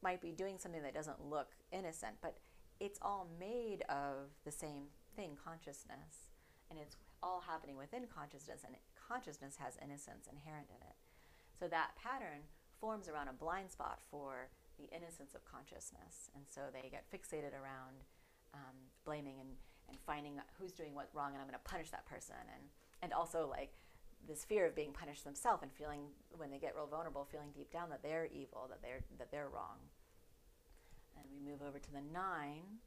might 0.03 0.21
be 0.21 0.33
doing 0.33 0.59
something 0.59 0.83
that 0.83 0.95
doesn't 0.95 1.29
look 1.29 1.49
innocent, 1.73 2.17
but 2.23 2.39
it's 2.81 2.99
all 3.03 3.29
made 3.39 3.83
of 3.89 4.33
the 4.45 4.53
same 4.53 4.85
thing, 5.15 5.37
consciousness, 5.37 6.33
and 6.71 6.79
it's 6.79 6.97
all 7.23 7.45
happening 7.47 7.77
within 7.77 8.07
consciousness, 8.07 8.63
and 8.65 8.75
consciousness 8.97 9.57
has 9.57 9.77
innocence 9.83 10.27
inherent 10.31 10.69
in 10.71 10.81
it. 10.81 10.97
So 11.59 11.69
that 11.69 11.93
pattern 12.01 12.49
forms 12.81 13.09
around 13.09 13.29
a 13.29 13.35
blind 13.37 13.71
spot 13.71 14.01
for 14.11 14.49
the 14.79 14.89
innocence 14.97 15.35
of 15.35 15.45
consciousness, 15.45 16.33
and 16.35 16.45
so 16.49 16.73
they 16.73 16.89
get 16.89 17.05
fixated 17.13 17.53
around 17.53 18.09
um, 18.55 18.89
blaming 19.05 19.37
and, 19.39 19.51
and 19.89 19.99
finding 20.07 20.41
who's 20.59 20.73
doing 20.73 20.95
what 20.95 21.11
wrong 21.13 21.33
and 21.33 21.43
I'm 21.43 21.47
going 21.47 21.61
to 21.61 21.71
punish 21.71 21.91
that 21.91 22.07
person. 22.07 22.41
And 22.49 22.65
and 23.03 23.13
also 23.13 23.49
like 23.49 23.73
this 24.29 24.45
fear 24.45 24.67
of 24.67 24.75
being 24.75 24.93
punished 24.93 25.25
themselves 25.25 25.63
and 25.63 25.73
feeling 25.73 26.01
when 26.37 26.51
they 26.51 26.59
get 26.59 26.75
real 26.75 26.87
vulnerable 26.87 27.27
feeling 27.31 27.49
deep 27.55 27.73
down 27.73 27.91
that 27.91 28.03
they're 28.03 28.27
evil 28.27 28.67
that 28.69 28.83
they're 28.83 29.03
that 29.19 29.31
they're 29.31 29.49
wrong. 29.49 29.79
And 31.17 31.25
we 31.33 31.51
move 31.51 31.61
over 31.67 31.79
to 31.79 31.93
the 31.93 32.03
nine. 32.13 32.81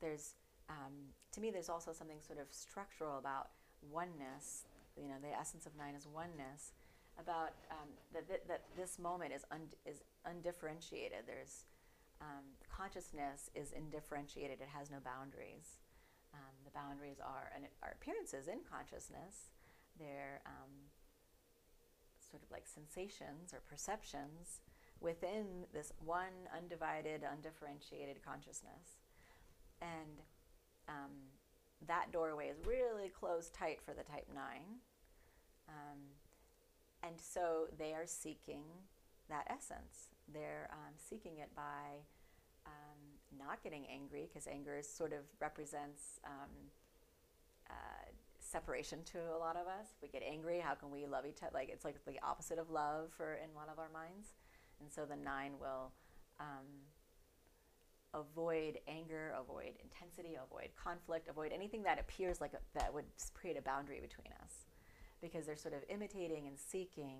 There's 0.00 0.34
um, 0.68 1.12
to 1.32 1.40
me 1.40 1.50
there's 1.50 1.68
also 1.68 1.92
something 1.92 2.18
sort 2.20 2.38
of 2.38 2.46
structural 2.50 3.18
about 3.18 3.50
oneness 3.90 4.64
you 4.96 5.08
know 5.08 5.16
the 5.20 5.36
essence 5.36 5.66
of 5.66 5.76
nine 5.76 5.94
is 5.94 6.06
oneness 6.06 6.72
about 7.18 7.54
um, 7.70 7.88
that, 8.12 8.26
that, 8.48 8.62
this 8.76 8.98
moment 8.98 9.32
is, 9.32 9.44
un- 9.50 9.70
is 9.86 10.02
undifferentiated. 10.26 11.26
There's 11.26 11.64
um, 12.20 12.42
consciousness 12.70 13.50
is 13.54 13.72
indifferentiated, 13.72 14.60
it 14.60 14.70
has 14.72 14.90
no 14.90 14.98
boundaries. 14.98 15.78
Um, 16.34 16.54
the 16.64 16.74
boundaries 16.74 17.22
are, 17.22 17.52
and 17.54 17.64
are 17.82 17.94
appearances 17.94 18.48
in 18.48 18.66
consciousness, 18.66 19.53
they're 19.98 20.40
um, 20.46 20.90
sort 22.30 22.42
of 22.42 22.50
like 22.50 22.66
sensations 22.66 23.52
or 23.52 23.60
perceptions 23.68 24.60
within 25.00 25.66
this 25.72 25.92
one 26.04 26.48
undivided, 26.56 27.22
undifferentiated 27.30 28.24
consciousness. 28.24 28.98
And 29.80 30.22
um, 30.88 31.12
that 31.86 32.12
doorway 32.12 32.48
is 32.48 32.58
really 32.66 33.08
closed 33.08 33.54
tight 33.54 33.80
for 33.82 33.92
the 33.92 34.02
type 34.02 34.26
9. 34.34 34.44
Um, 35.68 35.98
and 37.02 37.20
so 37.20 37.66
they 37.78 37.92
are 37.92 38.06
seeking 38.06 38.64
that 39.28 39.46
essence. 39.48 40.08
They're 40.32 40.68
um, 40.72 40.94
seeking 40.96 41.38
it 41.38 41.50
by 41.54 42.04
um, 42.66 43.38
not 43.38 43.62
getting 43.62 43.86
angry, 43.92 44.26
because 44.26 44.46
anger 44.46 44.80
sort 44.82 45.12
of 45.12 45.20
represents 45.40 46.20
um, 46.24 46.50
uh, 47.68 48.03
separation 48.54 49.02
to 49.02 49.18
a 49.36 49.38
lot 49.38 49.56
of 49.56 49.66
us. 49.66 49.88
We 50.00 50.08
get 50.08 50.22
angry, 50.22 50.60
how 50.60 50.74
can 50.74 50.90
we 50.92 51.06
love 51.06 51.24
each 51.26 51.42
other? 51.42 51.50
Like 51.52 51.70
it's 51.74 51.84
like 51.84 51.98
the 52.06 52.20
opposite 52.22 52.58
of 52.58 52.70
love 52.70 53.10
for 53.16 53.34
in 53.34 53.50
lot 53.54 53.68
of 53.68 53.80
our 53.80 53.90
minds. 53.92 54.28
And 54.80 54.88
so 54.92 55.04
the 55.04 55.16
nine 55.16 55.52
will 55.60 55.90
um, 56.38 56.68
avoid 58.14 58.78
anger, 58.86 59.34
avoid 59.38 59.72
intensity, 59.82 60.36
avoid 60.36 60.70
conflict, 60.76 61.28
avoid 61.28 61.50
anything 61.52 61.82
that 61.82 61.98
appears 61.98 62.40
like 62.40 62.54
a, 62.54 62.60
that 62.78 62.94
would 62.94 63.06
create 63.34 63.58
a 63.58 63.62
boundary 63.62 64.00
between 64.00 64.32
us, 64.42 64.52
because 65.20 65.46
they're 65.46 65.56
sort 65.56 65.74
of 65.74 65.80
imitating 65.88 66.46
and 66.46 66.56
seeking 66.56 67.18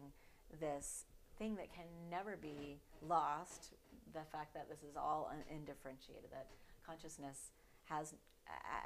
this 0.60 1.06
thing 1.36 1.56
that 1.56 1.72
can 1.72 1.86
never 2.08 2.36
be 2.36 2.78
lost 3.02 3.74
the 4.12 4.22
fact 4.30 4.54
that 4.54 4.68
this 4.70 4.82
is 4.88 4.96
all 4.96 5.32
indifferentiated, 5.50 6.30
that 6.30 6.46
consciousness 6.86 7.50
has, 7.84 8.14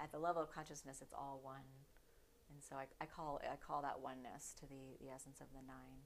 at 0.02 0.10
the 0.12 0.18
level 0.18 0.42
of 0.42 0.50
consciousness, 0.50 1.00
it's 1.02 1.12
all 1.12 1.40
one. 1.42 1.68
And 2.50 2.62
so 2.62 2.76
I, 2.76 2.86
I, 3.00 3.06
call, 3.06 3.40
I 3.44 3.56
call 3.56 3.82
that 3.82 4.00
oneness 4.00 4.54
to 4.60 4.66
the, 4.66 4.96
the 5.00 5.10
essence 5.12 5.40
of 5.40 5.48
the 5.52 5.64
nine. 5.66 6.04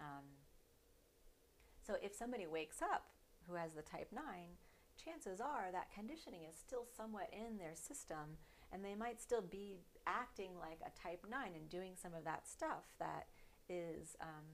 Um, 0.00 0.24
so 1.86 1.96
if 2.02 2.14
somebody 2.14 2.46
wakes 2.46 2.82
up 2.82 3.06
who 3.48 3.54
has 3.54 3.72
the 3.74 3.82
type 3.82 4.08
9, 4.12 4.22
chances 4.96 5.40
are 5.40 5.68
that 5.72 5.92
conditioning 5.94 6.42
is 6.48 6.56
still 6.56 6.86
somewhat 6.96 7.28
in 7.32 7.58
their 7.58 7.76
system 7.76 8.40
and 8.72 8.84
they 8.84 8.94
might 8.94 9.20
still 9.20 9.42
be 9.42 9.76
acting 10.06 10.50
like 10.58 10.80
a 10.82 10.90
type 11.00 11.24
9 11.28 11.50
and 11.54 11.68
doing 11.68 11.92
some 11.94 12.14
of 12.14 12.24
that 12.24 12.48
stuff 12.48 12.94
that 12.98 13.26
is 13.68 14.16
um, 14.20 14.46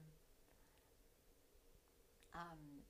um, 2.35 2.83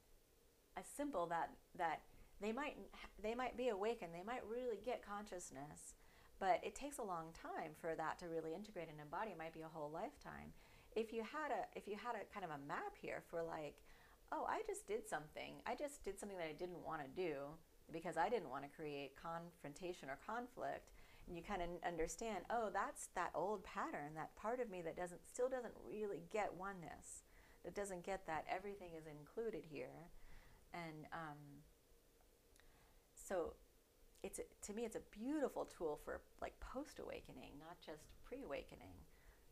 as 0.78 0.86
simple 0.86 1.28
that 1.28 1.52
that 1.78 2.02
they 2.41 2.52
might 2.52 2.76
they 3.22 3.36
might 3.36 3.58
be 3.58 3.69
awake 3.69 4.00
and 4.02 4.13
they 4.13 4.24
might 4.26 4.41
really 4.50 4.80
get 4.84 5.06
consciousness, 5.06 5.96
but 6.39 6.60
it 6.63 6.76
takes 6.76 6.98
a 6.98 7.04
long 7.04 7.34
time 7.34 7.72
for 7.80 7.96
that 7.96 8.19
to 8.19 8.28
really 8.28 8.54
integrate 8.54 8.89
and 8.89 9.00
embody. 9.00 9.32
It 9.32 9.38
might 9.38 9.54
be 9.54 9.62
a 9.62 9.72
whole 9.72 9.89
lifetime. 9.91 10.54
If 10.96 11.13
you 11.13 11.24
had 11.24 11.52
a 11.52 11.65
if 11.78 11.88
you 11.88 11.96
had 11.96 12.15
a 12.15 12.26
kind 12.34 12.46
of 12.46 12.52
a 12.52 12.67
map 12.67 12.93
here 13.02 13.24
for 13.30 13.41
like, 13.41 13.76
oh, 14.32 14.46
I 14.48 14.62
just 14.67 14.88
did 14.88 15.08
something. 15.08 15.62
I 15.65 15.76
just 15.76 16.04
did 16.04 16.19
something 16.19 16.38
that 16.38 16.50
I 16.50 16.58
didn't 16.58 16.86
want 16.86 17.02
to 17.02 17.10
do 17.10 17.54
because 17.91 18.17
I 18.17 18.30
didn't 18.30 18.50
want 18.50 18.63
to 18.63 18.69
create 18.69 19.13
confrontation 19.15 20.10
or 20.10 20.17
conflict. 20.26 20.91
And 21.28 21.38
you 21.38 21.43
kind 21.43 21.62
of 21.62 21.69
understand, 21.88 22.43
oh, 22.50 22.67
that's 22.74 23.08
that 23.15 23.32
old 23.34 23.63
pattern, 23.63 24.12
that 24.15 24.36
part 24.36 24.60
of 24.60 24.69
me 24.69 24.82
that 24.82 24.98
doesn't 24.98 25.22
still 25.26 25.48
doesn't 25.48 25.74
really 25.88 26.24
get 26.32 26.54
oneness 26.54 27.24
that 27.63 27.76
doesn't 27.76 28.04
get 28.04 28.28
that 28.28 28.46
everything 28.50 28.89
is 28.98 29.06
included 29.08 29.63
here 29.69 30.12
and 30.74 31.06
um, 31.13 31.38
so 33.15 33.54
it's 34.24 34.40
to 34.62 34.74
me 34.74 34.86
it's 34.86 34.96
a 34.96 35.02
beautiful 35.12 35.66
tool 35.66 36.00
for 36.04 36.22
like 36.42 36.58
post 36.60 37.00
awakening 37.00 37.52
not 37.60 37.78
just 37.86 38.04
pre 38.24 38.44
awakening 38.44 38.96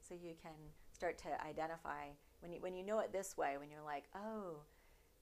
so 0.01 0.15
you 0.15 0.33
can 0.41 0.53
start 0.91 1.17
to 1.17 1.29
identify 1.45 2.05
when 2.39 2.51
you 2.51 2.61
when 2.61 2.73
you 2.73 2.83
know 2.83 2.99
it 2.99 3.11
this 3.11 3.37
way 3.37 3.57
when 3.57 3.69
you're 3.69 3.83
like 3.83 4.05
oh 4.15 4.63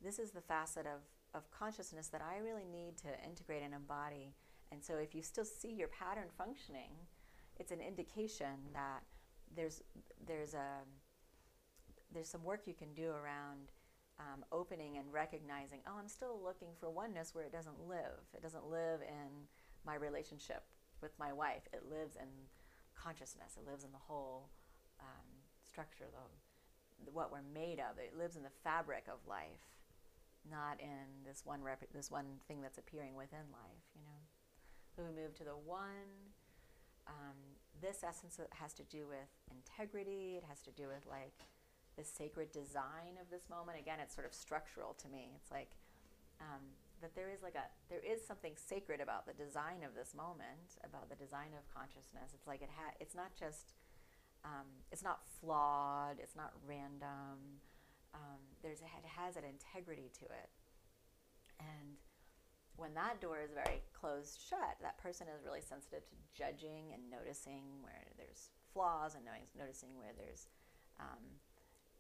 this 0.04 0.20
is 0.20 0.32
the 0.32 0.42
facet 0.42 0.86
of 0.86 1.02
of 1.34 1.50
consciousness 1.52 2.08
that 2.08 2.22
I 2.22 2.38
really 2.38 2.66
need 2.66 2.98
to 2.98 3.10
integrate 3.24 3.62
and 3.62 3.74
embody. 3.74 4.34
And 4.72 4.84
so 4.84 4.96
if 4.96 5.14
you 5.14 5.22
still 5.22 5.46
see 5.46 5.72
your 5.72 5.88
pattern 5.88 6.28
functioning 6.36 6.92
it's 7.60 7.72
an 7.72 7.82
indication 7.82 8.72
that 8.74 9.04
there's 9.56 9.82
there's 10.26 10.54
a 10.54 10.80
there's 12.14 12.30
some 12.30 12.44
work 12.44 12.62
you 12.66 12.74
can 12.74 12.94
do 12.94 13.10
around 13.10 13.72
um, 14.20 14.44
opening 14.52 14.98
and 14.98 15.12
recognizing, 15.12 15.80
oh, 15.88 15.98
I'm 15.98 16.10
still 16.10 16.40
looking 16.44 16.70
for 16.80 16.90
oneness 16.90 17.34
where 17.34 17.46
it 17.46 17.52
doesn't 17.52 17.88
live. 17.88 18.20
It 18.36 18.42
doesn't 18.42 18.66
live 18.70 19.02
in 19.02 19.48
my 19.86 19.96
relationship 19.96 20.64
with 21.02 21.12
my 21.18 21.32
wife. 21.32 21.64
It 21.72 21.84
lives 21.90 22.16
in 22.16 22.28
consciousness. 22.96 23.56
It 23.58 23.70
lives 23.70 23.84
in 23.84 23.92
the 23.92 24.06
whole 24.08 24.50
um, 25.00 25.28
structure, 25.66 26.06
the, 26.12 27.12
what 27.12 27.32
we're 27.32 27.48
made 27.54 27.80
of. 27.80 27.98
It 27.98 28.18
lives 28.18 28.36
in 28.36 28.44
the 28.44 28.54
fabric 28.64 29.06
of 29.08 29.20
life, 29.28 29.64
not 30.50 30.80
in 30.80 31.24
this 31.26 31.44
one 31.46 31.62
this 31.94 32.12
one 32.12 32.44
thing 32.48 32.62
that's 32.62 32.78
appearing 32.78 33.16
within 33.16 33.48
life. 33.52 33.86
You 33.96 34.04
know. 34.04 34.20
So 34.96 35.04
we 35.04 35.16
move 35.16 35.34
to 35.36 35.44
the 35.44 35.56
one. 35.56 36.36
Um, 37.08 37.40
this 37.82 38.04
essence 38.04 38.40
has 38.52 38.74
to 38.74 38.84
do 38.84 39.08
with 39.08 39.32
integrity. 39.50 40.36
It 40.38 40.44
has 40.48 40.62
to 40.64 40.72
do 40.72 40.88
with 40.88 41.08
like 41.10 41.48
the 42.00 42.08
sacred 42.08 42.48
design 42.56 43.20
of 43.20 43.28
this 43.28 43.52
moment. 43.52 43.76
Again, 43.76 44.00
it's 44.00 44.16
sort 44.16 44.24
of 44.24 44.34
structural 44.34 44.96
to 45.04 45.12
me. 45.12 45.36
It's 45.36 45.52
like 45.52 45.76
um, 46.40 46.64
that 47.04 47.12
there 47.12 47.28
is 47.28 47.44
like 47.44 47.60
a 47.60 47.68
there 47.92 48.00
is 48.00 48.24
something 48.24 48.56
sacred 48.56 49.04
about 49.04 49.28
the 49.28 49.36
design 49.36 49.84
of 49.84 49.92
this 49.92 50.16
moment, 50.16 50.80
about 50.88 51.12
the 51.12 51.20
design 51.20 51.52
of 51.60 51.68
consciousness. 51.68 52.32
It's 52.32 52.48
like 52.48 52.64
it 52.64 52.72
ha- 52.72 52.96
it's 53.04 53.20
not 53.20 53.36
just 53.36 53.76
um, 54.48 54.72
it's 54.96 55.04
not 55.04 55.28
flawed. 55.28 56.24
It's 56.24 56.40
not 56.40 56.56
random. 56.64 57.60
Um, 58.16 58.42
there's 58.64 58.80
a, 58.80 58.88
it 58.88 59.12
has 59.20 59.36
an 59.36 59.44
integrity 59.44 60.08
to 60.24 60.26
it, 60.32 60.50
and 61.60 62.00
when 62.80 62.96
that 62.96 63.20
door 63.20 63.44
is 63.44 63.52
very 63.52 63.84
closed 63.92 64.40
shut, 64.40 64.80
that 64.82 64.98
person 65.04 65.28
is 65.28 65.44
really 65.44 65.60
sensitive 65.60 66.08
to 66.08 66.16
judging 66.32 66.96
and 66.96 67.04
noticing 67.12 67.84
where 67.84 68.08
there's 68.16 68.56
flaws 68.72 69.20
and 69.20 69.28
knowing, 69.28 69.44
noticing 69.60 70.00
where 70.00 70.16
there's 70.16 70.48
um, 70.98 71.44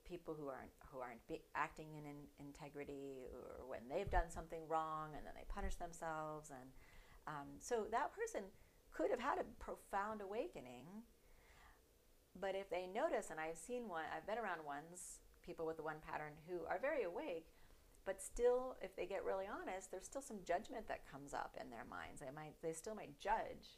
people 0.09 0.33
who 0.33 0.49
aren't 0.49 0.73
who 0.91 0.99
aren't 0.99 1.21
acting 1.53 1.87
in, 1.93 2.05
in, 2.09 2.17
integrity 2.41 3.29
or 3.29 3.69
when 3.69 3.81
they've 3.87 4.09
done 4.09 4.29
something 4.29 4.65
wrong 4.67 5.13
and 5.15 5.21
then 5.25 5.33
they 5.37 5.45
punish 5.47 5.75
themselves 5.75 6.49
and 6.49 6.73
um, 7.27 7.47
so 7.59 7.85
that 7.91 8.09
person 8.11 8.41
could 8.91 9.11
have 9.11 9.19
had 9.19 9.37
a 9.37 9.45
profound 9.63 10.21
awakening. 10.21 11.05
But 12.33 12.55
if 12.55 12.69
they 12.69 12.87
notice 12.87 13.29
and 13.29 13.39
i've 13.39 13.57
seen 13.57 13.87
one 13.87 14.05
i've 14.15 14.25
been 14.25 14.39
around 14.39 14.65
ones 14.65 15.19
people 15.45 15.65
with 15.65 15.77
the 15.77 15.83
one 15.83 16.01
pattern 16.01 16.33
who 16.47 16.65
are 16.65 16.79
very 16.79 17.03
awake 17.03 17.53
but 18.05 18.21
still 18.21 18.75
if 18.81 18.95
they 18.95 19.05
get 19.05 19.23
really 19.23 19.45
honest 19.45 19.91
there's 19.91 20.05
still 20.05 20.21
some 20.21 20.37
judgment 20.45 20.87
that 20.87 21.09
comes 21.09 21.33
up 21.33 21.57
in 21.59 21.69
their 21.69 21.85
minds. 21.89 22.21
They 22.21 22.33
might 22.33 22.55
they 22.61 22.73
still 22.73 22.95
might 22.95 23.19
judge 23.19 23.77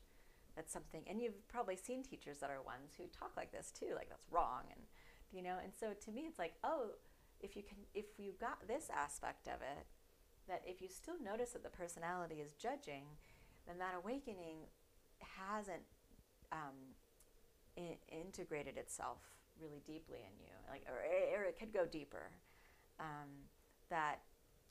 that 0.56 0.70
something 0.70 1.04
and 1.08 1.22
you've 1.22 1.48
probably 1.48 1.76
seen 1.76 2.04
teachers 2.04 2.38
that 2.40 2.50
are 2.50 2.62
ones 2.62 2.94
who 2.98 3.06
talk 3.08 3.32
like 3.38 3.52
this 3.52 3.72
too 3.72 3.94
like 3.96 4.10
that's 4.10 4.28
wrong 4.32 4.64
and 4.70 4.82
you 5.32 5.42
know 5.42 5.56
and 5.64 5.72
so 5.78 5.94
to 6.04 6.12
me 6.12 6.22
it's 6.22 6.40
like 6.40 6.54
oh 6.64 6.88
if 7.40 7.56
you 7.56 7.64
can 7.64 7.78
if 7.94 8.06
you 8.18 8.34
got 8.40 8.68
this 8.68 8.90
aspect 8.96 9.48
of 9.48 9.62
it 9.62 9.86
that 10.48 10.62
if 10.66 10.82
you 10.82 10.88
still 10.88 11.16
notice 11.24 11.52
that 11.52 11.64
the 11.64 11.70
personality 11.70 12.36
is 12.36 12.54
judging 12.54 13.04
then 13.68 13.78
that 13.78 13.94
awakening 13.96 14.58
hasn't 15.20 15.84
um, 16.52 16.96
in, 17.78 17.96
integrated 18.10 18.78
itself 18.78 19.20
really 19.62 19.82
deeply 19.86 20.20
in 20.20 20.44
you 20.44 20.54
like 20.70 20.84
or, 20.90 21.00
or 21.38 21.44
it 21.44 21.58
could 21.58 21.74
go 21.74 21.86
deeper 21.86 22.32
um, 23.00 23.30
that 23.90 24.22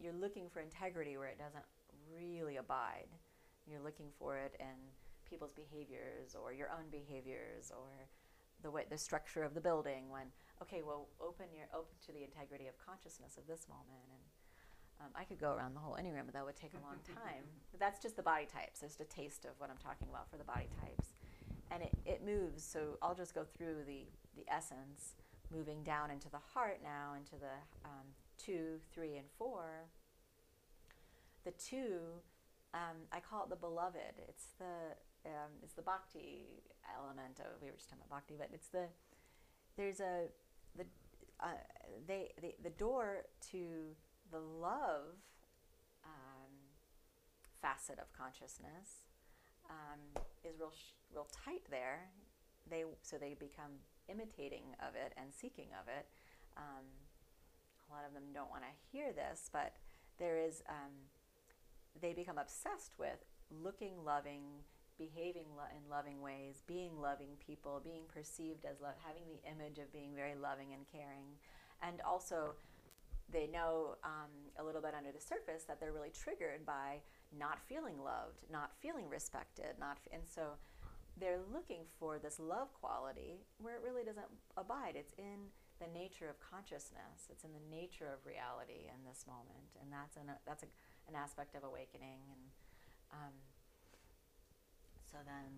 you're 0.00 0.14
looking 0.14 0.48
for 0.48 0.60
integrity 0.60 1.16
where 1.16 1.28
it 1.28 1.38
doesn't 1.38 1.64
really 2.12 2.56
abide. 2.56 3.08
You're 3.66 3.82
looking 3.82 4.08
for 4.18 4.36
it 4.36 4.56
in 4.58 4.74
people's 5.28 5.52
behaviors 5.52 6.34
or 6.34 6.52
your 6.52 6.70
own 6.70 6.90
behaviors 6.90 7.70
or 7.70 8.08
the 8.62 8.70
way 8.70 8.84
the 8.90 8.98
structure 8.98 9.42
of 9.42 9.54
the 9.54 9.60
building 9.60 10.10
when 10.10 10.26
okay 10.62 10.82
well 10.84 11.08
open 11.20 11.46
your 11.54 11.66
open 11.72 11.94
to 12.04 12.12
the 12.12 12.22
integrity 12.22 12.66
of 12.68 12.76
consciousness 12.78 13.36
of 13.36 13.46
this 13.46 13.66
moment 13.68 14.08
and 14.12 14.24
um, 15.00 15.12
I 15.16 15.24
could 15.24 15.40
go 15.40 15.56
around 15.56 15.74
the 15.74 15.80
whole 15.80 15.96
enneagram 15.96 16.28
but 16.28 16.34
that 16.34 16.44
would 16.44 16.56
take 16.56 16.76
a 16.76 16.82
long 16.84 17.00
time. 17.16 17.44
But 17.72 17.80
that's 17.80 18.02
just 18.02 18.16
the 18.16 18.22
body 18.22 18.44
types 18.44 18.80
there's 18.80 18.96
just 18.96 19.00
a 19.00 19.08
taste 19.08 19.44
of 19.44 19.52
what 19.58 19.70
I'm 19.70 19.80
talking 19.80 20.08
about 20.10 20.30
for 20.30 20.36
the 20.36 20.44
body 20.44 20.68
types. 20.80 21.16
And 21.70 21.82
it, 21.82 21.94
it 22.04 22.20
moves 22.24 22.62
so 22.62 22.98
I'll 23.00 23.14
just 23.14 23.34
go 23.34 23.44
through 23.44 23.84
the 23.86 24.04
the 24.36 24.44
essence 24.52 25.16
moving 25.50 25.82
down 25.82 26.10
into 26.10 26.30
the 26.30 26.38
heart 26.54 26.78
now 26.82 27.14
into 27.16 27.34
the 27.34 27.56
um, 27.84 28.06
two, 28.38 28.78
three, 28.92 29.16
and 29.16 29.26
four, 29.36 29.88
the 31.44 31.50
two, 31.52 31.98
um, 32.72 33.06
I 33.12 33.20
call 33.20 33.44
it 33.44 33.50
the 33.50 33.56
beloved. 33.56 34.14
It's 34.28 34.46
the 34.58 34.96
um, 35.26 35.52
it's 35.62 35.74
the 35.74 35.82
bhakti 35.82 36.62
element 36.96 37.40
of 37.40 37.60
we 37.60 37.68
were 37.68 37.76
just 37.76 37.90
talking 37.90 38.04
about 38.06 38.20
bhakti, 38.20 38.36
but 38.38 38.50
it's 38.52 38.68
the 38.68 38.86
there's 39.76 40.00
a 40.00 40.28
uh, 41.42 41.46
they 42.06 42.30
the, 42.40 42.54
the 42.62 42.70
door 42.70 43.24
to 43.50 43.96
the 44.30 44.38
love 44.38 45.16
um, 46.04 46.52
facet 47.60 47.98
of 47.98 48.12
consciousness 48.12 49.08
um, 49.68 50.22
is 50.44 50.58
real 50.58 50.72
real 51.12 51.28
tight 51.44 51.62
there. 51.70 52.10
They 52.68 52.84
so 53.02 53.16
they 53.16 53.34
become 53.38 53.80
imitating 54.08 54.74
of 54.86 54.94
it 54.94 55.12
and 55.16 55.32
seeking 55.32 55.68
of 55.80 55.88
it. 55.88 56.06
Um, 56.56 56.84
a 57.90 57.94
lot 57.94 58.04
of 58.06 58.14
them 58.14 58.24
don't 58.32 58.50
want 58.50 58.62
to 58.62 58.74
hear 58.92 59.12
this, 59.12 59.50
but 59.52 59.74
there 60.18 60.38
is, 60.38 60.62
um, 60.68 60.92
they 62.00 62.12
become 62.12 62.38
obsessed 62.38 62.92
with 62.98 63.24
looking 63.50 64.04
loving, 64.04 64.62
behaving 65.00 65.48
lo- 65.56 65.72
in 65.72 65.88
loving 65.88 66.20
ways, 66.20 66.60
being 66.68 67.00
loving 67.00 67.40
people, 67.40 67.80
being 67.80 68.04
perceived 68.12 68.68
as 68.68 68.76
having 69.00 69.24
the 69.24 69.40
image 69.48 69.80
of 69.80 69.88
being 69.92 70.12
very 70.14 70.36
loving 70.36 70.76
and 70.76 70.84
caring. 70.92 71.32
And 71.80 72.04
also, 72.04 72.52
they 73.32 73.48
know 73.48 73.96
um, 74.04 74.28
a 74.60 74.62
little 74.62 74.82
bit 74.84 74.92
under 74.92 75.12
the 75.12 75.20
surface 75.20 75.64
that 75.64 75.80
they're 75.80 75.96
really 75.96 76.12
triggered 76.12 76.66
by 76.66 77.00
not 77.32 77.58
feeling 77.64 77.96
loved, 78.04 78.44
not 78.52 78.76
feeling 78.84 79.08
respected, 79.08 79.80
not 79.80 79.96
and 80.12 80.22
so 80.28 80.60
they're 81.18 81.40
looking 81.52 81.84
for 81.98 82.18
this 82.18 82.40
love 82.40 82.72
quality 82.80 83.44
where 83.60 83.76
it 83.76 83.82
really 83.84 84.04
doesn't 84.04 84.28
abide. 84.56 84.96
It's 84.96 85.12
in 85.18 85.52
the 85.80 85.88
nature 85.92 86.28
of 86.28 86.36
consciousness. 86.40 87.28
It's 87.28 87.44
in 87.44 87.52
the 87.52 87.64
nature 87.68 88.08
of 88.08 88.24
reality 88.24 88.88
in 88.88 89.00
this 89.04 89.24
moment, 89.28 89.68
and 89.80 89.88
that's 89.92 90.16
an 90.16 90.32
that's 90.44 90.64
a, 90.64 90.70
an 91.08 91.16
aspect 91.16 91.56
of 91.56 91.64
awakening. 91.64 92.24
And 92.28 92.42
um, 93.12 93.34
so 95.10 95.18
then 95.26 95.50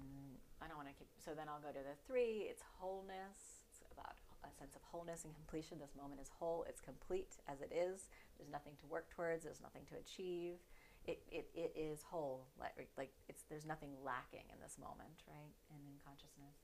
I 0.60 0.66
don't 0.66 0.80
want 0.80 0.88
to 0.88 0.96
keep. 0.96 1.08
So 1.20 1.36
then 1.36 1.46
I'll 1.46 1.62
go 1.62 1.70
to 1.70 1.84
the 1.84 1.96
three. 2.08 2.48
It's 2.48 2.64
wholeness. 2.80 3.68
It's 3.68 3.84
about 3.92 4.16
a 4.42 4.50
sense 4.50 4.74
of 4.74 4.82
wholeness 4.82 5.24
and 5.24 5.34
completion. 5.36 5.78
This 5.78 5.94
moment 5.94 6.20
is 6.20 6.30
whole. 6.32 6.64
It's 6.68 6.80
complete 6.80 7.36
as 7.46 7.60
it 7.60 7.70
is. 7.70 8.08
There's 8.38 8.50
nothing 8.50 8.74
to 8.80 8.86
work 8.86 9.12
towards. 9.12 9.44
There's 9.44 9.60
nothing 9.60 9.84
to 9.92 10.00
achieve. 10.00 10.58
It, 11.04 11.22
it, 11.30 11.50
it 11.54 11.72
is 11.74 12.02
whole. 12.06 12.46
Like, 12.58 12.74
like 12.96 13.12
it's 13.28 13.44
there's 13.50 13.66
nothing 13.66 13.90
lacking 14.00 14.46
in 14.48 14.58
this 14.62 14.78
moment, 14.78 15.26
right? 15.28 15.54
And 15.70 15.80
in 15.84 15.98
consciousness. 16.00 16.56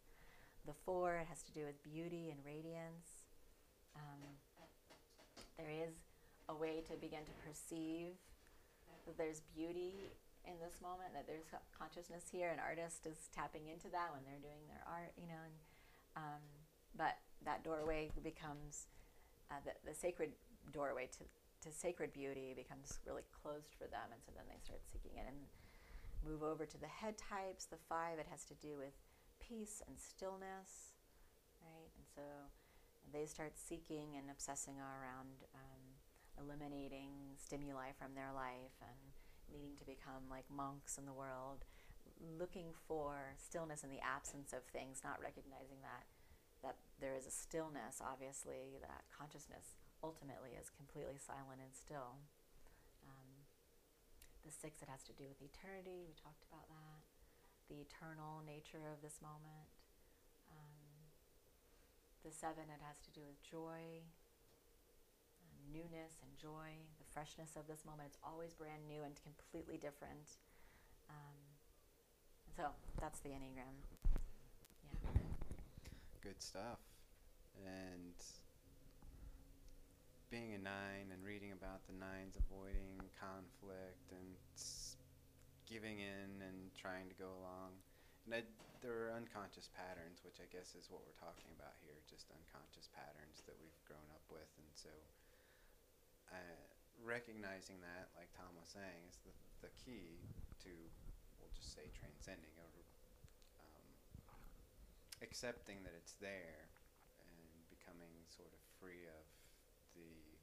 The 0.66 0.74
four 0.84 1.16
it 1.16 1.28
has 1.28 1.42
to 1.44 1.52
do 1.52 1.64
with 1.64 1.82
beauty 1.82 2.30
and 2.30 2.38
radiance 2.44 3.28
um, 3.96 4.20
there 5.56 5.70
is 5.70 5.94
a 6.48 6.54
way 6.54 6.82
to 6.88 6.94
begin 6.96 7.24
to 7.24 7.32
perceive 7.46 8.14
that 9.06 9.18
there's 9.18 9.42
beauty 9.54 9.94
in 10.48 10.56
this 10.56 10.80
moment, 10.80 11.12
that 11.12 11.28
there's 11.28 11.44
consciousness 11.76 12.24
here. 12.32 12.48
An 12.48 12.58
artist 12.58 13.04
is 13.04 13.28
tapping 13.36 13.68
into 13.68 13.92
that 13.92 14.08
when 14.16 14.24
they're 14.24 14.40
doing 14.40 14.64
their 14.66 14.80
art, 14.88 15.12
you 15.20 15.28
know. 15.28 15.38
And, 15.44 15.56
um, 16.16 16.42
but 16.96 17.20
that 17.44 17.62
doorway 17.62 18.10
becomes 18.24 18.88
uh, 19.52 19.60
the, 19.62 19.76
the 19.84 19.94
sacred 19.94 20.32
doorway 20.72 21.08
to, 21.20 21.24
to 21.62 21.68
sacred 21.68 22.12
beauty 22.12 22.56
becomes 22.56 22.98
really 23.04 23.28
closed 23.30 23.76
for 23.76 23.84
them, 23.86 24.08
and 24.10 24.20
so 24.24 24.32
then 24.32 24.48
they 24.48 24.58
start 24.64 24.80
seeking 24.88 25.20
it 25.20 25.28
and 25.28 25.38
move 26.24 26.42
over 26.42 26.64
to 26.64 26.78
the 26.80 26.88
head 26.88 27.20
types. 27.20 27.68
The 27.68 27.80
five, 27.88 28.18
it 28.18 28.26
has 28.32 28.44
to 28.48 28.56
do 28.58 28.80
with 28.80 28.96
peace 29.38 29.82
and 29.86 29.94
stillness, 30.00 30.96
right? 31.62 31.92
And 31.94 32.06
so 32.08 32.24
they 33.12 33.26
start 33.26 33.56
seeking 33.56 34.16
and 34.16 34.30
obsessing 34.30 34.76
around 34.76 35.46
um, 35.54 35.82
eliminating 36.40 37.36
stimuli 37.36 37.94
from 37.98 38.14
their 38.14 38.30
life 38.34 38.76
and 38.82 39.17
needing 39.52 39.76
to 39.78 39.86
become 39.86 40.28
like 40.30 40.46
monks 40.48 40.96
in 40.98 41.04
the 41.04 41.16
world, 41.16 41.64
looking 42.18 42.74
for 42.86 43.34
stillness 43.36 43.84
in 43.84 43.90
the 43.90 44.02
absence 44.02 44.52
of 44.52 44.64
things, 44.70 45.02
not 45.04 45.20
recognizing 45.20 45.80
that 45.82 46.06
that 46.60 46.74
there 46.98 47.14
is 47.14 47.22
a 47.22 47.30
stillness. 47.30 48.02
Obviously, 48.02 48.82
that 48.82 49.06
consciousness 49.14 49.78
ultimately 50.02 50.58
is 50.58 50.74
completely 50.74 51.14
silent 51.14 51.62
and 51.62 51.70
still. 51.70 52.18
Um, 53.06 53.46
the 54.42 54.50
six, 54.50 54.82
it 54.82 54.90
has 54.90 55.06
to 55.06 55.14
do 55.14 55.30
with 55.30 55.38
eternity. 55.38 56.02
We 56.02 56.18
talked 56.18 56.42
about 56.50 56.66
that. 56.66 57.06
The 57.70 57.78
eternal 57.78 58.42
nature 58.42 58.90
of 58.90 58.98
this 59.06 59.22
moment. 59.22 59.70
The 62.26 62.34
seven, 62.34 62.66
it 62.66 62.82
has 62.82 62.98
to 63.06 63.10
do 63.14 63.22
with 63.22 63.38
joy, 63.40 64.02
uh, 65.40 65.56
newness 65.70 66.18
and 66.20 66.34
joy, 66.34 66.82
freshness 67.18 67.58
of 67.58 67.66
this 67.66 67.82
moment. 67.82 68.14
It's 68.14 68.22
always 68.22 68.54
brand 68.54 68.86
new 68.86 69.02
and 69.02 69.10
completely 69.26 69.74
different. 69.74 70.38
Um, 71.10 71.34
so 72.54 72.70
that's 73.02 73.18
the 73.26 73.34
Enneagram. 73.34 73.74
Yeah. 74.86 75.18
Good 76.22 76.38
stuff. 76.38 76.78
And 77.58 78.14
being 80.30 80.54
a 80.54 80.62
nine 80.62 81.10
and 81.10 81.18
reading 81.26 81.50
about 81.58 81.82
the 81.90 81.96
nines 81.98 82.38
avoiding 82.38 83.02
conflict 83.18 84.14
and 84.14 84.38
giving 85.66 85.98
in 85.98 86.38
and 86.38 86.70
trying 86.78 87.10
to 87.10 87.18
go 87.18 87.34
along. 87.42 87.74
And 88.30 88.38
I, 88.38 88.46
there 88.78 89.10
are 89.10 89.18
unconscious 89.18 89.74
patterns, 89.74 90.22
which 90.22 90.38
I 90.38 90.46
guess 90.54 90.78
is 90.78 90.86
what 90.86 91.02
we're 91.02 91.18
talking 91.18 91.50
about 91.58 91.74
here, 91.82 91.98
just 92.06 92.30
unconscious 92.30 92.86
patterns 92.94 93.42
that 93.50 93.58
we've 93.58 93.82
grown 93.90 94.06
up 94.14 94.22
with. 94.30 94.46
And 94.62 94.70
so 94.70 94.94
uh, 96.30 96.77
recognizing 97.02 97.78
that, 97.82 98.10
like 98.18 98.30
Tom 98.34 98.50
was 98.58 98.70
saying, 98.70 99.02
is 99.08 99.18
the, 99.22 99.34
the 99.62 99.72
key 99.74 100.22
to, 100.64 100.72
we'll 101.38 101.52
just 101.54 101.74
say, 101.74 101.90
transcending 101.94 102.54
or 102.58 102.70
um, 103.62 103.88
accepting 105.22 105.82
that 105.86 105.94
it's 105.94 106.18
there 106.18 106.70
and 107.22 107.46
becoming 107.70 108.12
sort 108.30 108.50
of 108.50 108.60
free 108.78 109.06
of 109.06 109.26
the 109.94 110.38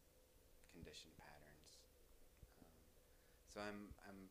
conditioned 0.71 1.15
patterns. 1.15 1.71
Um, 1.95 2.03
so 3.47 3.57
I'm 3.63 3.91
I'm 4.07 4.27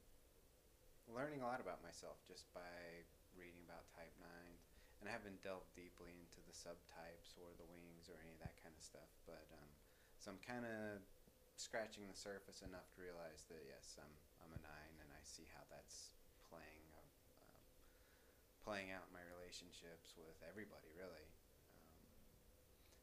learning 1.08 1.44
a 1.44 1.48
lot 1.48 1.60
about 1.60 1.84
myself 1.84 2.20
just 2.24 2.48
by 2.56 3.04
reading 3.36 3.60
about 3.68 3.84
type 3.92 4.12
9. 4.20 4.28
and 5.00 5.04
I 5.08 5.12
haven't 5.12 5.44
delved 5.44 5.68
deeply 5.76 6.16
into 6.16 6.40
the 6.48 6.54
subtypes 6.56 7.36
or 7.36 7.52
the 7.60 7.68
wings 7.68 8.08
or 8.08 8.16
any 8.24 8.32
of 8.32 8.40
that 8.40 8.56
kind 8.62 8.72
of 8.72 8.80
stuff. 8.80 9.10
But 9.28 9.44
um, 9.52 9.70
so 10.16 10.32
I'm 10.32 10.40
kind 10.40 10.64
of 10.64 11.04
scratching 11.56 12.06
the 12.10 12.16
surface 12.16 12.62
enough 12.62 12.86
to 12.94 13.02
realize 13.02 13.46
that 13.50 13.62
yes, 13.66 13.98
I'm 13.98 14.14
I'm 14.42 14.52
a 14.54 14.60
nine, 14.62 14.94
and 15.00 15.10
I 15.14 15.22
see 15.22 15.46
how 15.54 15.62
that's 15.70 16.14
playing 16.50 16.84
uh, 16.94 17.04
playing 18.62 18.90
out 18.90 19.06
my 19.12 19.22
relationships 19.38 20.14
with 20.18 20.38
everybody, 20.44 20.90
really. 20.96 21.26
Um, 21.78 22.06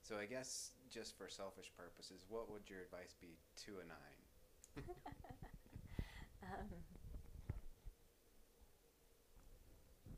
so 0.01 0.17
I 0.19 0.25
guess 0.27 0.75
just 0.91 1.15
for 1.17 1.29
selfish 1.29 1.71
purposes, 1.77 2.25
what 2.27 2.51
would 2.51 2.67
your 2.67 2.81
advice 2.83 3.15
be 3.19 3.39
to 3.65 3.79
a 3.79 3.85
nine? 3.87 4.21
um, 6.47 6.69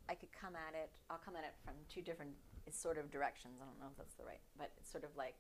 I 0.10 0.16
could 0.16 0.32
come 0.32 0.56
at 0.56 0.74
it. 0.74 0.90
I'll 1.10 1.22
come 1.22 1.36
at 1.36 1.44
it 1.44 1.54
from 1.64 1.74
two 1.90 2.02
different 2.02 2.34
sort 2.72 2.98
of 2.98 3.12
directions. 3.12 3.60
I 3.62 3.66
don't 3.66 3.80
know 3.80 3.92
if 3.92 3.98
that's 3.98 4.16
the 4.16 4.26
right, 4.26 4.42
but 4.58 4.72
it's 4.78 4.90
sort 4.90 5.04
of 5.04 5.12
like 5.18 5.36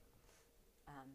um, 0.87 1.09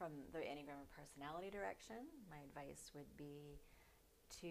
from 0.00 0.16
the 0.32 0.40
Enneagram 0.40 0.80
of 0.80 0.88
personality 0.96 1.52
direction. 1.52 2.08
My 2.32 2.40
advice 2.48 2.88
would 2.96 3.12
be 3.20 3.60
to 4.40 4.48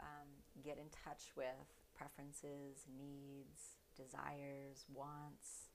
um, 0.00 0.32
get 0.64 0.80
in 0.80 0.88
touch 1.04 1.36
with 1.36 1.68
preferences, 1.92 2.88
needs, 2.96 3.76
desires, 3.92 4.88
wants. 4.88 5.68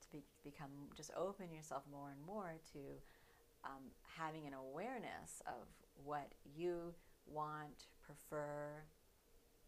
To 0.00 0.08
be, 0.08 0.24
become 0.40 0.88
just 0.96 1.12
open 1.12 1.52
yourself 1.52 1.84
more 1.92 2.16
and 2.16 2.24
more 2.24 2.56
to 2.72 2.80
um, 3.60 3.92
having 4.16 4.46
an 4.46 4.54
awareness 4.56 5.44
of 5.44 5.68
what 6.02 6.32
you 6.56 6.96
want, 7.28 7.92
prefer, 8.00 8.88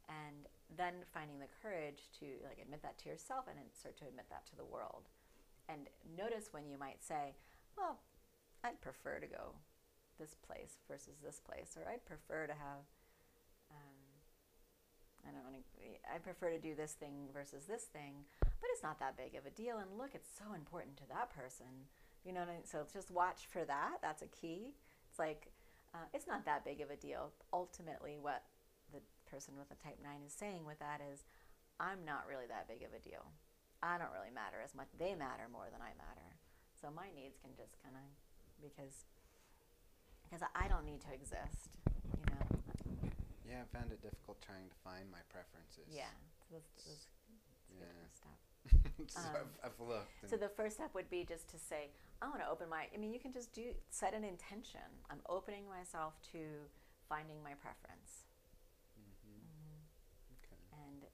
and 0.08 0.48
then 0.72 1.04
finding 1.12 1.40
the 1.40 1.52
courage 1.60 2.08
to 2.20 2.40
like 2.40 2.56
admit 2.56 2.80
that 2.80 2.96
to 3.04 3.10
yourself 3.12 3.44
and 3.48 3.58
start 3.76 3.98
to 3.98 4.08
admit 4.08 4.32
that 4.32 4.46
to 4.48 4.56
the 4.56 4.64
world. 4.64 5.12
And 5.68 5.88
notice 6.16 6.48
when 6.52 6.64
you 6.64 6.78
might 6.78 7.04
say, 7.04 7.34
"Well, 7.76 7.98
I'd 8.66 8.80
prefer 8.80 9.18
to 9.18 9.26
go 9.26 9.54
this 10.18 10.34
place 10.34 10.78
versus 10.88 11.16
this 11.22 11.40
place," 11.40 11.76
or 11.76 11.88
"I'd 11.88 12.04
prefer 12.04 12.46
to 12.46 12.54
have." 12.54 12.82
Um, 13.70 13.98
I 15.26 15.30
don't 15.30 15.44
want 15.44 15.56
to. 15.56 16.12
I 16.12 16.18
prefer 16.18 16.50
to 16.50 16.58
do 16.58 16.74
this 16.74 16.92
thing 16.92 17.28
versus 17.32 17.64
this 17.64 17.84
thing, 17.84 18.26
but 18.40 18.68
it's 18.72 18.82
not 18.82 18.98
that 19.00 19.16
big 19.16 19.34
of 19.34 19.46
a 19.46 19.50
deal. 19.50 19.78
And 19.78 19.98
look, 19.98 20.14
it's 20.14 20.30
so 20.30 20.54
important 20.54 20.96
to 20.98 21.08
that 21.08 21.30
person. 21.30 21.88
You 22.24 22.32
know, 22.32 22.40
what 22.40 22.48
I 22.48 22.52
mean? 22.54 22.66
so 22.66 22.84
just 22.92 23.10
watch 23.10 23.46
for 23.48 23.64
that. 23.64 23.98
That's 24.02 24.22
a 24.22 24.26
key. 24.26 24.74
It's 25.08 25.18
like 25.18 25.52
uh, 25.94 26.04
it's 26.12 26.26
not 26.26 26.44
that 26.44 26.64
big 26.64 26.80
of 26.80 26.90
a 26.90 26.96
deal. 26.96 27.32
Ultimately, 27.52 28.18
what 28.20 28.42
the 28.92 29.00
person 29.24 29.54
with 29.56 29.70
a 29.72 29.78
type 29.80 29.98
9 30.02 30.20
is 30.26 30.32
saying 30.32 30.68
with 30.68 30.78
that 30.78 31.00
is, 31.00 31.24
I'm 31.80 32.04
not 32.04 32.28
really 32.28 32.46
that 32.48 32.68
big 32.68 32.84
of 32.84 32.92
a 32.92 33.00
deal. 33.00 33.24
I 33.82 33.96
don't 33.96 34.12
really 34.12 34.32
matter 34.32 34.60
as 34.64 34.74
much. 34.74 34.88
They 34.96 35.14
matter 35.14 35.48
more 35.48 35.68
than 35.72 35.80
I 35.80 35.96
matter. 35.96 36.36
So 36.76 36.88
my 36.92 37.08
needs 37.12 37.40
can 37.40 37.56
just 37.56 37.76
kind 37.80 37.96
of, 37.96 38.04
because 38.62 39.04
because 40.24 40.42
I 40.54 40.66
don't 40.68 40.84
need 40.84 41.00
to 41.06 41.12
exist, 41.14 41.78
you 42.18 42.26
know. 42.34 42.44
Yeah, 43.48 43.62
I 43.62 43.66
found 43.70 43.92
it 43.92 44.02
difficult 44.02 44.42
trying 44.42 44.66
to 44.68 44.74
find 44.82 45.06
my 45.10 45.22
preferences. 45.30 45.86
Yeah, 45.86 46.10
so 46.50 46.58
that's, 46.58 46.70
that's, 46.82 47.06
that's 47.46 47.62
Yeah. 47.78 47.86
good 47.86 48.10
step. 48.10 49.22
so 49.22 49.28
Um, 49.30 49.46
I've, 49.62 49.70
I've 49.70 49.80
looked. 49.80 50.26
So 50.26 50.36
the 50.36 50.48
first 50.50 50.76
step 50.82 50.90
would 50.94 51.08
be 51.08 51.22
just 51.24 51.46
to 51.54 51.58
say, 51.58 51.90
I 52.20 52.26
want 52.28 52.40
to 52.42 52.48
open 52.50 52.68
my. 52.68 52.88
I 52.92 52.96
mean, 52.98 53.12
you 53.14 53.20
can 53.22 53.32
just 53.32 53.52
do 53.54 53.70
set 53.90 54.14
an 54.14 54.24
intention. 54.24 54.82
I'm 55.10 55.22
opening 55.28 55.68
myself 55.70 56.18
to 56.32 56.66
finding 57.08 57.38
my 57.42 57.54
preference, 57.54 58.26
Mhm. 58.98 59.38
mm 59.38 59.78
Okay. 60.42 60.58
and 60.82 61.06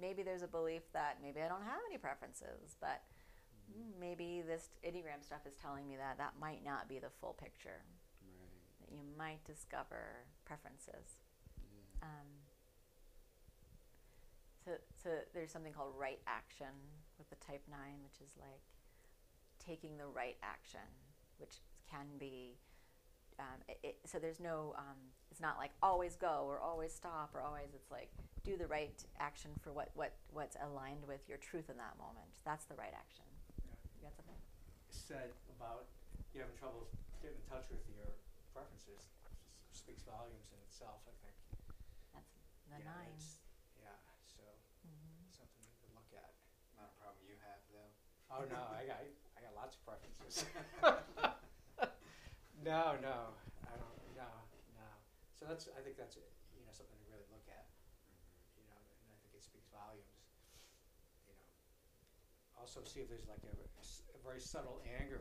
maybe 0.00 0.24
there's 0.24 0.42
a 0.42 0.48
belief 0.50 0.82
that 0.92 1.22
maybe 1.22 1.40
I 1.40 1.46
don't 1.46 1.62
have 1.62 1.78
any 1.86 1.98
preferences, 1.98 2.74
but 2.80 3.02
maybe 3.98 4.42
this 4.46 4.68
enneagram 4.84 5.24
stuff 5.24 5.40
is 5.46 5.54
telling 5.60 5.86
me 5.86 5.96
that 5.96 6.18
that 6.18 6.34
might 6.40 6.64
not 6.64 6.88
be 6.88 6.98
the 6.98 7.10
full 7.20 7.34
picture. 7.34 7.84
Right. 8.22 8.80
That 8.80 8.94
you 8.94 9.02
might 9.16 9.44
discover 9.44 10.26
preferences. 10.44 11.20
Yeah. 11.58 12.08
Um, 12.08 12.28
so, 14.64 14.72
so 15.02 15.10
there's 15.34 15.50
something 15.50 15.72
called 15.72 15.92
right 15.98 16.20
action 16.26 16.74
with 17.18 17.28
the 17.30 17.36
type 17.44 17.62
9, 17.70 17.78
which 18.02 18.20
is 18.20 18.36
like 18.38 18.62
taking 19.58 19.96
the 19.96 20.06
right 20.06 20.36
action, 20.42 20.88
which 21.38 21.56
can 21.90 22.06
be. 22.18 22.58
Um, 23.38 23.56
it, 23.68 23.78
it, 23.82 23.96
so 24.04 24.18
there's 24.18 24.38
no, 24.38 24.74
um, 24.76 25.00
it's 25.30 25.40
not 25.40 25.56
like 25.56 25.70
always 25.82 26.14
go 26.14 26.44
or 26.46 26.60
always 26.60 26.92
stop 26.92 27.30
or 27.34 27.40
always. 27.40 27.72
It's 27.74 27.90
like 27.90 28.10
do 28.44 28.58
the 28.58 28.66
right 28.66 28.92
action 29.18 29.50
for 29.62 29.72
what, 29.72 29.90
what 29.94 30.12
what's 30.32 30.56
aligned 30.62 31.06
with 31.08 31.20
your 31.26 31.38
truth 31.38 31.70
in 31.70 31.76
that 31.78 31.96
moment. 31.96 32.28
That's 32.44 32.66
the 32.66 32.74
right 32.74 32.92
action. 32.92 33.24
Yeah. 34.00 34.08
You 34.08 34.08
got 34.08 34.16
something? 34.16 34.40
said 34.90 35.30
about 35.54 35.86
you 36.34 36.40
having 36.40 36.56
trouble 36.56 36.88
getting 37.22 37.36
in 37.38 37.46
touch 37.50 37.66
with 37.70 37.82
your 37.90 38.16
preferences 38.54 38.96
s- 38.96 39.12
speaks 39.76 40.02
volumes 40.08 40.50
in 40.54 40.58
itself. 40.66 41.02
I 41.06 41.14
think. 41.22 41.36
That's 42.14 42.30
the 42.32 42.40
yeah, 42.80 42.86
nine. 42.90 43.12
it's- 43.12 43.44
Yeah. 43.78 43.92
So 44.24 44.40
hmm 44.86 45.28
something 45.30 45.66
to 45.84 45.86
look 45.94 46.08
at. 46.16 46.32
Not 46.78 46.90
a 46.90 46.96
problem 46.96 47.20
you 47.28 47.36
have 47.44 47.60
though. 47.70 47.92
Oh 48.32 48.42
no, 48.48 48.60
I 48.72 48.86
got 48.88 49.02
I 49.36 49.38
got 49.44 49.52
lots 49.58 49.76
of 49.76 49.82
preferences. 49.84 50.46
no, 52.64 52.96
no, 53.04 53.16
I 53.68 53.74
don't. 53.76 53.98
No, 54.16 54.30
no. 54.78 54.88
So 55.36 55.44
that's 55.50 55.68
I 55.76 55.80
think 55.84 55.96
that's 56.00 56.16
you 56.16 56.62
know 56.64 56.72
something 56.72 56.96
to 56.98 57.06
really 57.10 57.26
look 57.28 57.44
at. 57.50 57.66
You 58.56 58.64
know, 58.70 58.78
and 59.02 59.10
I 59.12 59.16
think 59.20 59.34
it 59.36 59.42
speaks 59.44 59.66
volumes. 59.74 60.30
You 61.26 61.34
know, 61.36 61.50
also 62.60 62.80
see 62.84 63.00
if 63.00 63.08
there's 63.08 63.26
like 63.28 63.42
a, 63.44 63.56
s- 63.80 64.02
a 64.14 64.20
very 64.26 64.40
subtle 64.40 64.80
anger 65.00 65.20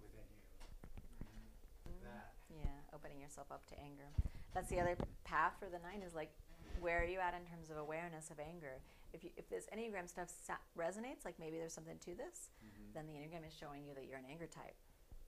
within 0.00 0.26
you. 0.30 1.94
That 2.06 2.32
Yeah, 2.50 2.78
opening 2.94 3.20
yourself 3.20 3.50
up 3.50 3.66
to 3.70 3.76
anger. 3.80 4.06
That's 4.54 4.68
the 4.68 4.80
other 4.80 4.96
path 5.24 5.54
for 5.58 5.66
the 5.66 5.78
nine 5.82 6.02
is 6.06 6.14
like, 6.14 6.30
where 6.80 7.00
are 7.02 7.08
you 7.08 7.18
at 7.20 7.34
in 7.34 7.44
terms 7.48 7.70
of 7.70 7.76
awareness 7.78 8.30
of 8.30 8.38
anger? 8.38 8.80
If 9.12 9.24
you, 9.24 9.30
if 9.36 9.48
this 9.48 9.66
enneagram 9.74 10.08
stuff 10.08 10.28
sa- 10.30 10.60
resonates, 10.78 11.24
like 11.24 11.38
maybe 11.38 11.58
there's 11.58 11.72
something 11.74 11.98
to 12.04 12.14
this, 12.14 12.48
Mhm. 12.64 12.94
then 12.94 13.04
the 13.06 13.12
enneagram 13.14 13.46
is 13.46 13.52
showing 13.54 13.84
you 13.84 13.94
that 13.94 14.04
you're 14.06 14.18
an 14.18 14.24
anger 14.28 14.46
type. 14.46 14.76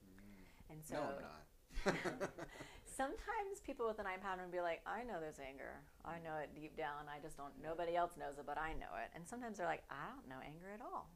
Mm. 0.04 0.72
And 0.72 0.80
so 0.84 0.94
no, 0.96 1.02
I'm 1.04 1.20
not. 1.20 1.44
sometimes 2.96 3.60
people 3.64 3.86
with 3.86 3.98
an 3.98 4.04
nine 4.08 4.20
pattern 4.20 4.46
will 4.46 4.52
be 4.56 4.60
like, 4.64 4.80
I 4.86 5.02
know 5.04 5.20
there's 5.20 5.38
anger. 5.40 5.80
I 6.04 6.16
know 6.24 6.36
it 6.40 6.54
deep 6.54 6.76
down. 6.76 7.08
I 7.12 7.20
just 7.20 7.36
don't. 7.36 7.52
Nobody 7.62 7.96
else 7.96 8.16
knows 8.16 8.38
it, 8.38 8.46
but 8.46 8.56
I 8.58 8.72
know 8.74 8.92
it. 9.02 9.10
And 9.14 9.26
sometimes 9.26 9.58
they're 9.58 9.66
like, 9.68 9.84
I 9.90 10.08
don't 10.14 10.28
know 10.28 10.40
anger 10.44 10.70
at 10.72 10.80
all. 10.80 11.10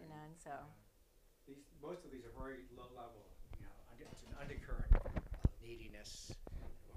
You 0.00 0.08
know, 0.08 0.22
and 0.26 0.36
so. 0.38 0.54
Yeah. 0.54 0.76
These, 1.48 1.64
most 1.80 2.04
of 2.04 2.12
these 2.12 2.28
are 2.28 2.34
very 2.36 2.68
low 2.76 2.92
level, 2.92 3.24
you 3.56 3.64
know, 3.64 3.72
under, 3.88 4.04
it's 4.04 4.20
an 4.20 4.36
undercurrent 4.36 4.92
of 5.00 5.08
neediness 5.64 6.36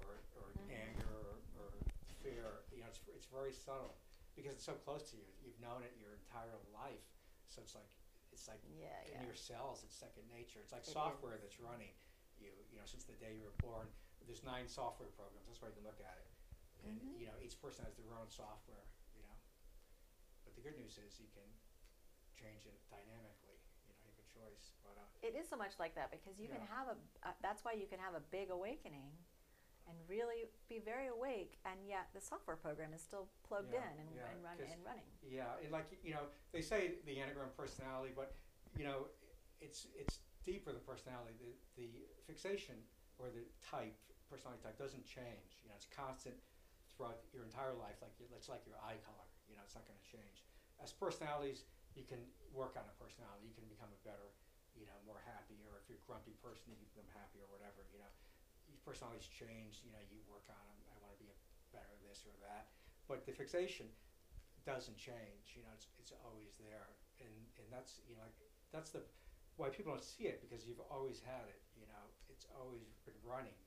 or, 0.04 0.20
or 0.36 0.52
Mhm. 0.52 0.68
anger 0.76 1.08
or, 1.08 1.40
or 1.56 1.68
fear. 2.20 2.68
You 2.68 2.84
know, 2.84 2.88
it's, 2.92 3.00
it's 3.08 3.24
very 3.32 3.52
subtle 3.56 3.96
because 4.36 4.52
it's 4.60 4.64
so 4.68 4.76
close 4.76 5.08
to 5.10 5.16
you. 5.16 5.24
You've 5.40 5.56
known 5.56 5.80
it 5.82 5.96
your 5.96 6.12
entire 6.20 6.60
life. 6.68 7.00
So 7.48 7.64
it's 7.64 7.72
like, 7.74 7.88
it's 8.28 8.44
like 8.48 8.60
Yeah, 8.68 8.92
in 9.08 9.20
yeah. 9.20 9.24
your 9.24 9.36
cells, 9.36 9.84
it's 9.88 9.96
second 9.96 10.28
nature. 10.28 10.60
It's 10.60 10.72
like 10.72 10.84
It 10.84 10.92
software 10.92 11.40
is. 11.40 11.48
that's 11.48 11.56
running 11.60 11.96
you, 12.36 12.52
you 12.68 12.76
know, 12.76 12.84
since 12.84 13.04
the 13.08 13.16
day 13.16 13.32
you 13.38 13.44
were 13.48 13.56
born. 13.64 13.88
There's 14.26 14.44
nine 14.44 14.68
software 14.68 15.08
programs. 15.16 15.48
That's 15.48 15.60
why 15.64 15.68
you 15.72 15.76
can 15.80 15.84
look 15.88 16.00
at 16.00 16.16
it. 16.20 16.28
And, 16.84 16.98
Mhm. 17.00 17.18
you 17.18 17.26
know, 17.26 17.38
each 17.40 17.56
person 17.60 17.84
has 17.88 17.96
their 17.96 18.12
own 18.14 18.28
software, 18.28 18.84
you 19.16 19.22
know. 19.24 19.36
But 20.44 20.54
the 20.54 20.62
good 20.62 20.76
news 20.76 20.98
is 20.98 21.18
you 21.20 21.28
can 21.32 21.46
change 22.42 22.66
it 22.66 22.74
dynamically. 22.90 23.54
You 23.86 23.94
know, 23.94 23.96
you 24.02 24.10
have 24.10 24.18
a 24.18 24.26
choice. 24.26 24.74
But 24.82 24.98
uh, 24.98 25.06
It 25.22 25.38
is 25.38 25.46
so 25.46 25.54
much 25.54 25.78
like 25.78 25.94
that 25.94 26.10
because 26.10 26.34
you 26.42 26.50
can 26.50 26.62
have 26.66 26.90
a. 26.90 26.96
Uh, 27.22 27.30
that's 27.38 27.62
why 27.62 27.78
you 27.78 27.86
can 27.86 28.02
have 28.02 28.18
a 28.18 28.24
big 28.34 28.50
awakening, 28.50 29.14
and 29.86 29.94
really 30.10 30.50
be 30.66 30.82
very 30.82 31.06
awake, 31.06 31.62
and 31.62 31.78
yet 31.86 32.10
the 32.14 32.20
software 32.22 32.58
program 32.58 32.90
is 32.90 33.02
still 33.02 33.30
plugged 33.46 33.70
Yeah, 33.70 33.86
in 33.86 33.94
and, 34.02 34.10
yeah, 34.14 34.30
and, 34.34 34.38
run, 34.42 34.58
and 34.58 34.80
running. 34.82 35.08
yeah, 35.22 35.62
and 35.62 35.70
like 35.70 35.86
you 36.02 36.10
know, 36.18 36.26
they 36.50 36.62
say 36.62 36.98
the 37.06 37.14
enneagram 37.22 37.54
personality, 37.54 38.12
but 38.14 38.34
you 38.74 38.82
know, 38.82 39.06
it's 39.62 39.86
it's 39.94 40.18
deeper 40.42 40.74
than 40.74 40.82
personality. 40.82 41.38
The 41.38 41.54
the 41.78 41.88
fixation 42.26 42.74
or 43.18 43.30
the 43.30 43.46
type 43.62 43.94
personality 44.26 44.62
type 44.66 44.78
doesn't 44.78 45.06
change. 45.06 45.62
You 45.62 45.70
know, 45.70 45.76
it's 45.78 45.86
constant 45.90 46.34
throughout 46.90 47.22
your 47.30 47.44
entire 47.46 47.74
life. 47.78 48.02
Like 48.02 48.14
it's 48.18 48.48
like 48.50 48.66
your 48.66 48.78
eye 48.82 48.98
color. 49.06 49.26
You 49.46 49.54
know, 49.60 49.62
it's 49.66 49.74
not 49.76 49.84
going 49.86 49.98
to 50.00 50.08
change. 50.08 50.42
As 50.82 50.90
personalities, 50.90 51.68
you 51.94 52.04
can 52.08 52.20
work 52.52 52.76
on 52.76 52.84
a 52.88 52.94
personality. 52.96 53.48
You 53.48 53.56
can 53.56 53.68
become 53.68 53.92
a 53.92 54.00
better, 54.04 54.32
you 54.76 54.88
know, 54.88 54.96
more 55.04 55.20
happy. 55.24 55.60
Or 55.68 55.80
if 55.80 55.88
you're 55.88 56.00
a 56.00 56.06
grumpy 56.08 56.36
person, 56.40 56.72
you 56.72 56.78
become 56.80 57.06
happy 57.12 57.40
or 57.40 57.48
whatever. 57.52 57.84
You 57.92 58.00
know, 58.00 58.12
your 58.68 58.80
personalities 58.84 59.28
change. 59.28 59.84
You 59.84 59.92
know, 59.92 60.02
you 60.08 60.20
work 60.28 60.46
on 60.48 60.62
them. 60.68 60.78
I 60.92 60.96
want 61.04 61.14
to 61.16 61.20
be 61.20 61.28
a 61.30 61.38
better 61.72 61.92
this 62.04 62.24
or 62.24 62.34
that. 62.44 62.72
But 63.08 63.24
the 63.28 63.34
fixation 63.34 63.88
doesn't 64.64 64.96
change. 64.96 65.54
You 65.58 65.62
know, 65.66 65.74
it's 65.74 65.88
it's 65.98 66.14
always 66.22 66.54
there, 66.58 66.94
and 67.20 67.34
and 67.58 67.66
that's 67.68 68.00
you 68.06 68.14
know 68.14 68.24
like 68.24 68.36
that's 68.70 68.94
the 68.94 69.02
why 69.60 69.68
people 69.68 69.92
don't 69.92 70.04
see 70.04 70.30
it 70.30 70.40
because 70.40 70.64
you've 70.64 70.82
always 70.88 71.20
had 71.20 71.44
it. 71.50 71.60
You 71.76 71.86
know, 71.90 72.04
it's 72.30 72.46
always 72.56 72.98
been 73.04 73.18
running. 73.26 73.58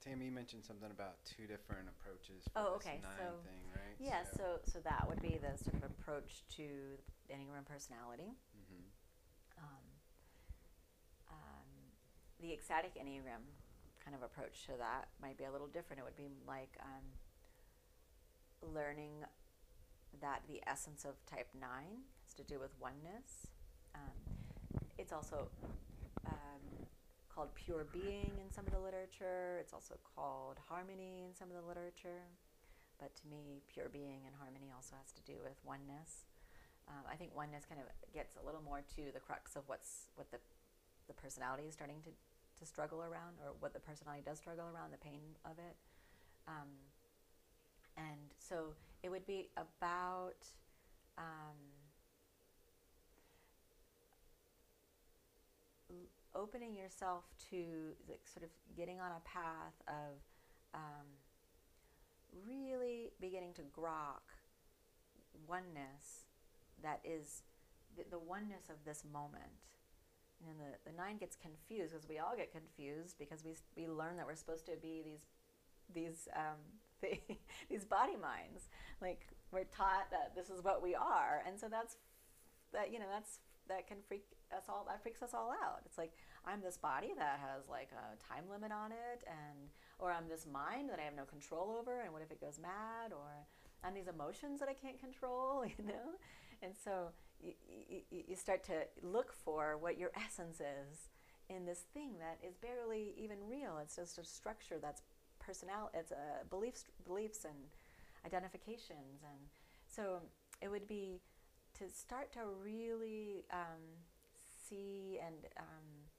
Tammy, 0.00 0.26
you 0.26 0.32
mentioned 0.32 0.64
something 0.64 0.90
about 0.90 1.22
two 1.24 1.46
different 1.46 1.88
approaches 1.88 2.44
for 2.52 2.58
Oh, 2.58 2.78
this 2.78 2.86
okay, 2.86 3.00
nine 3.02 3.12
so- 3.18 3.40
thing, 3.44 3.64
right? 3.76 3.96
Yeah, 4.00 4.24
so 4.36 4.60
so 4.64 4.80
that 4.80 5.06
would 5.08 5.20
be 5.20 5.36
the 5.36 5.56
sort 5.62 5.76
of 5.76 5.84
approach 5.84 6.42
to 6.56 6.96
the 7.28 7.34
Enneagram 7.34 7.66
personality. 7.66 8.32
hmm 8.56 8.84
Um, 9.58 9.84
um, 11.28 11.68
the 12.40 12.52
ecstatic 12.52 12.94
Enneagram 12.96 13.44
kind 14.02 14.16
of 14.16 14.22
approach 14.22 14.64
to 14.66 14.72
that 14.78 15.08
might 15.20 15.36
be 15.36 15.44
a 15.44 15.52
little 15.52 15.66
different. 15.68 16.00
It 16.00 16.04
would 16.04 16.16
be 16.16 16.30
like 16.46 16.72
um, 16.80 17.04
learning 18.72 19.24
that 20.20 20.42
the 20.48 20.62
essence 20.66 21.04
of 21.04 21.14
type 21.26 21.48
9 21.54 21.68
has 22.24 22.34
to 22.34 22.42
do 22.42 22.58
with 22.58 22.70
oneness. 22.80 23.46
Um, 23.94 24.16
it's 24.98 25.12
also 25.12 25.48
um, 26.26 26.86
called 27.34 27.54
pure 27.54 27.86
being 27.92 28.32
in 28.38 28.50
some 28.50 28.66
of 28.66 28.72
the 28.72 28.80
literature. 28.80 29.58
It's 29.60 29.72
also 29.72 29.94
called 30.14 30.58
harmony 30.68 31.24
in 31.26 31.34
some 31.34 31.48
of 31.48 31.56
the 31.56 31.66
literature. 31.66 32.26
But 32.98 33.16
to 33.16 33.24
me, 33.28 33.62
pure 33.72 33.88
being 33.88 34.26
and 34.26 34.34
harmony 34.36 34.68
also 34.74 34.96
has 35.00 35.10
to 35.16 35.22
do 35.22 35.40
with 35.40 35.56
oneness. 35.64 36.28
Um, 36.88 37.06
I 37.08 37.16
think 37.16 37.32
oneness 37.34 37.64
kind 37.64 37.80
of 37.80 37.86
gets 38.12 38.36
a 38.36 38.44
little 38.44 38.60
more 38.60 38.82
to 38.96 39.02
the 39.14 39.20
crux 39.20 39.56
of 39.56 39.62
what's 39.66 40.10
what 40.16 40.30
the 40.30 40.38
the 41.06 41.14
personality 41.14 41.66
is 41.66 41.74
starting 41.74 42.02
to, 42.02 42.10
to 42.10 42.64
struggle 42.66 43.02
around, 43.02 43.42
or 43.42 43.54
what 43.58 43.72
the 43.74 43.80
personality 43.80 44.22
does 44.24 44.38
struggle 44.38 44.66
around, 44.70 44.92
the 44.92 45.02
pain 45.02 45.34
of 45.44 45.58
it. 45.58 45.74
Um, 46.46 46.70
and 47.96 48.30
so 48.38 48.74
it 49.02 49.08
would 49.10 49.26
be 49.26 49.48
about 49.56 50.46
um, 51.18 51.58
opening 56.34 56.74
yourself 56.74 57.24
to 57.50 57.94
the, 58.06 58.14
sort 58.24 58.44
of 58.44 58.50
getting 58.76 59.00
on 59.00 59.10
a 59.10 59.20
path 59.28 59.74
of 59.88 60.20
um, 60.74 61.06
really 62.46 63.10
beginning 63.20 63.52
to 63.54 63.62
grok 63.62 64.22
oneness 65.48 66.26
that 66.82 67.00
is 67.04 67.42
the, 67.96 68.04
the 68.10 68.18
oneness 68.18 68.68
of 68.68 68.76
this 68.84 69.04
moment. 69.12 69.68
And 70.48 70.58
the, 70.58 70.90
the 70.90 70.96
nine 70.96 71.18
gets 71.18 71.36
confused 71.36 71.92
because 71.92 72.08
we 72.08 72.18
all 72.18 72.34
get 72.36 72.50
confused 72.50 73.16
because 73.18 73.44
we, 73.44 73.54
we 73.76 73.88
learn 73.88 74.16
that 74.16 74.26
we're 74.26 74.36
supposed 74.36 74.66
to 74.66 74.72
be 74.80 75.02
these 75.04 75.20
these 75.92 76.28
um, 76.34 76.60
these 77.70 77.84
body 77.84 78.16
minds. 78.16 78.70
Like 79.02 79.28
we're 79.50 79.64
taught 79.64 80.10
that 80.10 80.32
this 80.34 80.48
is 80.48 80.64
what 80.64 80.82
we 80.82 80.94
are, 80.94 81.42
and 81.46 81.58
so 81.60 81.68
that's 81.68 81.96
that 82.72 82.92
you 82.92 82.98
know 82.98 83.10
that's 83.12 83.40
that 83.68 83.86
can 83.86 83.98
freak 84.06 84.24
us 84.52 84.64
all. 84.68 84.84
That 84.88 85.02
freaks 85.02 85.22
us 85.22 85.34
all 85.34 85.50
out. 85.50 85.80
It's 85.84 85.98
like 85.98 86.12
I'm 86.44 86.60
this 86.60 86.76
body 86.76 87.12
that 87.16 87.40
has 87.40 87.68
like 87.68 87.90
a 87.92 88.16
time 88.32 88.44
limit 88.50 88.72
on 88.72 88.92
it, 88.92 89.24
and 89.26 89.70
or 89.98 90.12
I'm 90.12 90.28
this 90.28 90.46
mind 90.46 90.88
that 90.90 90.98
I 90.98 91.02
have 91.02 91.16
no 91.16 91.24
control 91.24 91.76
over, 91.78 92.00
and 92.00 92.12
what 92.12 92.22
if 92.22 92.30
it 92.30 92.40
goes 92.40 92.58
mad? 92.58 93.12
Or 93.12 93.46
I'm 93.84 93.94
these 93.94 94.08
emotions 94.08 94.60
that 94.60 94.68
I 94.68 94.74
can't 94.74 95.00
control, 95.00 95.64
you 95.78 95.84
know. 95.84 96.18
And 96.62 96.72
so 96.76 97.08
you, 97.42 97.52
you, 97.88 98.22
you 98.28 98.36
start 98.36 98.62
to 98.64 98.84
look 99.02 99.32
for 99.32 99.78
what 99.78 99.98
your 99.98 100.10
essence 100.16 100.60
is 100.60 101.08
in 101.48 101.64
this 101.64 101.84
thing 101.94 102.12
that 102.18 102.38
is 102.46 102.56
barely 102.56 103.14
even 103.16 103.38
real. 103.48 103.78
It's 103.82 103.96
just 103.96 104.18
a 104.18 104.24
structure 104.24 104.76
that's 104.80 105.02
personal. 105.38 105.90
It's 105.94 106.12
a 106.12 106.44
beliefs, 106.48 106.84
beliefs 107.06 107.44
and 107.44 107.56
identifications, 108.24 109.22
and 109.22 109.40
so 109.88 110.20
it 110.60 110.70
would 110.70 110.86
be 110.86 111.20
to 111.78 111.88
start 111.88 112.32
to 112.32 112.40
really 112.62 113.44
um, 113.52 113.80
and 114.72 115.46
um, 115.58 116.10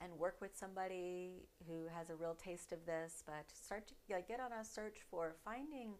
and 0.00 0.18
work 0.18 0.36
with 0.40 0.56
somebody 0.56 1.48
who 1.68 1.86
has 1.94 2.08
a 2.08 2.14
real 2.14 2.34
taste 2.34 2.72
of 2.72 2.86
this, 2.86 3.22
but 3.26 3.44
start 3.52 3.86
to 3.88 3.94
like, 4.10 4.28
get 4.28 4.40
on 4.40 4.50
a 4.52 4.64
search 4.64 4.98
for 5.10 5.36
finding 5.44 5.92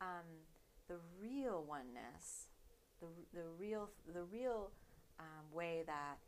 um, 0.00 0.26
the 0.88 0.96
real 1.20 1.64
oneness, 1.66 2.48
the, 3.00 3.06
the 3.32 3.46
real 3.58 3.88
the 4.12 4.22
real 4.24 4.70
um, 5.18 5.44
way 5.52 5.82
that 5.86 6.18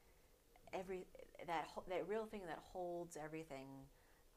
every 0.73 1.07
that 1.47 1.69
that 1.89 2.09
real 2.09 2.27
thing 2.27 2.43
that 2.47 2.59
holds 2.73 3.17
everything 3.23 3.69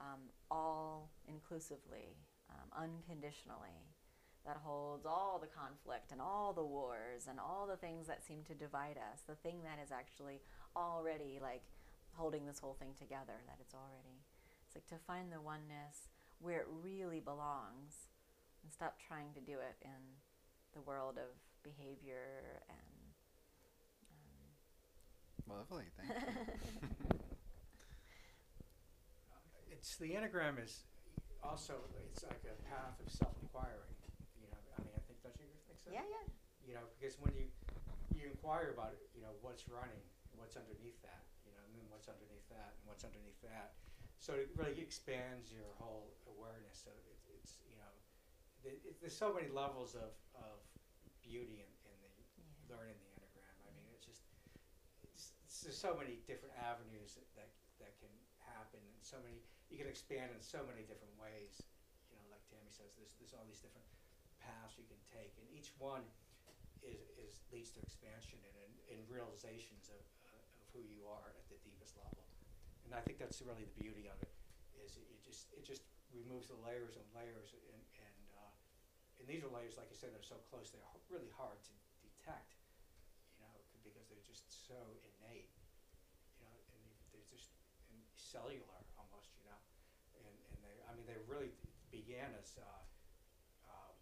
um, 0.02 0.20
all 0.52 1.10
inclusively, 1.28 2.18
um, 2.50 2.84
unconditionally, 2.84 3.88
that 4.48 4.58
holds 4.64 5.06
all 5.06 5.38
the 5.40 5.52
conflict 5.52 6.12
and 6.12 6.22
all 6.22 6.54
the 6.54 6.64
wars 6.64 7.28
and 7.30 7.40
all 7.40 7.68
the 7.68 7.78
things 7.78 8.08
that 8.08 8.26
seem 8.26 8.44
to 8.48 8.56
divide 8.56 8.98
us. 8.98 9.22
The 9.28 9.36
thing 9.36 9.62
that 9.64 9.78
is 9.84 9.92
actually 9.92 10.42
already 10.76 11.38
like 11.42 11.64
holding 12.14 12.46
this 12.46 12.60
whole 12.60 12.76
thing 12.80 12.94
together. 12.98 13.38
That 13.46 13.58
it's 13.60 13.76
already. 13.76 14.24
It's 14.66 14.76
like 14.76 14.88
to 14.88 15.06
find 15.06 15.32
the 15.32 15.42
oneness 15.42 16.10
where 16.40 16.62
it 16.62 16.68
really 16.82 17.20
belongs 17.20 18.10
and 18.64 18.72
stop 18.72 18.98
trying 19.08 19.34
to 19.34 19.42
do 19.42 19.54
it 19.60 19.78
in 19.84 20.02
the 20.74 20.82
world 20.82 21.18
of 21.18 21.36
behavior 21.64 22.64
and 22.70 23.14
um, 25.48 25.58
Lovely, 25.58 25.86
thank 25.98 26.12
you. 26.12 27.20
It's 29.70 29.96
the 29.98 30.10
enneagram 30.10 30.58
is 30.58 30.84
also 31.44 31.74
it's 32.10 32.24
like 32.24 32.42
a 32.50 32.58
path 32.66 32.98
of 32.98 33.12
self-inquiry. 33.14 33.94
You 34.42 34.50
know, 34.50 34.58
I 34.74 34.82
mean, 34.82 34.90
I 34.98 35.02
think 35.06 35.22
don't 35.88 35.96
you 35.96 36.04
think 36.04 36.20
so? 36.20 36.20
yeah, 36.28 36.28
yeah, 36.28 36.28
You 36.68 36.74
know, 36.76 36.86
because 36.98 37.18
when 37.20 37.34
you 37.36 37.48
you 38.12 38.26
inquire 38.28 38.74
about 38.74 38.94
it, 38.98 39.02
you 39.14 39.22
know 39.22 39.34
what's 39.46 39.70
running, 39.70 40.02
what's 40.36 40.58
underneath 40.58 40.98
that, 41.06 41.26
you 41.46 41.52
know, 41.54 41.62
and 41.68 41.72
then 41.78 41.86
what's 41.90 42.10
underneath 42.10 42.48
that, 42.50 42.74
and 42.78 42.84
what's 42.90 43.06
underneath 43.06 43.40
that. 43.46 43.78
So 44.18 44.34
it 44.34 44.50
really 44.58 44.82
expands 44.82 45.54
your 45.54 45.70
whole 45.78 46.18
awareness. 46.26 46.82
So 46.82 46.92
it, 47.06 47.18
it's 47.38 47.62
you 47.70 47.78
know, 47.78 47.94
it, 48.66 48.98
there's 49.02 49.16
so 49.16 49.30
many 49.34 49.48
levels 49.54 49.94
of, 49.94 50.12
of 50.34 50.58
beauty 51.22 51.62
in, 51.62 51.70
in 51.86 51.96
the 52.02 52.12
yeah. 52.42 52.50
learning 52.74 52.98
the 52.98 53.10
enneagram. 53.22 53.56
I 53.68 53.72
mean, 53.78 53.88
it's 53.94 54.06
just 54.06 54.26
it's, 55.06 55.38
it's, 55.46 55.62
there's 55.62 55.78
so 55.78 55.94
many 55.94 56.20
different 56.26 56.58
avenues 56.58 57.16
that, 57.18 57.28
that 57.38 57.50
that 57.80 57.94
can 58.02 58.12
happen, 58.42 58.82
and 58.82 59.02
so 59.06 59.22
many 59.22 59.40
you 59.70 59.78
can 59.78 59.88
expand 59.90 60.34
in 60.34 60.42
so 60.42 60.66
many 60.66 60.84
different 60.88 61.14
ways. 61.22 61.62
You 62.10 62.18
know, 62.18 62.26
like 62.34 62.42
Tammy 62.50 62.72
says, 62.74 62.98
there's 62.98 63.14
there's 63.22 63.34
all 63.38 63.46
these 63.46 63.62
different 63.62 63.86
paths 64.48 64.80
you 64.80 64.88
can 64.88 65.00
take, 65.12 65.36
and 65.36 65.46
each 65.52 65.76
one 65.76 66.08
is 66.80 67.12
is 67.20 67.44
leads 67.52 67.76
to 67.76 67.84
expansion 67.84 68.40
and 68.40 68.56
and, 68.88 69.04
realizations 69.12 69.92
of 69.92 70.04
uh, 70.24 70.60
of 70.64 70.66
who 70.72 70.84
you 70.88 71.04
are 71.08 71.36
at 71.36 71.46
the 71.52 71.60
deepest 71.64 72.00
level. 72.00 72.24
And 72.88 72.96
I 72.96 73.04
think 73.04 73.20
that's 73.20 73.44
really 73.44 73.68
the 73.68 73.76
beauty 73.76 74.08
of 74.08 74.16
it 74.24 74.32
is 74.80 74.96
it, 74.96 75.08
it 75.12 75.20
just 75.20 75.52
it 75.52 75.64
just 75.68 75.84
removes 76.16 76.48
the 76.48 76.60
layers 76.64 76.96
and 76.96 77.04
layers 77.12 77.52
and 77.52 77.82
and 78.00 78.24
uh, 78.40 78.54
and 79.20 79.26
these 79.28 79.44
are 79.44 79.52
layers 79.52 79.76
like 79.76 79.92
I 79.92 79.98
said 79.98 80.16
they're 80.16 80.24
so 80.24 80.40
close 80.48 80.72
they're 80.72 80.86
really 81.12 81.32
hard 81.36 81.60
to 81.68 81.74
detect 82.00 82.56
you 83.36 83.44
know 83.44 83.52
because 83.84 84.08
they're 84.08 84.24
just 84.24 84.48
so 84.48 84.80
innate 85.04 85.52
you 86.40 86.48
know 86.48 86.56
and 86.72 86.84
they're 87.12 87.28
just 87.28 87.52
cellular 88.16 88.80
almost 88.96 89.36
you 89.36 89.44
know 89.48 89.60
and 90.24 90.36
and 90.52 90.58
they 90.64 90.76
I 90.88 90.96
mean 90.96 91.08
they 91.10 91.20
really 91.28 91.52
began 91.92 92.32
as 92.40 92.56
uh, 92.60 92.84
um, 93.68 93.96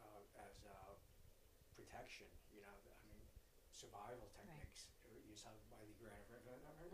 uh, 0.00 0.46
as 0.48 0.56
uh, 0.64 0.96
you 2.52 2.60
know 2.62 2.74
I 2.86 2.98
mean 3.08 3.18
survival 3.72 4.28
techniques 4.36 4.86
you 5.26 5.34
saw 5.34 5.50
by 5.70 5.82
the 5.82 5.94
grand 5.98 6.14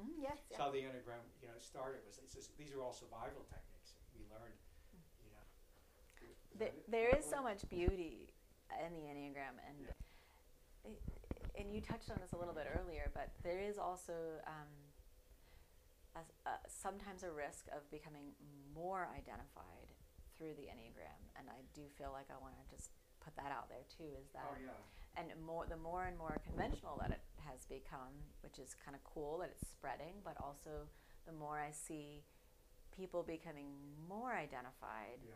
Mm, 0.00 0.16
yes, 0.16 0.38
yeah. 0.48 0.56
so 0.56 0.62
how 0.64 0.70
the 0.72 0.80
enneagram, 0.80 1.20
you 1.44 1.48
know, 1.48 1.58
started 1.60 2.00
was 2.08 2.16
just, 2.32 2.56
these 2.56 2.72
are 2.72 2.80
all 2.80 2.92
survival 2.94 3.44
techniques 3.52 4.00
we 4.16 4.24
learned, 4.32 4.56
you 5.20 5.28
know. 5.28 5.44
Is 6.24 6.56
There, 6.56 6.68
that 6.72 6.76
it? 6.80 6.88
there 6.90 7.10
That 7.12 7.20
is 7.20 7.28
so 7.28 7.42
much 7.44 7.68
beauty 7.68 8.32
in 8.80 8.94
the 8.96 9.04
Enneagram, 9.12 9.60
and 9.60 9.76
i- 10.88 11.02
and 11.60 11.68
you 11.74 11.82
touched 11.84 12.08
on 12.10 12.16
this 12.20 12.32
a 12.32 12.38
little 12.40 12.54
bit 12.54 12.64
earlier, 12.80 13.10
but 13.12 13.28
there 13.44 13.60
is 13.60 13.76
also 13.76 14.40
um, 14.48 14.72
a- 16.16 16.64
sometimes 16.68 17.22
a 17.22 17.30
risk 17.30 17.68
of 17.76 17.84
becoming 17.90 18.32
more 18.74 19.08
identified 19.12 19.92
through 20.38 20.54
the 20.56 20.64
Enneagram, 20.72 21.20
and 21.36 21.50
I 21.50 21.60
do 21.74 21.82
feel 21.98 22.10
like 22.12 22.30
I 22.32 22.38
want 22.40 22.54
to 22.56 22.64
just 22.74 22.88
put 23.20 23.36
that 23.36 23.52
out 23.52 23.68
there 23.68 23.84
too. 23.88 24.16
Is 24.16 24.30
that 24.32 24.48
Oh, 24.48 24.56
yeah. 24.56 24.80
And 25.16 25.28
more 25.44 25.66
the 25.68 25.76
more 25.76 26.06
and 26.06 26.16
more 26.16 26.38
conventional 26.46 26.96
that 27.00 27.10
it 27.10 27.20
has 27.46 27.66
become, 27.66 28.14
which 28.42 28.58
is 28.58 28.74
kind 28.84 28.94
of 28.94 29.02
cool 29.04 29.38
that 29.38 29.50
it's 29.50 29.68
spreading, 29.68 30.22
but 30.24 30.36
also 30.40 30.86
the 31.26 31.32
more 31.32 31.58
I 31.58 31.70
see 31.72 32.22
people 32.96 33.22
becoming 33.22 33.70
more 34.08 34.32
identified 34.34 35.18
Yeah. 35.26 35.34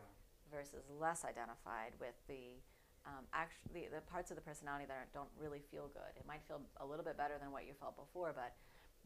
versus 0.51 0.89
less 0.89 1.25
identified 1.25 1.93
with 1.99 2.15
the 2.27 2.61
um, 3.05 3.27
actually 3.33 3.87
the 3.87 4.01
parts 4.01 4.31
of 4.31 4.35
the 4.35 4.41
personality 4.41 4.85
that 4.87 5.13
don't 5.13 5.29
really 5.37 5.61
feel 5.69 5.87
good. 5.93 6.09
It 6.17 6.25
might 6.25 6.41
feel 6.47 6.59
a 6.77 6.85
little 6.85 7.05
bit 7.05 7.15
better 7.17 7.37
than 7.37 7.51
what 7.51 7.65
you 7.67 7.73
felt 7.73 7.95
before, 7.95 8.33
but 8.33 8.55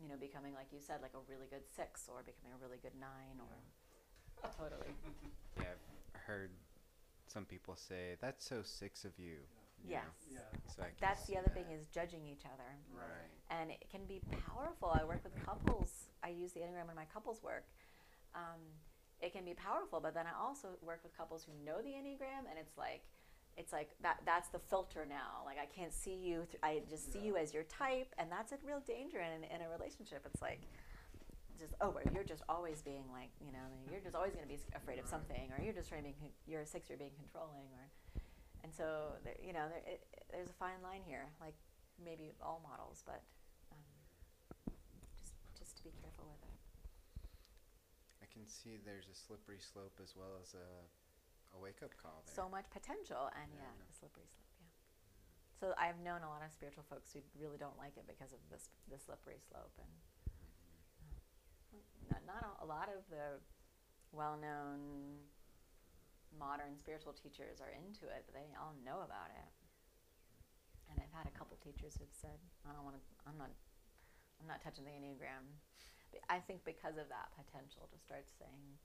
you 0.01 0.07
know, 0.07 0.15
becoming 0.15 0.53
like 0.53 0.71
you 0.71 0.79
said, 0.79 1.01
like 1.01 1.11
a 1.13 1.19
really 1.27 1.47
good 1.51 1.67
six 1.75 2.07
or 2.07 2.23
becoming 2.23 2.55
a 2.55 2.61
really 2.63 2.77
good 2.81 2.95
nine 2.99 3.39
or 3.39 3.51
totally. 4.57 4.93
Yeah, 5.57 5.75
I've 6.15 6.21
heard 6.21 6.51
some 7.27 7.43
people 7.43 7.75
say 7.75 8.15
that's 8.21 8.45
so 8.45 8.61
six 8.63 9.03
of 9.03 9.11
you. 9.19 9.39
You 9.83 9.91
Yes. 9.91 10.03
Yeah. 10.31 10.39
So 10.67 10.81
I 10.83 10.85
can 10.85 10.95
That's 11.01 11.25
see 11.25 11.33
the 11.33 11.39
other 11.39 11.49
thing 11.49 11.65
is 11.73 11.87
judging 11.87 12.25
each 12.27 12.45
other. 12.45 12.69
right. 12.93 13.29
and 13.49 13.71
it 13.71 13.83
can 13.89 14.05
be 14.05 14.21
powerful. 14.45 14.89
I 14.93 15.03
work 15.03 15.23
with 15.23 15.33
couples. 15.45 16.09
I 16.23 16.29
use 16.29 16.51
the 16.53 16.59
enneagram 16.61 16.89
in 16.89 16.95
my 16.95 17.05
couples 17.13 17.41
work. 17.41 17.65
Um, 18.35 18.59
it 19.21 19.33
can 19.33 19.43
be 19.43 19.53
powerful, 19.53 19.99
but 19.99 20.13
then 20.13 20.25
I 20.27 20.37
also 20.39 20.69
work 20.81 20.99
with 21.03 21.17
couples 21.17 21.43
who 21.45 21.51
know 21.65 21.81
the 21.81 21.89
enneagram, 21.89 22.45
and 22.49 22.57
it's 22.59 22.77
like, 22.77 23.01
it's 23.57 23.73
like 23.73 23.89
that. 24.01 24.19
That's 24.25 24.47
the 24.49 24.59
filter 24.59 25.05
now. 25.09 25.43
Like 25.45 25.57
I 25.59 25.65
can't 25.65 25.93
see 25.93 26.13
you. 26.15 26.45
Th- 26.51 26.61
I 26.63 26.81
just 26.89 27.11
see 27.11 27.19
you 27.19 27.35
as 27.35 27.53
your 27.53 27.63
type, 27.63 28.13
and 28.17 28.31
that's 28.31 28.51
a 28.53 28.57
real 28.65 28.79
danger 28.85 29.19
in, 29.19 29.43
in 29.43 29.61
a 29.65 29.69
relationship. 29.69 30.21
It's 30.31 30.41
like, 30.41 30.61
just 31.59 31.73
oh, 31.81 31.89
well, 31.89 32.03
you're 32.13 32.23
just 32.23 32.43
always 32.47 32.81
being 32.81 33.03
like, 33.11 33.31
you 33.43 33.51
know, 33.51 33.65
you're 33.91 33.99
just 33.99 34.15
always 34.15 34.31
going 34.33 34.45
to 34.47 34.53
be 34.53 34.59
afraid 34.75 34.99
of 34.99 35.05
Right. 35.05 35.09
something, 35.11 35.51
or 35.57 35.61
you're 35.61 35.73
just 35.73 35.89
trying 35.89 36.03
to 36.03 36.07
be, 36.09 36.15
con- 36.21 36.31
you're 36.47 36.61
a 36.61 36.65
six, 36.65 36.87
you're 36.87 36.97
being 36.97 37.11
controlling, 37.19 37.67
or, 37.75 37.89
and 38.63 38.73
so 38.73 39.15
there, 39.23 39.35
you 39.41 39.53
know, 39.53 39.67
there, 39.69 39.83
it, 39.85 40.03
there's 40.31 40.49
a 40.49 40.57
fine 40.59 40.81
line 40.83 41.01
here. 41.05 41.25
Like 41.39 41.55
maybe 42.03 42.31
all 42.41 42.61
models, 42.63 43.03
but 43.05 43.21
um, 43.71 43.83
just 45.19 45.35
just 45.57 45.77
to 45.77 45.83
be 45.83 45.91
careful 46.01 46.27
with 46.31 46.43
it. 46.47 46.57
I 48.23 48.27
can 48.31 48.47
see 48.47 48.77
there's 48.83 49.07
a 49.11 49.15
slippery 49.17 49.59
slope 49.59 49.97
as 50.03 50.15
well 50.15 50.37
as 50.41 50.53
a, 50.55 50.67
a 51.55 51.57
wake 51.59 51.81
up 51.83 51.91
call 51.99 52.23
there. 52.27 52.35
So 52.35 52.47
much 52.47 52.67
potential, 52.71 53.31
and 53.35 53.49
Yeah, 53.51 53.63
yeah, 53.67 53.73
no. 53.75 53.83
the 53.87 53.95
slippery 53.95 54.27
slope. 54.31 54.53
Yeah. 54.59 54.71
So 55.59 55.65
I've 55.75 55.99
known 55.99 56.23
a 56.23 56.29
lot 56.31 56.39
of 56.45 56.51
spiritual 56.55 56.83
folks 56.87 57.11
who 57.11 57.19
really 57.35 57.57
don't 57.59 57.75
like 57.79 57.95
it 57.99 58.07
because 58.07 58.31
of 58.31 58.39
this 58.51 58.69
the 58.87 58.99
slippery 58.99 59.39
slope, 59.43 59.75
and 59.79 59.91
Mhm. 61.75 62.09
not, 62.11 62.21
not 62.25 62.41
a, 62.43 62.63
a 62.63 62.67
lot 62.67 62.89
of 62.89 63.03
the 63.09 63.39
well-known 64.11 65.19
modern 66.37 66.77
spiritual 66.77 67.13
teachers 67.13 67.59
are 67.61 67.71
into 67.73 68.05
it, 68.11 68.25
but 68.27 68.33
they 68.35 68.45
all 68.59 68.75
know 68.85 69.01
about 69.01 69.31
it. 69.33 69.49
And 70.89 70.97
I've 70.97 71.13
had 71.13 71.29
a 71.29 71.35
couple 71.37 71.57
teachers 71.61 71.97
who've 71.97 72.13
said, 72.13 72.37
"I 72.65 72.73
don't 72.73 72.83
want 72.85 72.97
to. 72.97 73.03
I'm 73.29 73.37
not. 73.37 73.53
I'm 74.41 74.47
not 74.49 74.61
touching 74.61 74.85
the 74.85 74.93
enneagram." 74.93 75.45
But 76.09 76.25
I 76.29 76.41
think 76.41 76.65
because 76.65 76.97
of 76.97 77.05
that 77.13 77.29
potential 77.37 77.85
to 77.93 77.97
start 78.01 78.25
saying, 78.41 78.79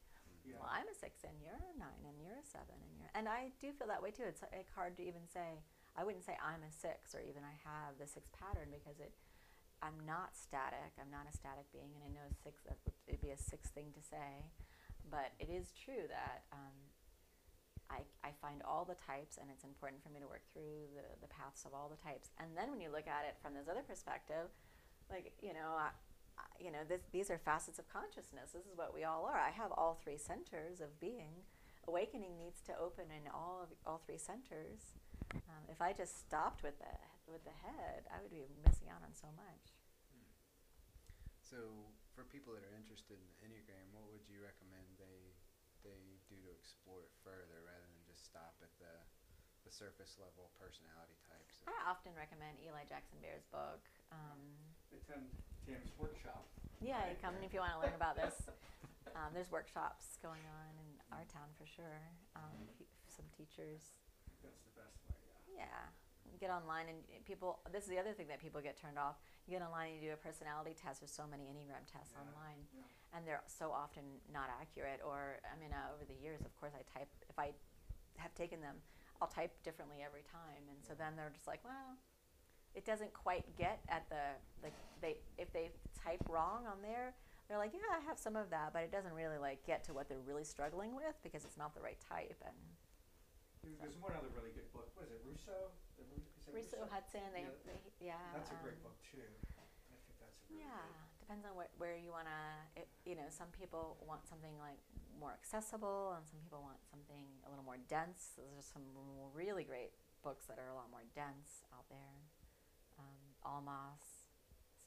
Yeah. 0.45 0.61
well, 0.61 0.69
I'm 0.69 0.85
a 0.85 0.93
six 0.93 1.25
and 1.25 1.33
you're 1.41 1.57
a 1.57 1.73
nine 1.81 2.05
and 2.05 2.21
you're 2.21 2.37
a 2.37 2.45
seven 2.45 2.77
and 2.77 2.93
you're 3.01 3.09
and 3.17 3.25
I 3.25 3.49
do 3.65 3.73
feel 3.73 3.89
that 3.89 4.05
way 4.05 4.13
too. 4.13 4.29
It's 4.29 4.45
like 4.45 4.69
hard 4.77 4.97
to 5.01 5.03
even 5.03 5.25
say. 5.27 5.65
I 5.97 6.05
wouldn't 6.05 6.25
say 6.27 6.37
I'm 6.43 6.61
a 6.67 6.73
six 6.75 7.15
or 7.15 7.23
even 7.25 7.41
I 7.47 7.55
have 7.65 7.97
the 7.97 8.07
six 8.07 8.29
pattern 8.29 8.69
because 8.75 9.01
it. 9.01 9.13
I'm 9.83 10.01
not 10.05 10.37
static. 10.37 10.93
I'm 11.01 11.11
not 11.11 11.29
a 11.29 11.35
static 11.35 11.69
being, 11.73 11.93
and 11.97 12.05
I 12.05 12.09
know 12.13 12.25
six. 12.45 12.61
That 12.65 12.77
would 12.85 12.95
it'd 13.09 13.21
be 13.21 13.31
a 13.33 13.41
six 13.41 13.69
thing 13.71 13.93
to 13.97 14.01
say, 14.05 14.45
but 15.11 15.33
it 15.41 15.49
is 15.53 15.73
true 15.73 16.09
that 16.09 16.45
um, 16.53 16.73
I 17.91 18.03
I 18.25 18.33
find 18.41 18.63
all 18.65 18.85
the 18.85 18.97
types, 18.97 19.37
and 19.37 19.51
it's 19.53 19.65
important 19.65 20.03
for 20.03 20.11
me 20.11 20.21
to 20.21 20.29
work 20.29 20.45
through 20.53 20.89
the 20.97 21.07
the 21.21 21.31
paths 21.31 21.65
of 21.65 21.75
all 21.75 21.89
the 21.89 22.01
types. 22.01 22.31
And 22.41 22.57
then 22.57 22.71
when 22.71 22.81
you 22.81 22.91
look 22.91 23.07
at 23.07 23.25
it 23.29 23.37
from 23.43 23.55
this 23.55 23.69
other 23.69 23.85
perspective, 23.85 24.49
like 25.11 25.33
you 25.43 25.53
know, 25.53 25.77
I, 25.77 25.93
I, 26.39 26.47
you 26.59 26.73
know, 26.73 26.83
this, 26.89 27.03
these 27.13 27.31
are 27.31 27.39
facets 27.39 27.79
of 27.79 27.87
consciousness. 27.89 28.53
This 28.53 28.67
is 28.67 28.77
what 28.77 28.95
we 28.95 29.05
all 29.05 29.25
are. 29.29 29.39
I 29.39 29.51
have 29.51 29.73
all 29.73 30.01
three 30.03 30.19
centers 30.19 30.81
of 30.81 30.99
being. 31.01 31.45
Awakening 31.87 32.41
needs 32.41 32.65
to 32.65 32.73
open 32.81 33.13
in 33.13 33.29
all 33.29 33.61
of 33.61 33.69
all 33.85 34.01
three 34.01 34.17
centers. 34.17 34.97
Um, 35.35 35.69
if 35.69 35.83
I 35.85 35.93
just 35.93 36.17
stopped 36.25 36.63
with 36.63 36.79
the 36.81 36.95
with 37.29 37.45
the 37.45 37.57
head, 37.65 38.05
I 38.13 38.21
would 38.21 38.33
be 38.33 38.45
missing 38.65 38.89
out 38.93 39.01
on 39.05 39.13
so 39.17 39.29
much. 39.37 39.75
So, 41.45 41.93
for 42.17 42.25
people 42.25 42.57
that 42.57 42.65
are 42.65 42.75
interested 42.75 43.21
in 43.21 43.27
the 43.31 43.39
Enneagram, 43.45 43.93
what 43.93 44.09
would 44.11 44.25
you 44.27 44.41
recommend 44.41 44.85
they 44.97 45.37
they 45.85 46.19
do 46.27 46.41
to 46.41 46.51
explore 46.57 47.05
it 47.05 47.13
further 47.23 47.61
rather 47.63 47.85
than 47.85 48.03
just 48.09 48.25
stop 48.27 48.57
at 48.65 48.73
the 48.81 48.93
the 49.65 49.73
surface 49.73 50.21
level 50.21 50.53
personality 50.61 51.17
types? 51.25 51.65
I 51.65 51.73
often 51.89 52.13
recommend 52.13 52.61
Eli 52.61 52.85
Jaxon-Bear's 52.85 53.49
book. 53.49 53.81
Um, 54.13 54.41
Attend 54.93 55.33
Tam's 55.65 55.89
workshop. 55.97 56.45
yeah, 56.85 57.09
you 57.09 57.17
come 57.17 57.33
if 57.41 57.57
you 57.57 57.65
want 57.65 57.73
to 57.73 57.81
learn 57.81 57.97
about 57.97 58.17
this. 58.17 58.35
Um, 59.15 59.31
there's 59.31 59.53
workshops 59.53 60.19
going 60.27 60.43
on 60.43 60.75
in 60.75 60.91
our 61.15 61.23
town 61.31 61.47
for 61.55 61.63
sure. 61.71 62.03
Um, 62.35 62.67
some 63.07 63.23
teachers 63.31 63.95
That's 64.43 64.59
the 64.67 64.75
best 64.75 64.99
way. 65.07 65.15
Yeah. 65.55 65.71
Yeah. 65.71 65.81
Get 66.41 66.51
online 66.51 66.89
and 66.89 66.99
people. 67.25 67.61
This 67.73 67.85
is 67.85 67.91
the 67.91 67.99
other 67.99 68.13
thing 68.13 68.27
that 68.29 68.41
people 68.41 68.61
get 68.61 68.77
turned 68.77 68.99
off. 68.99 69.17
You 69.47 69.57
get 69.59 69.65
online 69.65 69.93
and 69.93 70.03
you 70.03 70.09
do 70.11 70.15
a 70.15 70.17
personality 70.17 70.75
test. 70.75 71.01
There's 71.01 71.13
so 71.15 71.27
many 71.31 71.45
Enneagram 71.45 71.87
tests 71.91 72.13
Yeah. 72.13 72.21
online, 72.27 72.67
Yeah. 72.75 72.83
and 73.17 73.27
they're 73.27 73.43
so 73.47 73.71
often 73.73 74.03
not 74.33 74.51
accurate. 74.61 75.01
Or 75.05 75.39
I 75.51 75.57
mean, 75.57 75.73
uh, 75.73 75.93
over 75.95 76.05
the 76.05 76.15
years, 76.15 76.41
of 76.43 76.55
course, 76.59 76.73
I 76.75 76.83
type. 76.99 77.09
If 77.29 77.39
I 77.39 77.55
have 78.19 78.35
taken 78.35 78.61
them, 78.61 78.83
I'll 79.21 79.29
type 79.29 79.63
differently 79.63 80.03
every 80.03 80.23
time, 80.23 80.69
and 80.69 80.85
so 80.85 80.95
then 80.95 81.15
they're 81.17 81.31
just 81.31 81.47
like, 81.47 81.65
well, 81.65 81.97
it 82.75 82.85
doesn't 82.85 83.13
quite 83.15 83.45
get 83.57 83.81
at 83.89 84.09
the 84.11 84.35
like 84.63 84.75
they 85.01 85.19
if 85.39 85.53
they 85.53 85.71
type 85.95 86.21
wrong 86.29 86.67
on 86.67 86.83
there. 86.83 87.15
They're 87.49 87.59
like, 87.59 87.75
yeah, 87.75 87.93
I 87.93 88.01
have 88.01 88.19
some 88.19 88.37
of 88.37 88.51
that, 88.51 88.73
but 88.73 88.83
it 88.83 88.91
doesn't 88.91 89.13
really 89.13 89.39
like 89.39 89.65
get 89.67 89.85
to 89.85 89.93
what 89.95 90.09
they're 90.09 90.19
really 90.27 90.45
struggling 90.45 90.97
with 90.97 91.15
because 91.23 91.45
it's 91.45 91.57
not 91.57 91.75
the 91.75 91.81
right 91.81 92.01
type. 92.01 92.43
And 92.45 92.57
There's 93.81 93.97
one 93.99 94.13
other 94.17 94.29
really 94.37 94.51
good 94.53 94.71
book. 94.73 94.91
What 94.97 95.07
is 95.07 95.13
it, 95.13 95.21
Russo? 95.25 95.71
The 96.05 96.17
Ru- 96.17 96.29
is 96.37 96.45
it 96.49 96.53
Russo 96.55 96.79
Hudson, 96.91 97.25
they, 97.33 97.45
Yeah. 97.49 97.65
they 97.67 97.79
yeah. 98.05 98.27
That's 98.37 98.51
a 98.53 98.59
great 98.63 98.79
um, 98.85 98.91
book 98.93 98.99
too. 99.03 99.25
I 99.25 99.65
think 99.89 100.03
that's 100.21 100.39
a 100.43 100.53
really 100.53 100.65
Yeah, 100.67 100.81
good. 100.85 101.21
depends 101.25 101.45
on 101.49 101.55
what, 101.57 101.71
where 101.81 101.97
you 101.97 102.11
want 102.13 102.29
to. 102.29 102.83
You 103.09 103.17
know, 103.17 103.29
some 103.33 103.49
people 103.57 103.97
want 104.07 104.27
something 104.29 104.55
like 104.61 104.81
more 105.19 105.33
accessible, 105.33 106.13
and 106.19 106.27
some 106.27 106.39
people 106.43 106.61
want 106.63 106.81
something 106.91 107.25
a 107.47 107.49
little 107.51 107.65
more 107.65 107.79
dense. 107.89 108.35
There's 108.37 108.55
just 108.57 108.73
some 108.73 108.85
really 109.33 109.65
great 109.65 109.93
books 110.23 110.45
that 110.49 110.59
are 110.59 110.69
a 110.69 110.77
lot 110.77 110.91
more 110.91 111.05
dense 111.15 111.65
out 111.73 111.87
there. 111.89 112.17
Um, 112.99 113.21
Almaas, 113.45 114.31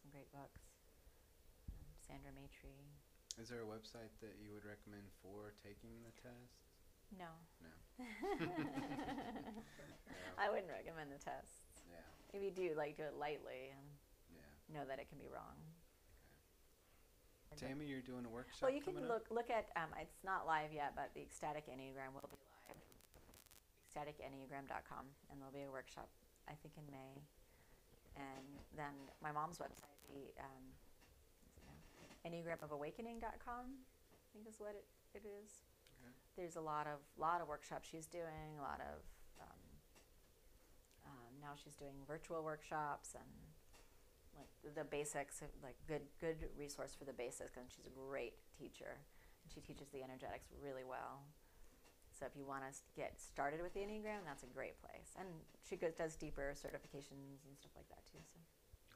some 0.01 0.09
great 0.11 0.29
books. 0.31 0.61
Um, 1.69 1.87
Sandra 1.99 2.31
Maitri. 2.33 2.91
Is 3.37 3.49
there 3.53 3.61
a 3.61 3.69
website 3.69 4.09
that 4.21 4.35
you 4.41 4.49
would 4.53 4.65
recommend 4.65 5.05
for 5.21 5.53
taking 5.61 6.01
the 6.01 6.13
test? 6.17 6.65
No. 7.13 7.29
No. 7.61 7.69
I 10.37 10.49
wouldn't 10.49 10.69
recommend 10.69 11.11
the 11.11 11.17
tests. 11.17 11.61
Yeah. 11.89 11.97
If 12.33 12.43
you 12.43 12.51
do, 12.51 12.75
like, 12.77 12.95
do 12.97 13.03
it 13.03 13.15
lightly 13.17 13.71
and 13.73 13.87
Yeah. 14.35 14.43
know 14.79 14.85
that 14.85 14.99
it 14.99 15.09
can 15.09 15.17
be 15.17 15.27
wrong. 15.27 15.55
Tammy, 17.57 17.87
you're 17.87 18.01
doing 18.05 18.25
a 18.25 18.29
workshop. 18.29 18.61
Well, 18.69 18.75
you 18.75 18.81
can 18.85 18.93
look 19.07 19.25
Up? 19.25 19.31
look 19.33 19.49
at. 19.49 19.71
Um, 19.75 19.89
it's 19.99 20.21
not 20.23 20.45
live 20.45 20.71
yet, 20.71 20.93
but 20.95 21.09
the 21.15 21.21
Ecstatic 21.25 21.65
Enneagram 21.65 22.13
will 22.13 22.29
be 22.29 22.37
live. 22.69 22.77
EcstaticEnneagram.com, 23.89 25.05
and 25.31 25.41
there'll 25.41 25.53
be 25.55 25.63
a 25.63 25.71
workshop, 25.71 26.07
I 26.47 26.53
think, 26.61 26.75
in 26.77 26.85
May. 26.91 27.23
And 28.15 28.45
then 28.75 28.93
my 29.23 29.31
mom's 29.31 29.57
website, 29.57 29.97
the 30.13 30.29
um, 30.37 30.75
EnneagramOfAwakening.com, 32.29 33.65
I 33.65 34.27
think 34.33 34.45
is 34.47 34.59
what 34.59 34.75
it, 34.77 34.85
it 35.17 35.25
is. 35.25 35.63
There's 36.37 36.55
a 36.55 36.61
lot 36.61 36.85
of 36.87 36.99
lot 37.17 37.41
of 37.41 37.47
workshops 37.47 37.89
she's 37.89 38.05
doing. 38.07 38.55
A 38.59 38.61
lot 38.61 38.79
of 38.79 39.01
um, 39.41 39.61
um, 41.05 41.31
now 41.41 41.53
she's 41.57 41.75
doing 41.75 41.95
virtual 42.07 42.43
workshops 42.43 43.15
and 43.15 43.25
like 44.37 44.49
the 44.77 44.83
basics 44.85 45.41
like 45.63 45.75
good 45.87 46.05
good 46.21 46.37
resource 46.57 46.93
for 46.93 47.05
the 47.05 47.13
basics 47.13 47.57
and 47.57 47.65
she's 47.73 47.87
a 47.89 47.95
great 47.95 48.37
teacher 48.53 49.01
and 49.01 49.47
she 49.49 49.61
teaches 49.61 49.89
the 49.89 50.03
energetics 50.05 50.45
really 50.61 50.85
well 50.85 51.25
so 52.13 52.25
if 52.29 52.37
you 52.37 52.45
want 52.45 52.61
to 52.61 52.71
get 52.93 53.17
started 53.17 53.61
with 53.65 53.73
the 53.73 53.81
enneagram 53.81 54.21
that's 54.29 54.43
a 54.45 54.51
great 54.53 54.77
place 54.77 55.17
and 55.17 55.25
she 55.65 55.75
goes, 55.75 55.93
does 55.97 56.13
deeper 56.15 56.53
certifications 56.53 57.41
and 57.49 57.53
stuff 57.57 57.73
like 57.75 57.89
that 57.89 58.05
too 58.05 58.21
so 58.29 58.37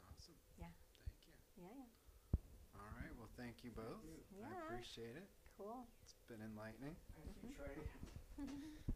Awesome. 0.06 0.38
Yeah. 0.62 0.70
Thank 1.02 1.26
you. 1.26 1.34
yeah 1.58 1.74
yeah 1.74 2.78
All 2.78 2.92
right. 3.02 3.14
Well, 3.18 3.30
thank 3.38 3.66
you 3.66 3.72
both. 3.74 4.06
you. 4.06 4.22
I 4.46 4.54
appreciate 4.70 5.18
it. 5.18 5.26
cool 5.58 5.90
been 6.32 6.48
enlightening. 6.48 6.96
Thank 7.20 7.36
you, 7.44 7.50
Trey. 7.60 8.48